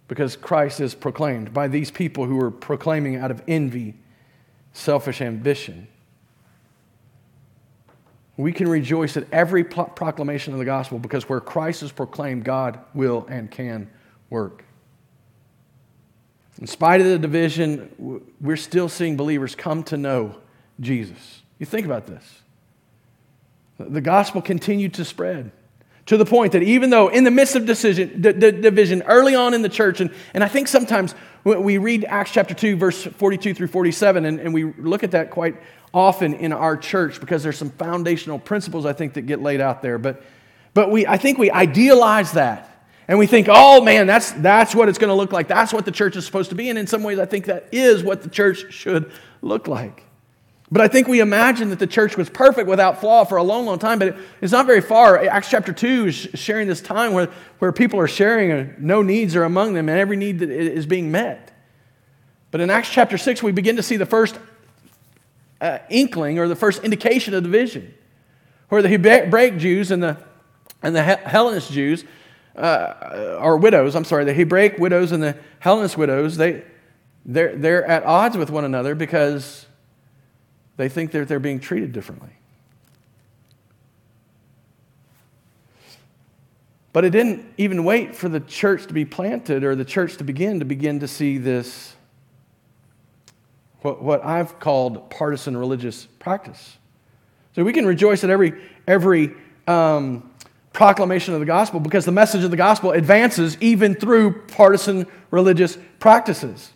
Because 0.08 0.36
Christ 0.36 0.82
is 0.82 0.96
proclaimed 0.96 1.54
by 1.54 1.68
these 1.68 1.92
people 1.92 2.26
who 2.26 2.42
are 2.42 2.52
proclaiming 2.52 3.18
out 3.18 3.32
of 3.32 3.44
envy, 3.48 3.96
selfish 4.74 5.22
ambition. 5.22 5.88
We 8.38 8.54
can 8.54 8.68
rejoice 8.68 9.18
at 9.18 9.26
every 9.32 9.64
proclamation 9.64 10.54
of 10.54 10.60
the 10.60 10.66
gospel 10.66 11.00
because 11.00 11.28
where 11.28 11.40
Christ 11.40 11.84
is 11.84 11.92
proclaimed, 11.92 12.44
God 12.44 12.80
will 12.94 13.28
and 13.30 13.52
can 13.52 13.90
work. 14.30 14.64
In 16.60 16.68
spite 16.68 17.02
of 17.02 17.08
the 17.08 17.20
division, 17.20 18.22
we're 18.40 18.56
still 18.56 18.90
seeing 18.90 19.18
believers 19.18 19.56
come 19.56 19.84
to 19.84 19.98
know 19.98 20.36
Jesus. 20.80 21.42
You 21.60 21.66
think 21.66 21.86
about 21.86 22.08
this. 22.08 22.42
The 23.78 24.02
gospel 24.02 24.42
continued 24.42 24.94
to 24.96 25.06
spread 25.06 25.52
to 26.08 26.18
the 26.18 26.26
point 26.26 26.54
that 26.54 26.64
even 26.64 26.90
though 26.90 27.08
in 27.08 27.24
the 27.24 27.32
midst 27.32 27.56
of 27.56 27.66
decision, 27.66 28.22
d- 28.22 28.34
d- 28.34 28.52
division 28.52 29.02
early 29.04 29.36
on 29.36 29.54
in 29.54 29.62
the 29.62 29.70
church, 29.70 30.02
and, 30.02 30.12
and 30.34 30.44
I 30.44 30.48
think 30.48 30.68
sometimes 30.68 31.16
we 31.44 31.78
read 31.78 32.06
Acts 32.06 32.32
chapter 32.32 32.54
2, 32.54 32.76
verse 32.76 33.04
42 33.04 33.54
through 33.54 33.68
47, 33.68 34.26
and, 34.26 34.40
and 34.40 34.54
we 34.54 34.66
look 34.74 35.04
at 35.04 35.12
that 35.12 35.32
quite 35.32 35.56
often 35.94 36.34
in 36.34 36.54
our 36.54 36.78
church 36.78 37.20
because 37.20 37.44
there's 37.44 37.58
some 37.58 37.72
foundational 37.72 38.40
principles 38.40 38.86
I 38.86 38.94
think 38.94 39.14
that 39.14 39.24
get 39.24 39.42
laid 39.42 39.62
out 39.62 39.82
there. 39.82 39.98
But, 39.98 40.24
but 40.74 40.92
we, 40.92 41.06
I 41.06 41.18
think 41.18 41.38
we 41.38 41.52
idealize 41.52 42.34
that. 42.34 42.68
And 43.08 43.20
we 43.20 43.28
think, 43.28 43.48
oh 43.50 43.82
man, 43.82 44.08
that's, 44.08 44.32
that's 44.32 44.74
what 44.74 44.88
it's 44.88 44.98
going 44.98 45.10
to 45.10 45.16
look 45.16 45.34
like. 45.34 45.48
That's 45.48 45.74
what 45.74 45.84
the 45.86 45.92
church 45.92 46.16
is 46.16 46.26
supposed 46.26 46.50
to 46.52 46.56
be. 46.56 46.70
And 46.70 46.80
in 46.80 46.88
some 46.88 47.04
ways, 47.04 47.20
I 47.20 47.26
think 47.26 47.46
that 47.46 47.68
is 47.72 48.04
what 48.04 48.24
the 48.24 48.30
church 48.30 48.72
should 48.72 49.12
look 49.42 49.68
like. 49.68 50.04
But 50.72 50.80
I 50.80 50.88
think 50.88 51.10
we 51.10 51.20
imagine 51.20 51.70
that 51.72 51.80
the 51.80 51.88
church 51.88 52.16
was 52.16 52.30
perfect 52.30 52.70
without 52.70 53.02
flaw 53.02 53.26
for 53.26 53.36
a 53.36 53.44
long, 53.44 53.66
long 53.66 53.78
time, 53.78 54.00
but 54.00 54.16
it's 54.40 54.54
not 54.54 54.66
very 54.66 54.80
far. 54.80 55.18
Acts 55.18 55.50
chapter 55.50 55.74
2 55.74 56.08
is 56.08 56.16
sharing 56.36 56.70
this 56.70 56.80
time 56.80 57.12
where, 57.12 57.30
where 57.60 57.74
people 57.74 58.00
are 58.00 58.08
sharing, 58.08 58.52
and 58.52 58.82
no 58.82 59.02
needs 59.02 59.36
are 59.36 59.44
among 59.44 59.74
them, 59.74 59.90
and 59.90 60.00
every 60.00 60.16
need 60.16 60.42
is 60.42 60.86
being 60.86 61.12
met. 61.12 61.52
But 62.52 62.62
in 62.62 62.70
Acts 62.70 62.90
chapter 62.90 63.18
6, 63.18 63.44
we 63.44 63.52
begin 63.52 63.76
to 63.76 63.84
see 63.84 63.98
the 63.98 64.06
first 64.06 64.40
uh, 65.62 65.78
inkling 65.90 66.40
or 66.40 66.48
the 66.48 66.56
first 66.56 66.84
indication 66.84 67.34
of 67.34 67.44
division, 67.44 67.94
where 68.70 68.82
the 68.82 68.90
Hebraic 68.90 69.58
Jews 69.58 69.92
and 69.92 70.02
the, 70.02 70.18
and 70.82 70.96
the 70.96 71.04
Hellenist 71.04 71.72
Jews, 71.72 72.04
uh, 72.56 73.58
widows, 73.62 73.96
I'm 73.96 74.04
sorry, 74.04 74.26
the 74.26 74.34
Hebraic 74.34 74.78
widows 74.80 75.12
and 75.12 75.22
the 75.22 75.38
Hellenist 75.60 75.98
widows, 75.98 76.36
they, 76.36 76.64
they're, 77.26 77.56
they're 77.56 77.86
at 77.86 78.04
odds 78.04 78.36
with 78.36 78.50
one 78.50 78.66
another 78.66 78.96
because 78.96 79.68
they 80.78 80.90
think 80.90 81.12
that 81.12 81.28
they're 81.28 81.40
being 81.40 81.60
treated 81.60 81.92
differently. 81.92 82.32
But 86.94 87.06
it 87.06 87.12
didn't 87.12 87.46
even 87.58 87.84
wait 87.86 88.16
for 88.16 88.28
the 88.28 88.40
church 88.40 88.88
to 88.88 88.94
be 88.94 89.06
planted 89.06 89.64
or 89.64 89.76
the 89.76 89.86
church 89.86 90.18
to 90.18 90.24
begin 90.24 90.60
to 90.60 90.66
begin 90.66 91.00
to 91.00 91.08
see 91.08 91.38
this, 91.38 91.94
what, 93.82 94.02
what 94.02 94.24
I've 94.24 94.60
called 94.60 95.10
partisan 95.10 95.58
religious 95.58 96.06
practice. 96.20 96.78
So 97.56 97.64
we 97.64 97.74
can 97.74 97.86
rejoice 97.86 98.24
at 98.24 98.30
every, 98.30 98.54
every 98.88 99.34
um, 99.68 100.32
proclamation 100.74 101.34
of 101.34 101.40
the 101.40 101.46
gospel 101.46 101.80
because 101.80 102.06
the 102.06 102.12
message 102.12 102.44
of 102.44 102.52
the 102.52 102.58
gospel 102.58 102.92
advances 102.92 103.58
even 103.60 103.96
through 103.96 104.44
partisan 104.44 105.06
religious 105.32 105.78
practices. 106.00 106.72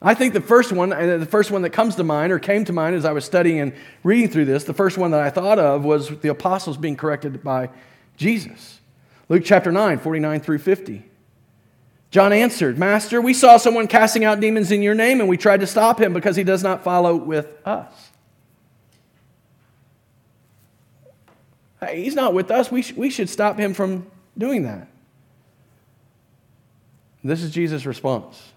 I 0.00 0.14
think 0.14 0.32
the 0.32 0.40
first 0.40 0.72
one, 0.72 0.90
the 0.90 1.26
first 1.26 1.50
one 1.50 1.62
that 1.62 1.70
comes 1.70 1.96
to 1.96 2.04
mind 2.04 2.32
or 2.32 2.38
came 2.38 2.64
to 2.66 2.72
mind 2.72 2.94
as 2.94 3.04
I 3.04 3.12
was 3.12 3.24
studying 3.24 3.58
and 3.58 3.72
reading 4.04 4.28
through 4.30 4.44
this, 4.44 4.64
the 4.64 4.74
first 4.74 4.96
one 4.96 5.10
that 5.10 5.20
I 5.20 5.30
thought 5.30 5.58
of 5.58 5.84
was 5.84 6.08
the 6.20 6.28
apostles 6.28 6.76
being 6.76 6.96
corrected 6.96 7.42
by 7.42 7.70
Jesus. 8.16 8.80
Luke 9.28 9.42
chapter 9.44 9.72
9, 9.72 9.98
49 9.98 10.40
through 10.40 10.58
50. 10.58 11.04
John 12.10 12.32
answered, 12.32 12.78
Master, 12.78 13.20
we 13.20 13.34
saw 13.34 13.58
someone 13.58 13.86
casting 13.86 14.24
out 14.24 14.40
demons 14.40 14.72
in 14.72 14.82
your 14.82 14.94
name, 14.94 15.20
and 15.20 15.28
we 15.28 15.36
tried 15.36 15.60
to 15.60 15.66
stop 15.66 16.00
him 16.00 16.12
because 16.12 16.36
he 16.36 16.44
does 16.44 16.62
not 16.62 16.82
follow 16.82 17.14
with 17.14 17.54
us. 17.66 17.92
Hey, 21.80 22.02
he's 22.02 22.14
not 22.14 22.34
with 22.34 22.50
us. 22.50 22.70
We, 22.70 22.82
sh- 22.82 22.94
we 22.94 23.10
should 23.10 23.28
stop 23.28 23.58
him 23.58 23.74
from 23.74 24.06
doing 24.36 24.62
that. 24.62 24.88
This 27.22 27.42
is 27.42 27.50
Jesus' 27.50 27.84
response. 27.84 28.52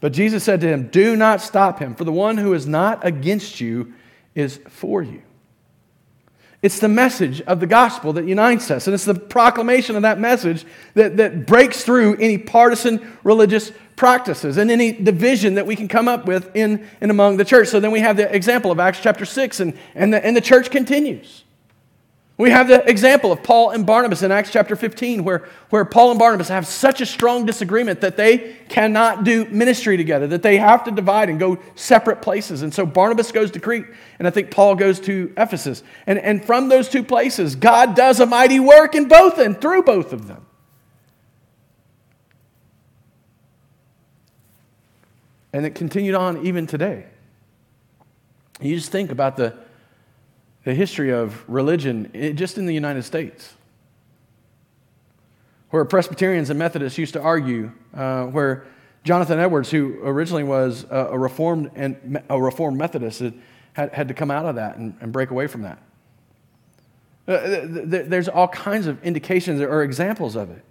But 0.00 0.12
Jesus 0.12 0.44
said 0.44 0.60
to 0.62 0.68
him, 0.68 0.88
Do 0.88 1.16
not 1.16 1.40
stop 1.40 1.78
him, 1.78 1.94
for 1.94 2.04
the 2.04 2.12
one 2.12 2.36
who 2.36 2.52
is 2.52 2.66
not 2.66 3.04
against 3.06 3.60
you 3.60 3.94
is 4.34 4.60
for 4.68 5.02
you. 5.02 5.22
It's 6.60 6.80
the 6.80 6.88
message 6.88 7.40
of 7.42 7.60
the 7.60 7.68
gospel 7.68 8.12
that 8.14 8.24
unites 8.24 8.70
us, 8.70 8.88
and 8.88 8.94
it's 8.94 9.04
the 9.04 9.14
proclamation 9.14 9.94
of 9.94 10.02
that 10.02 10.18
message 10.18 10.66
that, 10.94 11.16
that 11.18 11.46
breaks 11.46 11.84
through 11.84 12.16
any 12.16 12.36
partisan 12.36 13.16
religious 13.22 13.70
practices 13.94 14.56
and 14.56 14.70
any 14.70 14.90
division 14.90 15.54
that 15.54 15.66
we 15.66 15.76
can 15.76 15.86
come 15.86 16.08
up 16.08 16.26
with 16.26 16.54
in 16.56 16.84
and 17.00 17.12
among 17.12 17.36
the 17.36 17.44
church. 17.44 17.68
So 17.68 17.78
then 17.78 17.92
we 17.92 18.00
have 18.00 18.16
the 18.16 18.34
example 18.34 18.72
of 18.72 18.80
Acts 18.80 19.00
chapter 19.00 19.24
6, 19.24 19.60
and, 19.60 19.78
and, 19.94 20.12
the, 20.12 20.24
and 20.24 20.36
the 20.36 20.40
church 20.40 20.70
continues. 20.70 21.44
We 22.38 22.50
have 22.50 22.68
the 22.68 22.88
example 22.88 23.32
of 23.32 23.42
Paul 23.42 23.70
and 23.70 23.84
Barnabas 23.84 24.22
in 24.22 24.30
Acts 24.30 24.52
chapter 24.52 24.76
15, 24.76 25.24
where, 25.24 25.48
where 25.70 25.84
Paul 25.84 26.10
and 26.10 26.20
Barnabas 26.20 26.48
have 26.48 26.68
such 26.68 27.00
a 27.00 27.06
strong 27.06 27.44
disagreement 27.44 28.00
that 28.00 28.16
they 28.16 28.56
cannot 28.68 29.24
do 29.24 29.44
ministry 29.46 29.96
together, 29.96 30.28
that 30.28 30.44
they 30.44 30.56
have 30.56 30.84
to 30.84 30.92
divide 30.92 31.30
and 31.30 31.40
go 31.40 31.58
separate 31.74 32.22
places. 32.22 32.62
And 32.62 32.72
so 32.72 32.86
Barnabas 32.86 33.32
goes 33.32 33.50
to 33.50 33.60
Crete, 33.60 33.86
and 34.20 34.28
I 34.28 34.30
think 34.30 34.52
Paul 34.52 34.76
goes 34.76 35.00
to 35.00 35.34
Ephesus. 35.36 35.82
And, 36.06 36.20
and 36.20 36.44
from 36.44 36.68
those 36.68 36.88
two 36.88 37.02
places, 37.02 37.56
God 37.56 37.96
does 37.96 38.20
a 38.20 38.26
mighty 38.26 38.60
work 38.60 38.94
in 38.94 39.08
both 39.08 39.38
and 39.38 39.60
through 39.60 39.82
both 39.82 40.12
of 40.12 40.28
them. 40.28 40.46
And 45.52 45.66
it 45.66 45.74
continued 45.74 46.14
on 46.14 46.46
even 46.46 46.68
today. 46.68 47.06
You 48.60 48.76
just 48.76 48.92
think 48.92 49.10
about 49.10 49.36
the 49.36 49.56
the 50.68 50.74
history 50.74 51.10
of 51.10 51.48
religion 51.48 52.10
just 52.36 52.58
in 52.58 52.66
the 52.66 52.74
United 52.74 53.02
States, 53.02 53.54
where 55.70 55.82
Presbyterians 55.86 56.50
and 56.50 56.58
Methodists 56.58 56.98
used 56.98 57.14
to 57.14 57.22
argue, 57.22 57.72
uh, 57.94 58.24
where 58.24 58.66
Jonathan 59.02 59.38
Edwards, 59.38 59.70
who 59.70 59.98
originally 60.04 60.44
was 60.44 60.84
a, 60.90 61.06
a 61.06 61.18
reformed 61.18 61.70
and 61.74 62.22
a 62.28 62.38
reformed 62.38 62.76
Methodist, 62.76 63.22
had, 63.72 63.94
had 63.94 64.08
to 64.08 64.14
come 64.14 64.30
out 64.30 64.44
of 64.44 64.56
that 64.56 64.76
and, 64.76 64.94
and 65.00 65.10
break 65.10 65.30
away 65.30 65.46
from 65.46 65.62
that. 65.62 65.78
Uh, 67.26 67.38
there's 67.86 68.28
all 68.28 68.48
kinds 68.48 68.86
of 68.86 69.02
indications 69.02 69.62
or 69.62 69.82
examples 69.82 70.36
of 70.36 70.50
it. 70.50 70.62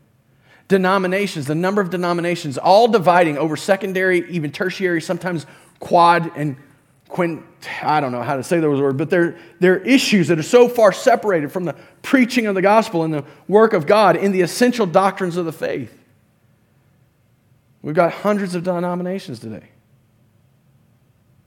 Denominations, 0.68 1.48
the 1.48 1.56
number 1.56 1.82
of 1.82 1.90
denominations, 1.90 2.60
all 2.60 2.88
dividing 2.88 3.36
over 3.40 3.58
secondary, 3.58 4.30
even 4.30 4.52
tertiary, 4.52 5.02
sometimes 5.02 5.48
quad 5.80 6.32
and 6.36 6.56
quint, 7.08 7.44
I 7.82 8.00
don't 8.00 8.12
know 8.12 8.22
how 8.22 8.36
to 8.36 8.44
say 8.44 8.60
those 8.60 8.82
words, 8.82 8.98
but 8.98 9.10
they're, 9.10 9.38
they're 9.60 9.80
issues 9.80 10.28
that 10.28 10.40
are 10.40 10.44
so 10.44 10.68
far 10.68 10.92
separated 10.92 11.52
from 11.52 11.66
the 11.66 11.76
preaching 12.02 12.46
of 12.48 12.56
the 12.56 12.62
gospel 12.62 13.04
and 13.04 13.14
the 13.14 13.24
work 13.48 13.74
of 13.74 13.86
God 13.86 14.16
in 14.16 14.32
the 14.32 14.42
essential 14.42 14.86
doctrines 14.86 15.38
of 15.38 15.46
the 15.46 15.52
faith. 15.52 15.94
We've 17.82 17.96
got 17.96 18.12
hundreds 18.12 18.56
of 18.56 18.64
denominations 18.64 19.40
today. 19.40 19.70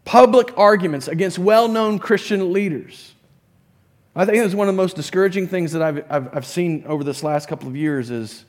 Public 0.04 0.56
arguments 0.56 1.06
against 1.08 1.38
well 1.38 1.68
known 1.68 1.98
Christian 1.98 2.52
leaders. 2.52 3.14
I 4.16 4.24
think 4.24 4.38
that's 4.38 4.54
one 4.54 4.68
of 4.68 4.74
the 4.74 4.82
most 4.82 4.96
discouraging 4.96 5.46
things 5.46 5.72
that 5.72 5.82
I've, 5.82 6.04
I've, 6.10 6.36
I've 6.36 6.46
seen 6.46 6.84
over 6.86 7.04
this 7.04 7.22
last 7.22 7.48
couple 7.48 7.68
of 7.68 7.76
years 7.76 8.10
is 8.10 8.44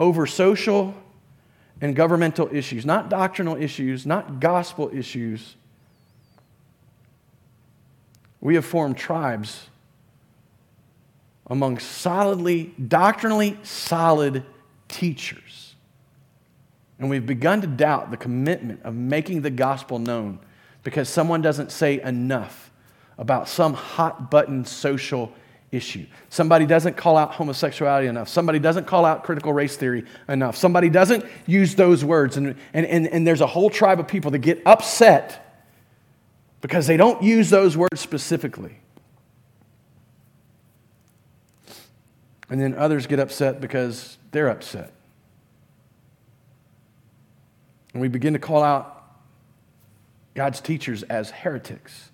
over 0.00 0.26
social 0.26 0.94
and 1.82 1.96
governmental 1.96 2.48
issues, 2.54 2.86
not 2.86 3.10
doctrinal 3.10 3.56
issues, 3.56 4.06
not 4.06 4.38
gospel 4.38 4.88
issues. 4.94 5.56
We 8.40 8.54
have 8.54 8.64
formed 8.64 8.96
tribes 8.96 9.66
among 11.48 11.80
solidly, 11.80 12.72
doctrinally 12.86 13.58
solid 13.64 14.44
teachers. 14.86 15.74
And 17.00 17.10
we've 17.10 17.26
begun 17.26 17.60
to 17.62 17.66
doubt 17.66 18.12
the 18.12 18.16
commitment 18.16 18.80
of 18.84 18.94
making 18.94 19.42
the 19.42 19.50
gospel 19.50 19.98
known 19.98 20.38
because 20.84 21.08
someone 21.08 21.42
doesn't 21.42 21.72
say 21.72 22.00
enough 22.00 22.70
about 23.18 23.48
some 23.48 23.74
hot 23.74 24.30
button 24.30 24.64
social 24.64 25.32
issue. 25.72 26.06
Somebody 26.28 26.66
doesn't 26.66 26.96
call 26.96 27.16
out 27.16 27.32
homosexuality 27.32 28.06
enough. 28.06 28.28
Somebody 28.28 28.58
doesn't 28.58 28.86
call 28.86 29.06
out 29.06 29.24
critical 29.24 29.52
race 29.52 29.74
theory 29.76 30.04
enough. 30.28 30.56
Somebody 30.56 30.90
doesn't 30.90 31.24
use 31.46 31.74
those 31.74 32.04
words. 32.04 32.36
And, 32.36 32.54
and, 32.74 32.86
and, 32.86 33.08
and 33.08 33.26
there's 33.26 33.40
a 33.40 33.46
whole 33.46 33.70
tribe 33.70 33.98
of 33.98 34.06
people 34.06 34.30
that 34.32 34.38
get 34.38 34.62
upset 34.66 35.64
because 36.60 36.86
they 36.86 36.98
don't 36.98 37.22
use 37.22 37.48
those 37.50 37.76
words 37.76 38.00
specifically. 38.00 38.78
And 42.50 42.60
then 42.60 42.74
others 42.74 43.06
get 43.06 43.18
upset 43.18 43.62
because 43.62 44.18
they're 44.30 44.50
upset. 44.50 44.92
And 47.94 48.02
we 48.02 48.08
begin 48.08 48.34
to 48.34 48.38
call 48.38 48.62
out 48.62 49.02
God's 50.34 50.60
teachers 50.60 51.02
as 51.04 51.30
heretics. 51.30 52.10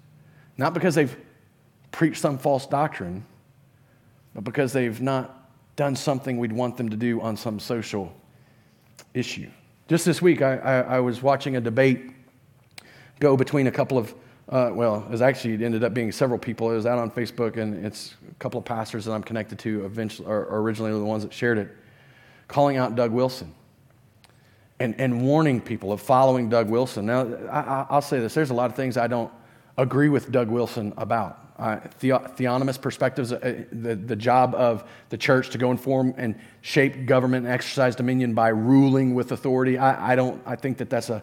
Not 0.56 0.74
because 0.74 0.94
they've 0.94 1.16
preached 1.90 2.20
some 2.20 2.38
false 2.38 2.66
doctrine, 2.66 3.24
but 4.34 4.44
because 4.44 4.72
they've 4.72 5.00
not 5.00 5.50
done 5.76 5.94
something 5.94 6.38
we'd 6.38 6.52
want 6.52 6.76
them 6.76 6.88
to 6.88 6.96
do 6.96 7.20
on 7.20 7.36
some 7.36 7.58
social 7.58 8.12
issue. 9.14 9.48
Just 9.86 10.04
this 10.04 10.20
week, 10.20 10.42
I, 10.42 10.56
I, 10.56 10.80
I 10.80 11.00
was 11.00 11.22
watching 11.22 11.56
a 11.56 11.60
debate 11.60 12.10
go 13.20 13.36
between 13.36 13.66
a 13.66 13.70
couple 13.70 13.96
of, 13.96 14.14
uh, 14.48 14.70
well, 14.72 15.06
it 15.10 15.20
actually, 15.20 15.54
it 15.54 15.62
ended 15.62 15.84
up 15.84 15.94
being 15.94 16.12
several 16.12 16.38
people. 16.38 16.70
It 16.70 16.74
was 16.74 16.86
out 16.86 16.98
on 16.98 17.10
Facebook, 17.10 17.56
and 17.56 17.84
it's 17.84 18.14
a 18.30 18.34
couple 18.34 18.58
of 18.58 18.64
pastors 18.64 19.04
that 19.04 19.12
I'm 19.12 19.22
connected 19.22 19.58
to, 19.60 19.84
eventually, 19.84 20.28
or 20.28 20.46
originally 20.50 20.92
the 20.92 21.04
ones 21.04 21.22
that 21.22 21.32
shared 21.32 21.58
it, 21.58 21.68
calling 22.48 22.76
out 22.76 22.96
Doug 22.96 23.12
Wilson 23.12 23.54
and, 24.80 24.94
and 25.00 25.22
warning 25.22 25.60
people 25.60 25.92
of 25.92 26.00
following 26.00 26.48
Doug 26.48 26.68
Wilson. 26.68 27.06
Now, 27.06 27.22
I, 27.50 27.94
will 27.94 28.00
say 28.00 28.20
this 28.20 28.34
there's 28.34 28.50
a 28.50 28.54
lot 28.54 28.70
of 28.70 28.76
things 28.76 28.96
I 28.96 29.06
don't 29.06 29.32
agree 29.78 30.08
with 30.08 30.30
Doug 30.30 30.48
Wilson 30.48 30.92
about. 30.96 31.38
Uh, 31.58 31.80
the, 32.00 32.10
theonomist 32.10 32.80
perspectives, 32.80 33.32
uh, 33.32 33.64
the, 33.72 33.96
the 33.96 34.14
job 34.14 34.54
of 34.54 34.84
the 35.08 35.16
church 35.16 35.50
to 35.50 35.58
go 35.58 35.70
and 35.70 35.80
form 35.80 36.14
and 36.16 36.38
shape 36.60 37.06
government 37.06 37.46
and 37.46 37.54
exercise 37.54 37.96
dominion 37.96 38.34
by 38.34 38.48
ruling 38.48 39.14
with 39.14 39.32
authority. 39.32 39.78
I, 39.78 40.12
I 40.12 40.16
don't. 40.16 40.40
I 40.46 40.54
think 40.54 40.78
that 40.78 40.90
that's 40.90 41.10
a, 41.10 41.22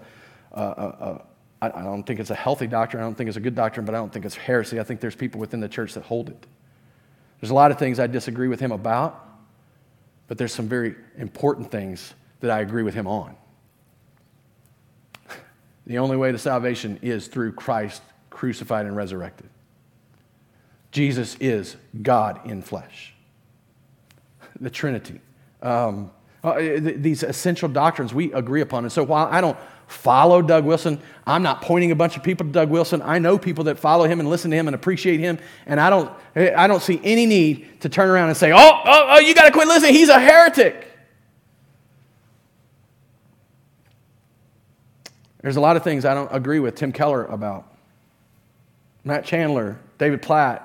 a, 0.51 0.61
a, 0.61 0.61
a. 0.61 1.21
I 1.61 1.83
don't 1.83 2.03
think 2.03 2.19
it's 2.19 2.31
a 2.31 2.35
healthy 2.35 2.67
doctrine. 2.67 3.01
I 3.01 3.05
don't 3.05 3.15
think 3.15 3.29
it's 3.29 3.37
a 3.37 3.41
good 3.41 3.55
doctrine, 3.55 3.85
but 3.85 3.95
I 3.95 3.97
don't 3.97 4.11
think 4.11 4.25
it's 4.25 4.35
heresy. 4.35 4.79
I 4.79 4.83
think 4.83 4.99
there's 4.99 5.15
people 5.15 5.39
within 5.39 5.61
the 5.61 5.69
church 5.69 5.93
that 5.93 6.03
hold 6.03 6.29
it. 6.29 6.45
There's 7.39 7.49
a 7.49 7.55
lot 7.55 7.71
of 7.71 7.79
things 7.79 7.97
I 7.97 8.07
disagree 8.07 8.49
with 8.49 8.59
him 8.59 8.71
about, 8.71 9.25
but 10.27 10.37
there's 10.37 10.53
some 10.53 10.67
very 10.67 10.95
important 11.17 11.71
things 11.71 12.13
that 12.41 12.51
I 12.51 12.59
agree 12.59 12.83
with 12.83 12.93
him 12.93 13.07
on. 13.07 13.35
The 15.87 15.99
only 15.99 16.17
way 16.17 16.31
to 16.31 16.39
salvation 16.39 16.97
is 17.03 17.27
through 17.27 17.51
Christ 17.51 18.01
crucified 18.35 18.85
and 18.85 18.95
resurrected. 18.95 19.49
Jesus 20.91 21.37
is 21.39 21.77
God 22.01 22.45
in 22.45 22.61
flesh. 22.61 23.13
The 24.59 24.69
Trinity. 24.69 25.21
Um, 25.61 26.11
uh, 26.43 26.59
these 26.79 27.23
essential 27.23 27.69
doctrines 27.69 28.13
we 28.13 28.31
agree 28.33 28.61
upon. 28.61 28.83
And 28.83 28.91
so 28.91 29.03
while 29.03 29.27
I 29.31 29.39
don't 29.39 29.57
follow 29.87 30.41
Doug 30.41 30.65
Wilson, 30.65 31.01
I'm 31.25 31.43
not 31.43 31.61
pointing 31.61 31.91
a 31.91 31.95
bunch 31.95 32.17
of 32.17 32.23
people 32.23 32.45
to 32.45 32.51
Doug 32.51 32.69
Wilson. 32.69 33.01
I 33.01 33.19
know 33.19 33.37
people 33.37 33.63
that 33.65 33.79
follow 33.79 34.03
him 34.03 34.19
and 34.19 34.29
listen 34.29 34.51
to 34.51 34.57
him 34.57 34.67
and 34.67 34.75
appreciate 34.75 35.21
him. 35.21 35.39
And 35.65 35.79
I 35.79 35.89
don't, 35.89 36.11
I 36.35 36.67
don't 36.67 36.83
see 36.83 36.99
any 37.03 37.25
need 37.25 37.81
to 37.81 37.89
turn 37.89 38.09
around 38.09 38.27
and 38.27 38.37
say, 38.37 38.51
oh, 38.51 38.57
oh, 38.57 39.05
oh 39.11 39.19
you 39.19 39.33
got 39.33 39.45
to 39.45 39.51
quit 39.51 39.67
listening. 39.67 39.93
He's 39.93 40.09
a 40.09 40.19
heretic. 40.19 40.87
There's 45.41 45.55
a 45.55 45.61
lot 45.61 45.77
of 45.77 45.83
things 45.83 46.03
I 46.03 46.13
don't 46.13 46.29
agree 46.33 46.59
with 46.59 46.75
Tim 46.75 46.91
Keller 46.91 47.25
about. 47.25 47.74
Matt 49.05 49.23
Chandler, 49.23 49.79
David 49.99 50.21
Platt, 50.23 50.63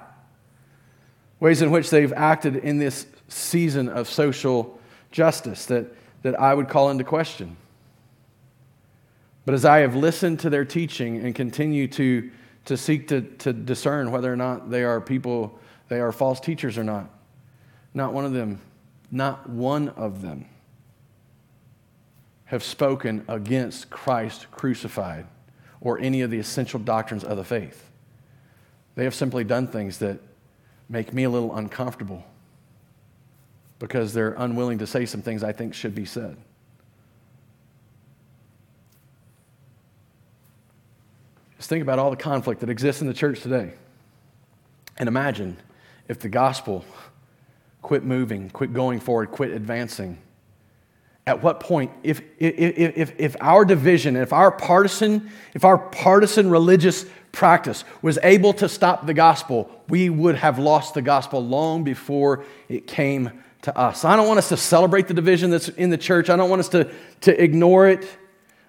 ways 1.38 1.62
in 1.62 1.70
which 1.70 1.90
they've 1.90 2.12
acted 2.12 2.56
in 2.56 2.78
this 2.78 3.06
season 3.28 3.88
of 3.88 4.08
social 4.08 4.80
justice 5.12 5.66
that, 5.66 5.94
that 6.22 6.40
I 6.40 6.54
would 6.54 6.68
call 6.68 6.90
into 6.90 7.04
question. 7.04 7.56
But 9.44 9.54
as 9.54 9.64
I 9.64 9.80
have 9.80 9.94
listened 9.94 10.40
to 10.40 10.50
their 10.50 10.64
teaching 10.64 11.18
and 11.18 11.34
continue 11.34 11.86
to, 11.88 12.30
to 12.64 12.76
seek 12.76 13.08
to, 13.08 13.20
to 13.20 13.52
discern 13.52 14.10
whether 14.10 14.32
or 14.32 14.36
not 14.36 14.70
they 14.70 14.84
are 14.84 15.00
people, 15.00 15.58
they 15.88 16.00
are 16.00 16.12
false 16.12 16.40
teachers 16.40 16.78
or 16.78 16.84
not, 16.84 17.10
not 17.92 18.12
one 18.12 18.24
of 18.24 18.32
them, 18.32 18.60
not 19.10 19.48
one 19.48 19.90
of 19.90 20.22
them 20.22 20.46
have 22.46 22.62
spoken 22.64 23.24
against 23.28 23.90
Christ 23.90 24.50
crucified 24.50 25.26
or 25.80 25.98
any 25.98 26.22
of 26.22 26.30
the 26.30 26.38
essential 26.38 26.80
doctrines 26.80 27.22
of 27.22 27.36
the 27.36 27.44
faith. 27.44 27.89
They 29.00 29.04
have 29.04 29.14
simply 29.14 29.44
done 29.44 29.66
things 29.66 29.96
that 30.00 30.18
make 30.90 31.14
me 31.14 31.24
a 31.24 31.30
little 31.30 31.56
uncomfortable 31.56 32.22
because 33.78 34.12
they're 34.12 34.34
unwilling 34.36 34.76
to 34.80 34.86
say 34.86 35.06
some 35.06 35.22
things 35.22 35.42
I 35.42 35.52
think 35.52 35.72
should 35.72 35.94
be 35.94 36.04
said. 36.04 36.36
Just 41.56 41.70
think 41.70 41.80
about 41.80 41.98
all 41.98 42.10
the 42.10 42.16
conflict 42.18 42.60
that 42.60 42.68
exists 42.68 43.00
in 43.00 43.08
the 43.08 43.14
church 43.14 43.40
today. 43.40 43.72
And 44.98 45.08
imagine 45.08 45.56
if 46.06 46.18
the 46.18 46.28
gospel 46.28 46.84
quit 47.80 48.04
moving, 48.04 48.50
quit 48.50 48.74
going 48.74 49.00
forward, 49.00 49.30
quit 49.30 49.52
advancing 49.52 50.18
at 51.30 51.44
what 51.44 51.60
point, 51.60 51.92
if, 52.02 52.20
if, 52.38 52.96
if, 52.96 53.20
if 53.20 53.36
our 53.40 53.64
division, 53.64 54.16
if 54.16 54.32
our 54.32 54.50
partisan, 54.50 55.30
if 55.54 55.64
our 55.64 55.78
partisan 55.78 56.50
religious 56.50 57.06
practice 57.30 57.84
was 58.02 58.18
able 58.24 58.52
to 58.54 58.68
stop 58.68 59.06
the 59.06 59.14
gospel, 59.14 59.70
we 59.88 60.10
would 60.10 60.34
have 60.34 60.58
lost 60.58 60.94
the 60.94 61.02
gospel 61.02 61.42
long 61.42 61.84
before 61.84 62.44
it 62.68 62.88
came 62.88 63.30
to 63.62 63.78
us. 63.78 64.04
I 64.04 64.16
don't 64.16 64.26
want 64.26 64.38
us 64.38 64.48
to 64.48 64.56
celebrate 64.56 65.06
the 65.06 65.14
division 65.14 65.50
that's 65.50 65.68
in 65.68 65.90
the 65.90 65.98
church. 65.98 66.30
I 66.30 66.36
don't 66.36 66.50
want 66.50 66.60
us 66.60 66.68
to, 66.70 66.92
to 67.20 67.42
ignore 67.42 67.86
it. 67.86 68.04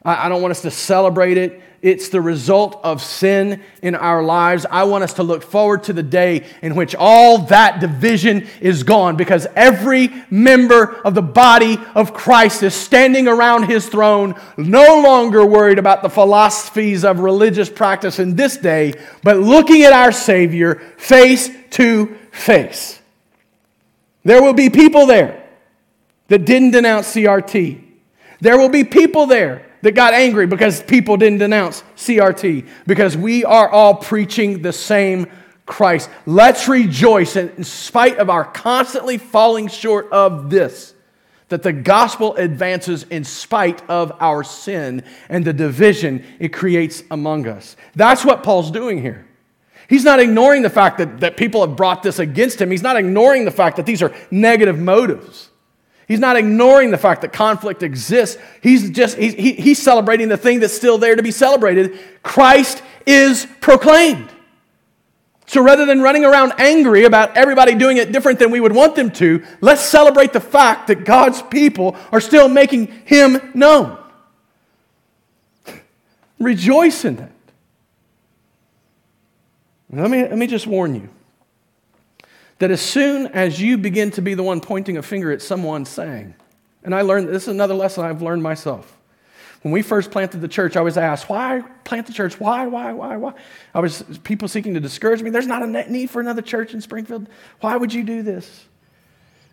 I, 0.04 0.30
don't 0.30 0.41
want 0.41 0.52
us 0.52 0.64
to 0.64 0.72
celebrate 0.72 1.38
it. 1.38 1.62
It's 1.84 2.10
the 2.10 2.22
result 2.22 2.80
of 2.84 3.04
sin 3.04 3.62
in 3.84 3.93
our 3.93 4.24
lives. 4.24 4.66
I 4.70 4.84
want 4.86 5.04
us 5.04 5.14
to 5.16 5.24
look 5.24 5.43
forward 5.43 5.84
to 5.86 5.93
the 5.93 6.02
day 6.02 6.47
in 6.64 6.76
which 6.76 6.95
all 6.95 7.39
that 7.45 7.80
division 7.80 8.47
is 8.62 8.82
gone 8.82 9.16
because 9.16 9.45
every 9.56 10.12
member 10.32 10.95
of 11.06 11.14
the 11.14 11.22
body 11.22 11.80
of 11.93 12.14
Christ 12.16 12.64
is 12.64 12.74
standing 12.74 13.28
around 13.28 13.64
his 13.64 13.89
throne, 13.89 14.39
no 14.58 15.02
longer 15.02 15.45
worried 15.45 15.78
about 15.78 16.02
the 16.02 16.10
philosophies 16.10 17.04
of 17.04 17.20
religious 17.20 17.70
practice 17.70 18.18
in 18.18 18.36
this 18.36 18.58
day, 18.58 18.93
but 19.24 19.38
looking 19.38 19.84
at 19.84 19.93
our 19.93 20.12
Savior 20.12 20.76
face 20.97 21.49
to 21.72 22.18
face. 22.32 22.99
There 24.24 24.41
will 24.41 24.54
be 24.54 24.70
people 24.72 25.06
there 25.06 25.47
that 26.28 26.45
didn't 26.45 26.72
denounce 26.72 27.14
CRT. 27.14 27.84
There 28.39 28.58
will 28.58 28.70
be 28.70 28.84
people 28.84 29.28
there 29.28 29.68
that 29.82 29.93
got 29.93 30.13
angry 30.13 30.47
because 30.47 30.82
people 30.82 31.17
didn't 31.17 31.39
denounce 31.39 31.84
CRT, 31.95 32.67
because 32.88 33.17
we 33.17 33.43
are 33.45 33.69
all 33.69 33.95
preaching 33.95 34.61
the 34.61 34.73
same 34.73 35.27
Christ. 35.65 36.09
Let's 36.25 36.67
rejoice 36.67 37.36
in 37.36 37.63
spite 37.63 38.17
of 38.17 38.29
our 38.29 38.43
constantly 38.43 39.17
falling 39.17 39.67
short 39.67 40.11
of 40.11 40.49
this, 40.49 40.93
that 41.49 41.63
the 41.63 41.73
gospel 41.73 42.36
advances 42.36 43.03
in 43.03 43.23
spite 43.23 43.88
of 43.89 44.11
our 44.19 44.43
sin 44.43 45.03
and 45.29 45.45
the 45.45 45.53
division 45.53 46.25
it 46.39 46.49
creates 46.49 47.03
among 47.11 47.47
us. 47.47 47.75
That's 47.95 48.25
what 48.25 48.43
Paul's 48.43 48.71
doing 48.71 49.01
here. 49.01 49.27
He's 49.88 50.05
not 50.05 50.21
ignoring 50.21 50.61
the 50.61 50.69
fact 50.69 50.99
that, 50.99 51.19
that 51.19 51.36
people 51.36 51.65
have 51.67 51.75
brought 51.75 52.01
this 52.01 52.17
against 52.17 52.61
him. 52.61 52.71
He's 52.71 52.82
not 52.82 52.95
ignoring 52.95 53.43
the 53.43 53.51
fact 53.51 53.75
that 53.75 53.86
these 53.86 54.01
are 54.01 54.13
negative 54.32 54.79
motives. 54.79 55.51
He's 56.12 56.20
not 56.20 56.36
ignoring 56.36 56.91
the 56.91 56.97
fact 56.97 57.22
that 57.22 57.32
conflict 57.32 57.84
exists. 57.84 58.38
He's 58.62 58.89
just 58.89 59.18
he's, 59.18 59.34
he, 59.34 59.53
he's 59.53 59.82
celebrating 59.82 60.28
the 60.28 60.36
thing 60.36 60.59
that's 60.59 60.74
still 60.74 60.97
there 60.97 61.16
to 61.16 61.24
be 61.24 61.32
celebrated. 61.32 61.97
Christ 62.22 62.84
is 63.05 63.47
proclaimed. 63.62 64.30
So 65.45 65.64
rather 65.64 65.86
than 65.86 66.01
running 66.01 66.26
around 66.26 66.55
angry 66.57 67.05
about 67.05 67.38
everybody 67.38 67.76
doing 67.76 67.95
it 67.95 68.12
different 68.12 68.39
than 68.39 68.51
we 68.51 68.59
would 68.59 68.74
want 68.74 68.97
them 68.97 69.09
to, 69.12 69.41
let's 69.62 69.82
celebrate 69.82 70.34
the 70.34 70.41
fact 70.41 70.88
that 70.88 71.05
God's 71.05 71.41
people 71.43 71.95
are 72.12 72.20
still 72.20 72.49
making 72.49 72.88
him 73.05 73.49
known. 73.53 73.97
Rejoice 76.39 77.05
in 77.05 77.16
that. 77.16 77.32
Let 79.93 80.12
me, 80.12 80.24
let 80.24 80.38
me 80.38 80.47
just 80.47 80.68
warn 80.68 80.93
you 80.93 81.07
that 82.62 82.70
as 82.70 82.80
soon 82.80 83.26
as 83.26 83.59
you 83.59 83.76
begin 83.76 84.12
to 84.12 84.22
be 84.22 84.36
the 84.36 84.43
one 84.43 84.62
pointing 84.62 84.95
a 84.95 85.01
finger 85.01 85.32
at 85.32 85.41
someone 85.41 85.84
saying, 85.84 86.36
and 86.84 86.93
I 86.93 87.01
learned 87.01 87.28
this 87.28 87.43
is 87.43 87.47
another 87.47 87.74
lesson 87.74 88.05
I've 88.05 88.22
learned 88.22 88.43
myself. 88.43 88.99
When 89.64 89.72
we 89.72 89.82
first 89.82 90.12
planted 90.12 90.41
the 90.41 90.47
church, 90.47 90.78
I 90.78 90.82
was 90.82 90.95
asked, 90.95 91.28
why 91.28 91.64
plant 91.86 92.05
the 92.05 92.14
church? 92.14 92.39
Why, 92.39 92.68
why, 92.68 92.93
why, 92.93 93.18
why? 93.18 93.34
I 93.74 93.80
was 93.80 94.03
people 94.24 94.47
seeking 94.47 94.76
to 94.76 94.80
discourage 94.80 95.24
me. 95.24 95.32
There's 95.32 95.47
not 95.47 95.64
a 95.64 95.91
need 95.91 96.12
for 96.12 96.22
another 96.22 96.43
church 96.43 96.76
in 96.76 96.82
Springfield. 96.82 97.28
Why 97.62 97.76
would 97.76 97.91
you 97.91 98.03
do 98.03 98.22
this? 98.22 98.66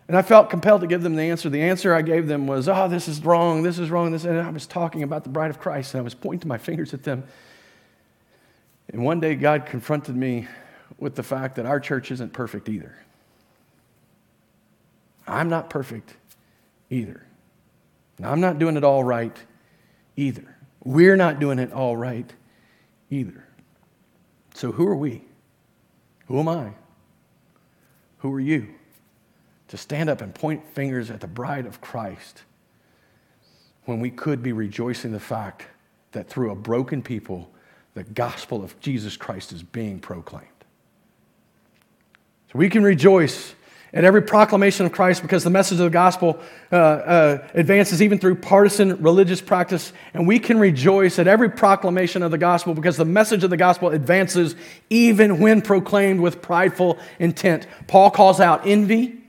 And 0.07 0.15
I 0.15 0.21
felt 0.21 0.51
compelled 0.51 0.81
to 0.81 0.87
give 0.87 1.01
them 1.01 1.15
the 1.15 1.23
answer. 1.23 1.49
The 1.49 1.63
answer 1.63 1.95
I 1.95 2.03
gave 2.03 2.27
them 2.27 2.45
was, 2.45 2.69
oh, 2.69 2.87
this 2.87 3.07
is 3.07 3.25
wrong, 3.25 3.63
this 3.63 3.79
is 3.79 3.89
wrong, 3.89 4.11
this. 4.11 4.23
And 4.23 4.39
I 4.39 4.51
was 4.51 4.67
talking 4.67 5.01
about 5.01 5.23
the 5.23 5.31
bride 5.31 5.49
of 5.49 5.59
Christ, 5.59 5.95
and 5.95 6.01
I 6.01 6.03
was 6.03 6.13
pointing 6.13 6.47
my 6.47 6.59
fingers 6.59 6.93
at 6.93 7.01
them. 7.01 7.23
And 8.89 9.03
one 9.03 9.19
day 9.19 9.33
God 9.33 9.65
confronted 9.65 10.15
me 10.15 10.47
with 10.97 11.15
the 11.15 11.23
fact 11.23 11.55
that 11.55 11.65
our 11.65 11.79
church 11.79 12.11
isn't 12.11 12.33
perfect 12.33 12.69
either. 12.69 12.95
I'm 15.27 15.49
not 15.49 15.69
perfect 15.69 16.15
either. 16.89 17.25
I'm 18.23 18.41
not 18.41 18.59
doing 18.59 18.75
it 18.75 18.83
all 18.83 19.03
right 19.03 19.35
either. 20.17 20.55
We're 20.83 21.15
not 21.15 21.39
doing 21.39 21.59
it 21.59 21.71
all 21.71 21.95
right 21.95 22.31
either. 23.09 23.45
So, 24.53 24.71
who 24.71 24.87
are 24.87 24.95
we? 24.95 25.23
Who 26.27 26.39
am 26.39 26.47
I? 26.47 26.71
Who 28.19 28.33
are 28.33 28.39
you? 28.39 28.67
To 29.69 29.77
stand 29.77 30.09
up 30.09 30.21
and 30.21 30.33
point 30.33 30.67
fingers 30.73 31.11
at 31.11 31.21
the 31.21 31.27
bride 31.27 31.65
of 31.65 31.79
Christ 31.79 32.43
when 33.85 33.99
we 33.99 34.09
could 34.09 34.43
be 34.43 34.51
rejoicing 34.51 35.11
the 35.11 35.19
fact 35.19 35.65
that 36.11 36.27
through 36.27 36.51
a 36.51 36.55
broken 36.55 37.01
people, 37.01 37.49
the 37.93 38.03
gospel 38.03 38.63
of 38.63 38.79
Jesus 38.79 39.15
Christ 39.15 39.51
is 39.51 39.63
being 39.63 39.99
proclaimed. 39.99 40.47
So 42.51 42.59
we 42.59 42.69
can 42.69 42.83
rejoice 42.83 43.53
at 43.93 44.03
every 44.03 44.21
proclamation 44.21 44.85
of 44.85 44.91
Christ 44.91 45.21
because 45.21 45.43
the 45.43 45.49
message 45.49 45.79
of 45.79 45.85
the 45.85 45.89
gospel 45.89 46.39
uh, 46.71 46.75
uh, 46.75 47.47
advances 47.53 48.01
even 48.01 48.19
through 48.19 48.35
partisan 48.35 49.01
religious 49.01 49.41
practice. 49.41 49.93
And 50.13 50.27
we 50.27 50.39
can 50.39 50.59
rejoice 50.59 51.19
at 51.19 51.27
every 51.27 51.49
proclamation 51.49 52.21
of 52.21 52.31
the 52.31 52.37
gospel 52.37 52.73
because 52.73 52.97
the 52.97 53.05
message 53.05 53.43
of 53.43 53.49
the 53.49 53.57
gospel 53.57 53.89
advances 53.89 54.55
even 54.89 55.39
when 55.39 55.61
proclaimed 55.61 56.19
with 56.19 56.41
prideful 56.41 56.99
intent. 57.19 57.67
Paul 57.87 58.11
calls 58.11 58.39
out 58.39 58.65
envy. 58.65 59.19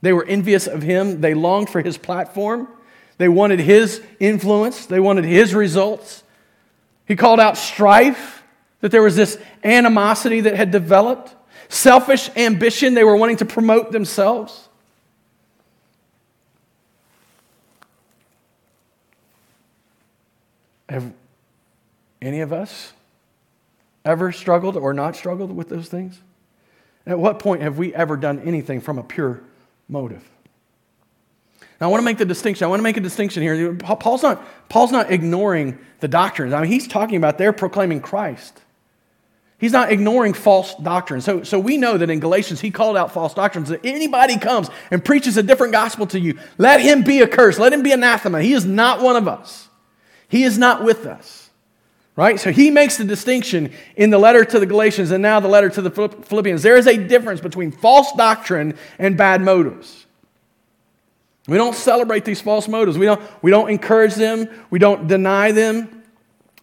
They 0.00 0.12
were 0.12 0.24
envious 0.24 0.66
of 0.66 0.82
him, 0.82 1.20
they 1.20 1.34
longed 1.34 1.70
for 1.70 1.82
his 1.82 1.98
platform, 1.98 2.68
they 3.16 3.28
wanted 3.28 3.58
his 3.58 4.00
influence, 4.20 4.86
they 4.86 5.00
wanted 5.00 5.24
his 5.24 5.54
results. 5.54 6.22
He 7.06 7.16
called 7.16 7.40
out 7.40 7.56
strife, 7.56 8.44
that 8.80 8.92
there 8.92 9.02
was 9.02 9.16
this 9.16 9.38
animosity 9.64 10.42
that 10.42 10.54
had 10.54 10.70
developed 10.70 11.34
selfish 11.68 12.30
ambition. 12.36 12.94
They 12.94 13.04
were 13.04 13.16
wanting 13.16 13.36
to 13.38 13.44
promote 13.44 13.92
themselves. 13.92 14.68
Have 20.88 21.12
any 22.22 22.40
of 22.40 22.52
us 22.52 22.92
ever 24.04 24.32
struggled 24.32 24.76
or 24.76 24.94
not 24.94 25.16
struggled 25.16 25.54
with 25.54 25.68
those 25.68 25.88
things? 25.88 26.20
At 27.06 27.18
what 27.18 27.38
point 27.38 27.62
have 27.62 27.78
we 27.78 27.94
ever 27.94 28.16
done 28.16 28.40
anything 28.40 28.80
from 28.80 28.98
a 28.98 29.02
pure 29.02 29.40
motive? 29.88 30.28
Now, 31.80 31.86
I 31.86 31.90
want 31.90 32.00
to 32.00 32.04
make 32.04 32.18
the 32.18 32.24
distinction. 32.24 32.64
I 32.64 32.68
want 32.68 32.80
to 32.80 32.84
make 32.84 32.96
a 32.96 33.00
distinction 33.00 33.42
here. 33.42 33.74
Paul's 33.74 34.22
not, 34.22 34.44
Paul's 34.68 34.90
not 34.90 35.10
ignoring 35.12 35.78
the 36.00 36.08
doctrines. 36.08 36.52
I 36.52 36.62
mean, 36.62 36.70
he's 36.70 36.88
talking 36.88 37.16
about 37.16 37.38
they're 37.38 37.52
proclaiming 37.52 38.00
Christ. 38.00 38.60
He's 39.58 39.72
not 39.72 39.90
ignoring 39.90 40.34
false 40.34 40.74
doctrine. 40.76 41.20
So, 41.20 41.42
so 41.42 41.58
we 41.58 41.76
know 41.76 41.98
that 41.98 42.08
in 42.08 42.20
Galatians, 42.20 42.60
he 42.60 42.70
called 42.70 42.96
out 42.96 43.12
false 43.12 43.34
doctrines. 43.34 43.70
That 43.70 43.84
anybody 43.84 44.38
comes 44.38 44.70
and 44.92 45.04
preaches 45.04 45.36
a 45.36 45.42
different 45.42 45.72
gospel 45.72 46.06
to 46.08 46.20
you, 46.20 46.38
let 46.58 46.80
him 46.80 47.02
be 47.02 47.22
accursed. 47.22 47.58
Let 47.58 47.72
him 47.72 47.82
be 47.82 47.90
anathema. 47.90 48.40
He 48.40 48.52
is 48.52 48.64
not 48.64 49.02
one 49.02 49.16
of 49.16 49.26
us. 49.26 49.68
He 50.28 50.44
is 50.44 50.58
not 50.58 50.84
with 50.84 51.06
us. 51.06 51.50
Right? 52.14 52.38
So 52.38 52.50
he 52.50 52.70
makes 52.70 52.96
the 52.96 53.04
distinction 53.04 53.72
in 53.96 54.10
the 54.10 54.18
letter 54.18 54.44
to 54.44 54.58
the 54.58 54.66
Galatians 54.66 55.10
and 55.10 55.22
now 55.22 55.38
the 55.40 55.48
letter 55.48 55.70
to 55.70 55.82
the 55.82 55.90
Philippians. 55.90 56.62
There 56.62 56.76
is 56.76 56.86
a 56.86 56.96
difference 56.96 57.40
between 57.40 57.70
false 57.70 58.12
doctrine 58.12 58.76
and 58.98 59.16
bad 59.16 59.40
motives. 59.40 60.06
We 61.48 61.56
don't 61.56 61.74
celebrate 61.74 62.24
these 62.24 62.40
false 62.40 62.68
motives. 62.68 62.98
We 62.98 63.06
don't, 63.06 63.22
we 63.42 63.50
don't 63.50 63.70
encourage 63.70 64.14
them. 64.14 64.48
We 64.70 64.78
don't 64.78 65.08
deny 65.08 65.52
them. 65.52 66.04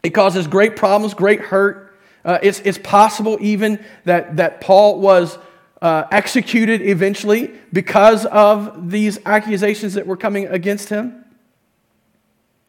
It 0.04 0.12
causes 0.12 0.46
great 0.46 0.76
problems, 0.76 1.14
great 1.14 1.42
hurt. 1.42 1.85
Uh, 2.26 2.40
it's, 2.42 2.60
it's 2.62 2.80
possible 2.80 3.38
even 3.40 3.84
that, 4.04 4.38
that 4.38 4.60
Paul 4.60 5.00
was 5.00 5.38
uh, 5.80 6.06
executed 6.12 6.82
eventually 6.82 7.54
because 7.72 8.26
of 8.26 8.90
these 8.90 9.20
accusations 9.28 9.94
that 9.94 10.08
were 10.08 10.18
coming 10.18 10.48
against 10.48 10.90
him. 10.90 11.24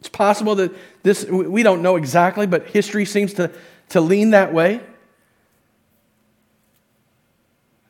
It's 0.01 0.11
possible 0.11 0.57
that 0.57 0.73
this, 1.03 1.25
we 1.25 1.63
don't 1.63 1.81
know 1.81 1.97
exactly, 1.97 2.47
but 2.47 2.67
history 2.67 3.07
seems 3.07 3.33
to, 3.35 3.51
to 3.89 4.03
lean 4.03 4.31
that 4.31 4.53
way. 4.53 4.81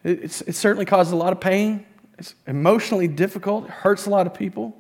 It, 0.05 0.43
it 0.47 0.55
certainly 0.55 0.85
causes 0.85 1.13
a 1.13 1.17
lot 1.17 1.33
of 1.33 1.41
pain. 1.41 1.85
It's 2.17 2.37
emotionally 2.47 3.09
difficult. 3.09 3.65
It 3.65 3.71
hurts 3.71 4.07
a 4.07 4.11
lot 4.11 4.29
of 4.29 4.35
people. 4.35 4.77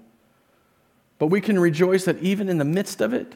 But 1.18 1.26
we 1.26 1.40
can 1.40 1.58
rejoice 1.58 2.04
that 2.04 2.22
even 2.22 2.48
in 2.48 2.58
the 2.58 2.64
midst 2.64 3.00
of 3.00 3.12
it, 3.12 3.34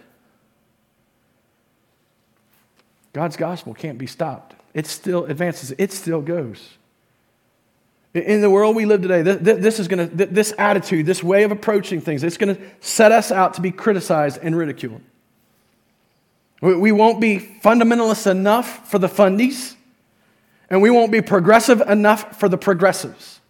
God's 3.12 3.36
gospel 3.36 3.74
can't 3.74 3.98
be 3.98 4.06
stopped. 4.06 4.54
It 4.72 4.86
still 4.86 5.24
advances, 5.24 5.72
it 5.78 5.92
still 5.92 6.20
goes. 6.20 6.76
In 8.12 8.40
the 8.40 8.50
world 8.50 8.74
we 8.74 8.86
live 8.86 9.02
today, 9.02 9.22
this 9.22 9.78
is 9.78 9.86
going 9.86 10.11
to, 10.11 10.26
this 10.26 10.52
attitude, 10.58 11.06
this 11.06 11.22
way 11.22 11.44
of 11.44 11.52
approaching 11.52 12.00
things, 12.00 12.24
it's 12.24 12.36
going 12.36 12.56
to 12.56 12.62
set 12.80 13.12
us 13.12 13.30
out 13.30 13.54
to 13.54 13.61
be 13.61 13.70
criticized 13.70 14.38
and 14.42 14.56
ridiculed. 14.56 15.00
We 16.61 16.92
won't 16.92 17.20
be 17.20 17.38
fundamentalists 17.38 18.30
enough 18.30 18.90
for 18.90 18.98
the 18.98 19.06
fundies, 19.06 19.76
and 20.68 20.82
we 20.82 20.90
won't 20.90 21.12
be 21.12 21.22
progressive 21.22 21.80
enough 21.82 22.38
for 22.38 22.48
the 22.48 22.58
progressives. 22.58 23.40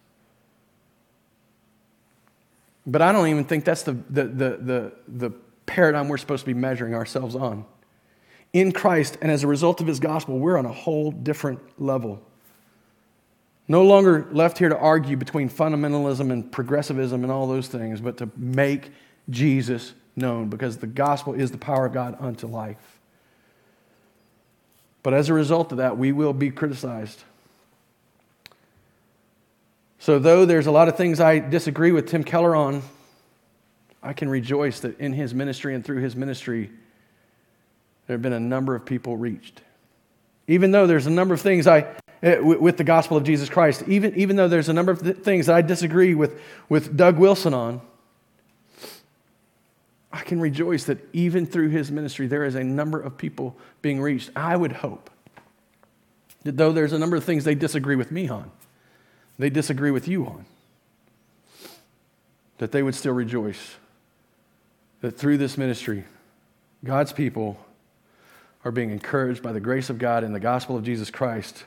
But 2.85 3.01
I 3.01 3.11
don't 3.11 3.27
even 3.27 3.45
think 3.45 3.65
that's 3.65 3.83
the, 3.83 3.93
the, 3.93 4.23
the, 4.23 4.57
the, 4.57 4.93
the 5.07 5.29
paradigm 5.65 6.07
we're 6.07 6.17
supposed 6.17 6.41
to 6.41 6.47
be 6.47 6.53
measuring 6.53 6.93
ourselves 6.93 7.35
on 7.35 7.65
in 8.53 8.71
Christ, 8.71 9.17
and 9.21 9.31
as 9.31 9.43
a 9.43 9.47
result 9.47 9.81
of 9.81 9.87
his 9.87 9.99
gospel, 9.99 10.37
we're 10.37 10.57
on 10.57 10.65
a 10.65 10.73
whole 10.73 11.11
different 11.11 11.59
level. 11.81 12.21
No 13.67 13.83
longer 13.83 14.27
left 14.31 14.57
here 14.57 14.69
to 14.69 14.77
argue 14.77 15.15
between 15.15 15.49
fundamentalism 15.49 16.31
and 16.31 16.51
progressivism 16.51 17.23
and 17.23 17.31
all 17.31 17.47
those 17.47 17.67
things, 17.67 18.01
but 18.01 18.17
to 18.17 18.29
make 18.35 18.91
Jesus 19.29 19.93
known 20.15 20.49
because 20.49 20.77
the 20.77 20.87
gospel 20.87 21.33
is 21.33 21.51
the 21.51 21.57
power 21.57 21.85
of 21.85 21.93
God 21.93 22.17
unto 22.19 22.47
life. 22.47 22.99
But 25.03 25.13
as 25.13 25.29
a 25.29 25.33
result 25.33 25.71
of 25.71 25.77
that, 25.77 25.97
we 25.97 26.11
will 26.11 26.33
be 26.33 26.51
criticized. 26.51 27.23
So, 29.99 30.19
though 30.19 30.45
there's 30.45 30.67
a 30.67 30.71
lot 30.71 30.87
of 30.87 30.97
things 30.97 31.19
I 31.19 31.39
disagree 31.39 31.91
with 31.91 32.07
Tim 32.07 32.23
Keller 32.23 32.55
on, 32.55 32.81
I 34.03 34.13
can 34.13 34.29
rejoice 34.29 34.79
that 34.79 34.99
in 34.99 35.13
his 35.13 35.33
ministry 35.33 35.75
and 35.75 35.85
through 35.85 36.01
his 36.01 36.15
ministry, 36.15 36.71
there 38.11 38.17
have 38.17 38.21
been 38.21 38.33
a 38.33 38.41
number 38.41 38.75
of 38.75 38.83
people 38.83 39.15
reached. 39.15 39.61
Even 40.45 40.71
though 40.71 40.85
there's 40.85 41.07
a 41.07 41.09
number 41.09 41.33
of 41.33 41.39
things 41.39 41.65
I, 41.65 41.87
eh, 42.21 42.39
with 42.39 42.75
the 42.75 42.83
gospel 42.83 43.15
of 43.15 43.23
Jesus 43.23 43.47
Christ, 43.47 43.85
even, 43.87 44.13
even 44.17 44.35
though 44.35 44.49
there's 44.49 44.67
a 44.67 44.73
number 44.73 44.91
of 44.91 44.99
things 45.23 45.45
that 45.45 45.55
I 45.55 45.61
disagree 45.61 46.13
with, 46.13 46.37
with 46.67 46.97
Doug 46.97 47.17
Wilson 47.17 47.53
on, 47.53 47.79
I 50.11 50.19
can 50.23 50.41
rejoice 50.41 50.83
that 50.83 50.97
even 51.13 51.45
through 51.45 51.69
his 51.69 51.89
ministry, 51.89 52.27
there 52.27 52.43
is 52.43 52.55
a 52.55 52.65
number 52.65 52.99
of 52.99 53.17
people 53.17 53.55
being 53.81 54.01
reached. 54.01 54.29
I 54.35 54.57
would 54.57 54.73
hope 54.73 55.09
that 56.43 56.57
though 56.57 56.73
there's 56.73 56.91
a 56.91 56.99
number 56.99 57.15
of 57.15 57.23
things 57.23 57.45
they 57.45 57.55
disagree 57.55 57.95
with 57.95 58.11
me 58.11 58.27
on, 58.27 58.51
they 59.39 59.49
disagree 59.49 59.91
with 59.91 60.09
you 60.09 60.25
on, 60.25 60.45
that 62.57 62.73
they 62.73 62.83
would 62.83 62.95
still 62.95 63.13
rejoice 63.13 63.75
that 64.99 65.17
through 65.17 65.37
this 65.37 65.57
ministry, 65.57 66.03
God's 66.83 67.13
people 67.13 67.57
are 68.63 68.71
being 68.71 68.91
encouraged 68.91 69.41
by 69.41 69.51
the 69.51 69.59
grace 69.59 69.89
of 69.89 69.97
God 69.97 70.23
in 70.23 70.33
the 70.33 70.39
gospel 70.39 70.77
of 70.77 70.83
Jesus 70.83 71.09
Christ, 71.09 71.63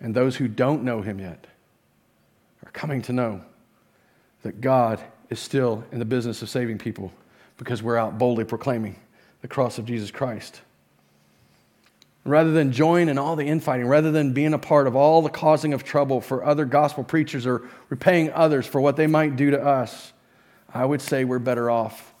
and 0.00 0.14
those 0.14 0.36
who 0.36 0.48
don't 0.48 0.82
know 0.82 1.02
him 1.02 1.18
yet 1.18 1.46
are 2.64 2.70
coming 2.72 3.02
to 3.02 3.12
know 3.12 3.42
that 4.42 4.60
God 4.60 5.00
is 5.28 5.38
still 5.38 5.84
in 5.92 5.98
the 5.98 6.04
business 6.04 6.42
of 6.42 6.50
saving 6.50 6.78
people 6.78 7.12
because 7.56 7.82
we're 7.82 7.96
out 7.96 8.18
boldly 8.18 8.44
proclaiming 8.44 8.96
the 9.42 9.48
cross 9.48 9.78
of 9.78 9.84
Jesus 9.84 10.10
Christ. 10.10 10.60
Rather 12.24 12.52
than 12.52 12.72
join 12.72 13.08
in 13.08 13.16
all 13.16 13.34
the 13.34 13.46
infighting, 13.46 13.86
rather 13.86 14.10
than 14.10 14.34
being 14.34 14.52
a 14.52 14.58
part 14.58 14.86
of 14.86 14.94
all 14.94 15.22
the 15.22 15.30
causing 15.30 15.72
of 15.72 15.84
trouble 15.84 16.20
for 16.20 16.44
other 16.44 16.66
gospel 16.66 17.02
preachers 17.02 17.46
or 17.46 17.62
repaying 17.88 18.30
others 18.32 18.66
for 18.66 18.80
what 18.80 18.96
they 18.96 19.06
might 19.06 19.36
do 19.36 19.50
to 19.50 19.60
us, 19.60 20.12
I 20.72 20.84
would 20.84 21.00
say 21.00 21.24
we're 21.24 21.38
better 21.38 21.70
off 21.70 22.12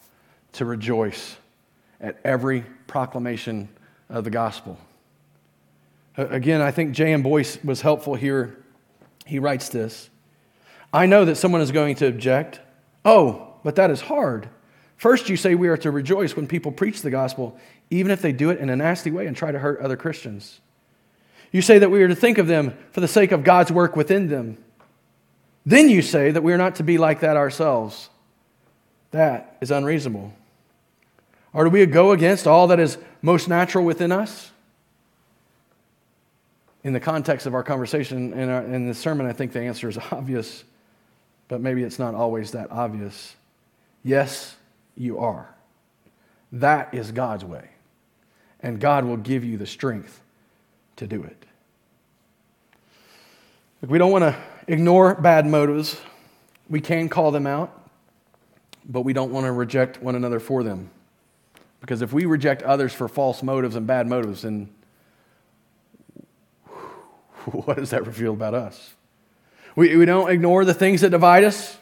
to 0.52 0.64
rejoice 0.64 1.36
at 2.00 2.18
every 2.24 2.64
proclamation 2.86 3.68
of 4.10 4.24
the 4.24 4.30
gospel. 4.30 4.78
Again, 6.16 6.60
I 6.60 6.70
think 6.70 6.92
J.M. 6.92 7.22
Boice 7.22 7.62
was 7.64 7.80
helpful 7.80 8.14
here. 8.14 8.58
He 9.24 9.38
writes 9.38 9.68
this 9.68 10.10
I 10.92 11.06
know 11.06 11.24
that 11.24 11.36
someone 11.36 11.60
is 11.60 11.70
going 11.70 11.94
to 11.96 12.06
object. 12.06 12.60
Oh, 13.04 13.54
but 13.64 13.76
that 13.76 13.90
is 13.90 14.02
hard. 14.02 14.48
First, 14.96 15.30
you 15.30 15.36
say 15.36 15.54
we 15.54 15.68
are 15.68 15.78
to 15.78 15.90
rejoice 15.90 16.36
when 16.36 16.46
people 16.46 16.72
preach 16.72 17.00
the 17.00 17.10
gospel, 17.10 17.58
even 17.88 18.10
if 18.12 18.20
they 18.20 18.32
do 18.32 18.50
it 18.50 18.58
in 18.58 18.68
a 18.68 18.76
nasty 18.76 19.10
way 19.10 19.26
and 19.26 19.34
try 19.34 19.50
to 19.50 19.58
hurt 19.58 19.80
other 19.80 19.96
Christians. 19.96 20.60
You 21.52 21.62
say 21.62 21.78
that 21.78 21.90
we 21.90 22.02
are 22.02 22.08
to 22.08 22.14
think 22.14 22.38
of 22.38 22.46
them 22.46 22.76
for 22.92 23.00
the 23.00 23.08
sake 23.08 23.32
of 23.32 23.42
God's 23.42 23.72
work 23.72 23.96
within 23.96 24.28
them. 24.28 24.58
Then 25.64 25.88
you 25.88 26.02
say 26.02 26.30
that 26.30 26.42
we 26.42 26.52
are 26.52 26.58
not 26.58 26.76
to 26.76 26.82
be 26.82 26.98
like 26.98 27.20
that 27.20 27.36
ourselves. 27.36 28.10
That 29.10 29.56
is 29.60 29.70
unreasonable. 29.70 30.32
Or 31.52 31.64
do 31.64 31.70
we 31.70 31.84
go 31.86 32.12
against 32.12 32.46
all 32.46 32.68
that 32.68 32.78
is 32.78 32.98
most 33.22 33.48
natural 33.48 33.84
within 33.84 34.12
us? 34.12 34.50
In 36.82 36.92
the 36.92 37.00
context 37.00 37.46
of 37.46 37.54
our 37.54 37.62
conversation 37.62 38.32
and 38.32 38.50
our, 38.50 38.62
in 38.62 38.88
the 38.88 38.94
sermon, 38.94 39.26
I 39.26 39.32
think 39.32 39.52
the 39.52 39.60
answer 39.60 39.88
is 39.88 39.98
obvious, 40.10 40.64
but 41.48 41.60
maybe 41.60 41.82
it's 41.82 41.98
not 41.98 42.14
always 42.14 42.52
that 42.52 42.70
obvious. 42.70 43.34
Yes, 44.02 44.56
you 44.96 45.18
are. 45.18 45.54
That 46.52 46.94
is 46.94 47.12
God's 47.12 47.44
way. 47.44 47.68
And 48.60 48.80
God 48.80 49.04
will 49.04 49.16
give 49.16 49.44
you 49.44 49.56
the 49.56 49.66
strength 49.66 50.20
to 50.96 51.06
do 51.06 51.22
it. 51.22 51.46
we 53.86 53.98
don't 53.98 54.12
want 54.12 54.24
to 54.24 54.36
ignore 54.66 55.14
bad 55.14 55.46
motives. 55.46 55.98
We 56.68 56.80
can 56.80 57.08
call 57.08 57.30
them 57.30 57.46
out, 57.46 57.88
but 58.84 59.02
we 59.02 59.12
don't 59.12 59.32
want 59.32 59.46
to 59.46 59.52
reject 59.52 60.02
one 60.02 60.14
another 60.14 60.40
for 60.40 60.62
them. 60.62 60.90
Because 61.80 62.02
if 62.02 62.12
we 62.12 62.26
reject 62.26 62.62
others 62.62 62.92
for 62.92 63.08
false 63.08 63.42
motives 63.42 63.74
and 63.74 63.86
bad 63.86 64.06
motives, 64.06 64.42
then 64.42 64.70
what 67.46 67.78
does 67.78 67.90
that 67.90 68.06
reveal 68.06 68.32
about 68.32 68.54
us? 68.54 68.94
We, 69.76 69.96
we 69.96 70.04
don't 70.04 70.30
ignore 70.30 70.64
the 70.64 70.74
things 70.74 71.00
that 71.00 71.10
divide 71.10 71.44
us. 71.44 71.78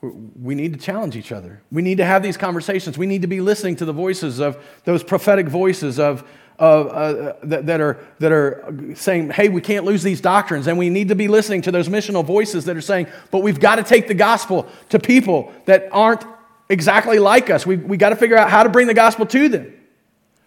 We 0.00 0.54
need 0.54 0.72
to 0.74 0.78
challenge 0.78 1.16
each 1.16 1.32
other. 1.32 1.60
We 1.72 1.82
need 1.82 1.98
to 1.98 2.04
have 2.04 2.22
these 2.22 2.36
conversations. 2.36 2.96
We 2.96 3.06
need 3.06 3.22
to 3.22 3.28
be 3.28 3.40
listening 3.40 3.76
to 3.76 3.84
the 3.84 3.92
voices 3.92 4.38
of 4.38 4.62
those 4.84 5.02
prophetic 5.02 5.48
voices 5.48 5.98
of, 5.98 6.24
of 6.58 6.86
uh, 6.88 7.34
that, 7.42 7.66
that, 7.66 7.80
are, 7.80 7.98
that 8.20 8.30
are 8.30 8.72
saying, 8.94 9.30
hey, 9.30 9.48
we 9.48 9.60
can't 9.60 9.84
lose 9.84 10.04
these 10.04 10.20
doctrines. 10.20 10.68
And 10.68 10.78
we 10.78 10.88
need 10.88 11.08
to 11.08 11.16
be 11.16 11.26
listening 11.26 11.62
to 11.62 11.72
those 11.72 11.88
missional 11.88 12.24
voices 12.24 12.64
that 12.66 12.76
are 12.76 12.80
saying, 12.80 13.08
but 13.32 13.40
we've 13.40 13.58
got 13.58 13.76
to 13.76 13.82
take 13.82 14.06
the 14.06 14.14
gospel 14.14 14.68
to 14.90 15.00
people 15.00 15.52
that 15.64 15.88
aren't 15.90 16.24
exactly 16.68 17.18
like 17.18 17.50
us. 17.50 17.66
We've 17.66 17.82
we 17.82 17.96
got 17.96 18.10
to 18.10 18.16
figure 18.16 18.36
out 18.36 18.50
how 18.50 18.62
to 18.62 18.68
bring 18.68 18.86
the 18.86 18.94
gospel 18.94 19.26
to 19.26 19.48
them. 19.48 19.74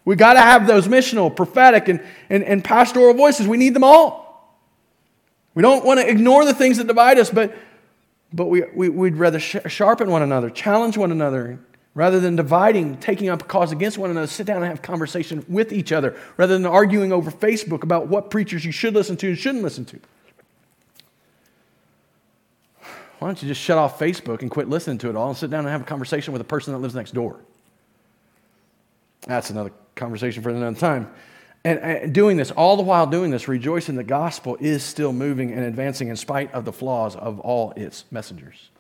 We 0.04 0.16
got 0.16 0.34
to 0.34 0.42
have 0.42 0.66
those 0.66 0.88
missional, 0.88 1.34
prophetic, 1.36 1.88
and, 1.88 2.04
and, 2.30 2.44
and 2.44 2.64
pastoral 2.64 3.14
voices. 3.14 3.48
We 3.48 3.58
need 3.58 3.76
them 3.76 3.84
all. 3.84 4.22
We 5.54 5.62
don't 5.62 5.86
want 5.86 6.00
to 6.00 6.10
ignore 6.10 6.46
the 6.46 6.54
things 6.54 6.78
that 6.78 6.88
divide 6.88 7.20
us, 7.20 7.30
but, 7.30 7.56
but 8.34 8.46
we, 8.46 8.64
we, 8.74 8.90
would 8.90 9.18
rather 9.18 9.40
sh- 9.40 9.58
sharpen 9.68 10.10
one 10.10 10.22
another, 10.22 10.50
challenge 10.50 10.98
one 10.98 11.12
another, 11.12 11.60
rather 11.94 12.20
than 12.20 12.36
dividing, 12.36 12.98
taking 12.98 13.30
up 13.30 13.42
a 13.44 13.46
cause 13.46 13.72
against 13.72 13.98
one 13.98 14.10
another, 14.10 14.28
sit 14.28 14.48
down 14.48 14.58
and 14.58 14.68
have 14.68 14.82
conversation 14.82 15.46
with 15.50 15.74
each 15.74 15.92
other, 15.92 16.18
rather 16.38 16.54
than 16.54 16.66
arguing 16.66 17.12
over 17.12 17.30
Facebook 17.30 17.84
about 17.84 18.08
what 18.08 18.30
preachers 18.32 18.64
you 18.64 18.72
should 18.72 18.94
listen 18.94 19.18
to 19.18 19.28
and 19.28 19.38
shouldn't 19.38 19.64
listen 19.64 19.86
to. 19.86 20.00
Why 23.22 23.28
don't 23.28 23.40
you 23.44 23.48
just 23.48 23.62
shut 23.62 23.78
off 23.78 24.00
Facebook 24.00 24.42
and 24.42 24.50
quit 24.50 24.68
listening 24.68 24.98
to 24.98 25.10
it 25.10 25.16
all 25.16 25.30
and 25.30 25.38
sit 25.38 25.52
down 25.52 25.60
and 25.60 25.70
have 25.70 25.82
a 25.82 25.84
conversation 25.84 26.34
with 26.34 26.42
a 26.42 26.46
person 26.46 26.74
that 26.74 26.80
lives 26.80 26.96
next 26.96 27.12
door? 27.12 27.40
That's 29.28 29.52
another 29.52 29.72
conversation 29.94 30.42
for 30.42 30.50
another 30.50 30.76
time. 30.76 31.08
And, 31.64 31.78
and 31.82 32.16
doing 32.16 32.36
this, 32.36 32.50
all 32.50 32.78
the 32.78 32.82
while 32.82 33.06
doing 33.06 33.30
this, 33.30 33.48
rejoicing 33.48 33.96
the 33.96 34.04
gospel 34.04 34.58
is 34.60 34.82
still 34.82 35.14
moving 35.14 35.52
and 35.52 35.64
advancing 35.64 36.08
in 36.08 36.16
spite 36.16 36.52
of 36.52 36.66
the 36.66 36.74
flaws 36.74 37.16
of 37.16 37.40
all 37.42 37.74
its 37.76 38.06
messengers. 38.10 38.72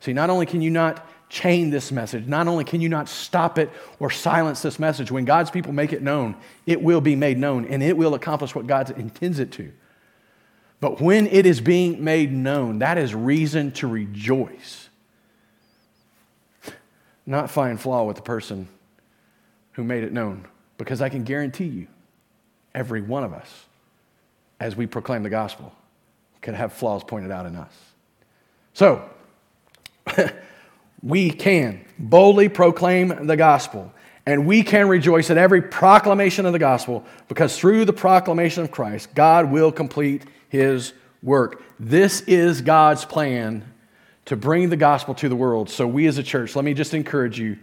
See, 0.00 0.12
not 0.12 0.28
only 0.28 0.44
can 0.44 0.60
you 0.60 0.68
not 0.68 1.08
chain 1.30 1.70
this 1.70 1.90
message, 1.90 2.26
not 2.26 2.48
only 2.48 2.64
can 2.64 2.82
you 2.82 2.90
not 2.90 3.08
stop 3.08 3.58
it 3.58 3.70
or 3.98 4.10
silence 4.10 4.60
this 4.60 4.78
message, 4.78 5.10
when 5.10 5.24
God's 5.24 5.50
people 5.50 5.72
make 5.72 5.94
it 5.94 6.02
known, 6.02 6.36
it 6.66 6.82
will 6.82 7.00
be 7.00 7.16
made 7.16 7.38
known 7.38 7.64
and 7.64 7.82
it 7.82 7.96
will 7.96 8.12
accomplish 8.12 8.54
what 8.54 8.66
God 8.66 8.90
intends 8.98 9.38
it 9.38 9.50
to. 9.52 9.72
But 10.82 11.00
when 11.00 11.28
it 11.28 11.46
is 11.46 11.60
being 11.60 12.02
made 12.02 12.32
known, 12.32 12.80
that 12.80 12.98
is 12.98 13.14
reason 13.14 13.70
to 13.74 13.86
rejoice. 13.86 14.88
Not 17.24 17.52
find 17.52 17.80
flaw 17.80 18.02
with 18.02 18.16
the 18.16 18.22
person 18.22 18.66
who 19.74 19.84
made 19.84 20.02
it 20.02 20.12
known, 20.12 20.44
because 20.78 21.00
I 21.00 21.08
can 21.08 21.22
guarantee 21.22 21.66
you 21.66 21.86
every 22.74 23.00
one 23.00 23.22
of 23.22 23.32
us, 23.32 23.48
as 24.58 24.74
we 24.74 24.88
proclaim 24.88 25.22
the 25.22 25.30
gospel, 25.30 25.72
could 26.40 26.54
have 26.54 26.72
flaws 26.72 27.04
pointed 27.04 27.30
out 27.30 27.46
in 27.46 27.54
us. 27.54 27.72
So, 28.74 29.08
we 31.02 31.30
can 31.30 31.84
boldly 31.96 32.48
proclaim 32.48 33.28
the 33.28 33.36
gospel, 33.36 33.92
and 34.26 34.46
we 34.48 34.64
can 34.64 34.88
rejoice 34.88 35.30
at 35.30 35.38
every 35.38 35.62
proclamation 35.62 36.44
of 36.44 36.52
the 36.52 36.58
gospel 36.58 37.04
because 37.28 37.56
through 37.56 37.84
the 37.84 37.92
proclamation 37.92 38.64
of 38.64 38.72
Christ, 38.72 39.14
God 39.14 39.48
will 39.48 39.70
complete 39.70 40.24
his 40.52 40.92
work. 41.22 41.62
This 41.80 42.20
is 42.22 42.60
God's 42.60 43.04
plan 43.04 43.64
to 44.26 44.36
bring 44.36 44.68
the 44.68 44.76
gospel 44.76 45.14
to 45.16 45.28
the 45.28 45.36
world. 45.36 45.68
So, 45.68 45.86
we 45.86 46.06
as 46.06 46.18
a 46.18 46.22
church, 46.22 46.54
let 46.54 46.64
me 46.64 46.74
just 46.74 46.94
encourage 46.94 47.38
you, 47.38 47.58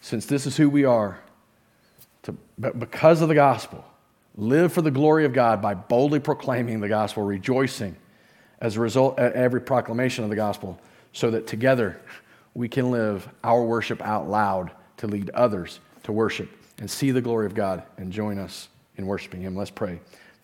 since 0.00 0.26
this 0.26 0.46
is 0.46 0.56
who 0.56 0.68
we 0.68 0.84
are, 0.84 1.18
to, 2.24 2.32
because 2.58 3.22
of 3.22 3.28
the 3.28 3.34
gospel, 3.34 3.84
Live 4.38 4.74
for 4.74 4.82
the 4.82 4.90
glory 4.90 5.24
of 5.24 5.32
God 5.32 5.62
by 5.62 5.72
boldly 5.72 6.20
proclaiming 6.20 6.80
the 6.80 6.88
gospel, 6.88 7.22
rejoicing 7.22 7.96
as 8.60 8.76
a 8.76 8.80
result 8.80 9.18
at 9.18 9.32
every 9.32 9.62
proclamation 9.62 10.24
of 10.24 10.30
the 10.30 10.36
gospel, 10.36 10.78
so 11.14 11.30
that 11.30 11.46
together 11.46 11.98
we 12.52 12.68
can 12.68 12.90
live 12.90 13.26
our 13.42 13.64
worship 13.64 14.02
out 14.02 14.28
loud 14.28 14.70
to 14.98 15.06
lead 15.06 15.30
others 15.30 15.80
to 16.02 16.12
worship 16.12 16.50
and 16.78 16.90
see 16.90 17.10
the 17.10 17.22
glory 17.22 17.46
of 17.46 17.54
God 17.54 17.82
and 17.96 18.12
join 18.12 18.38
us 18.38 18.68
in 18.96 19.06
worshiping 19.06 19.40
Him. 19.40 19.56
Let's 19.56 19.70
pray. 19.70 20.00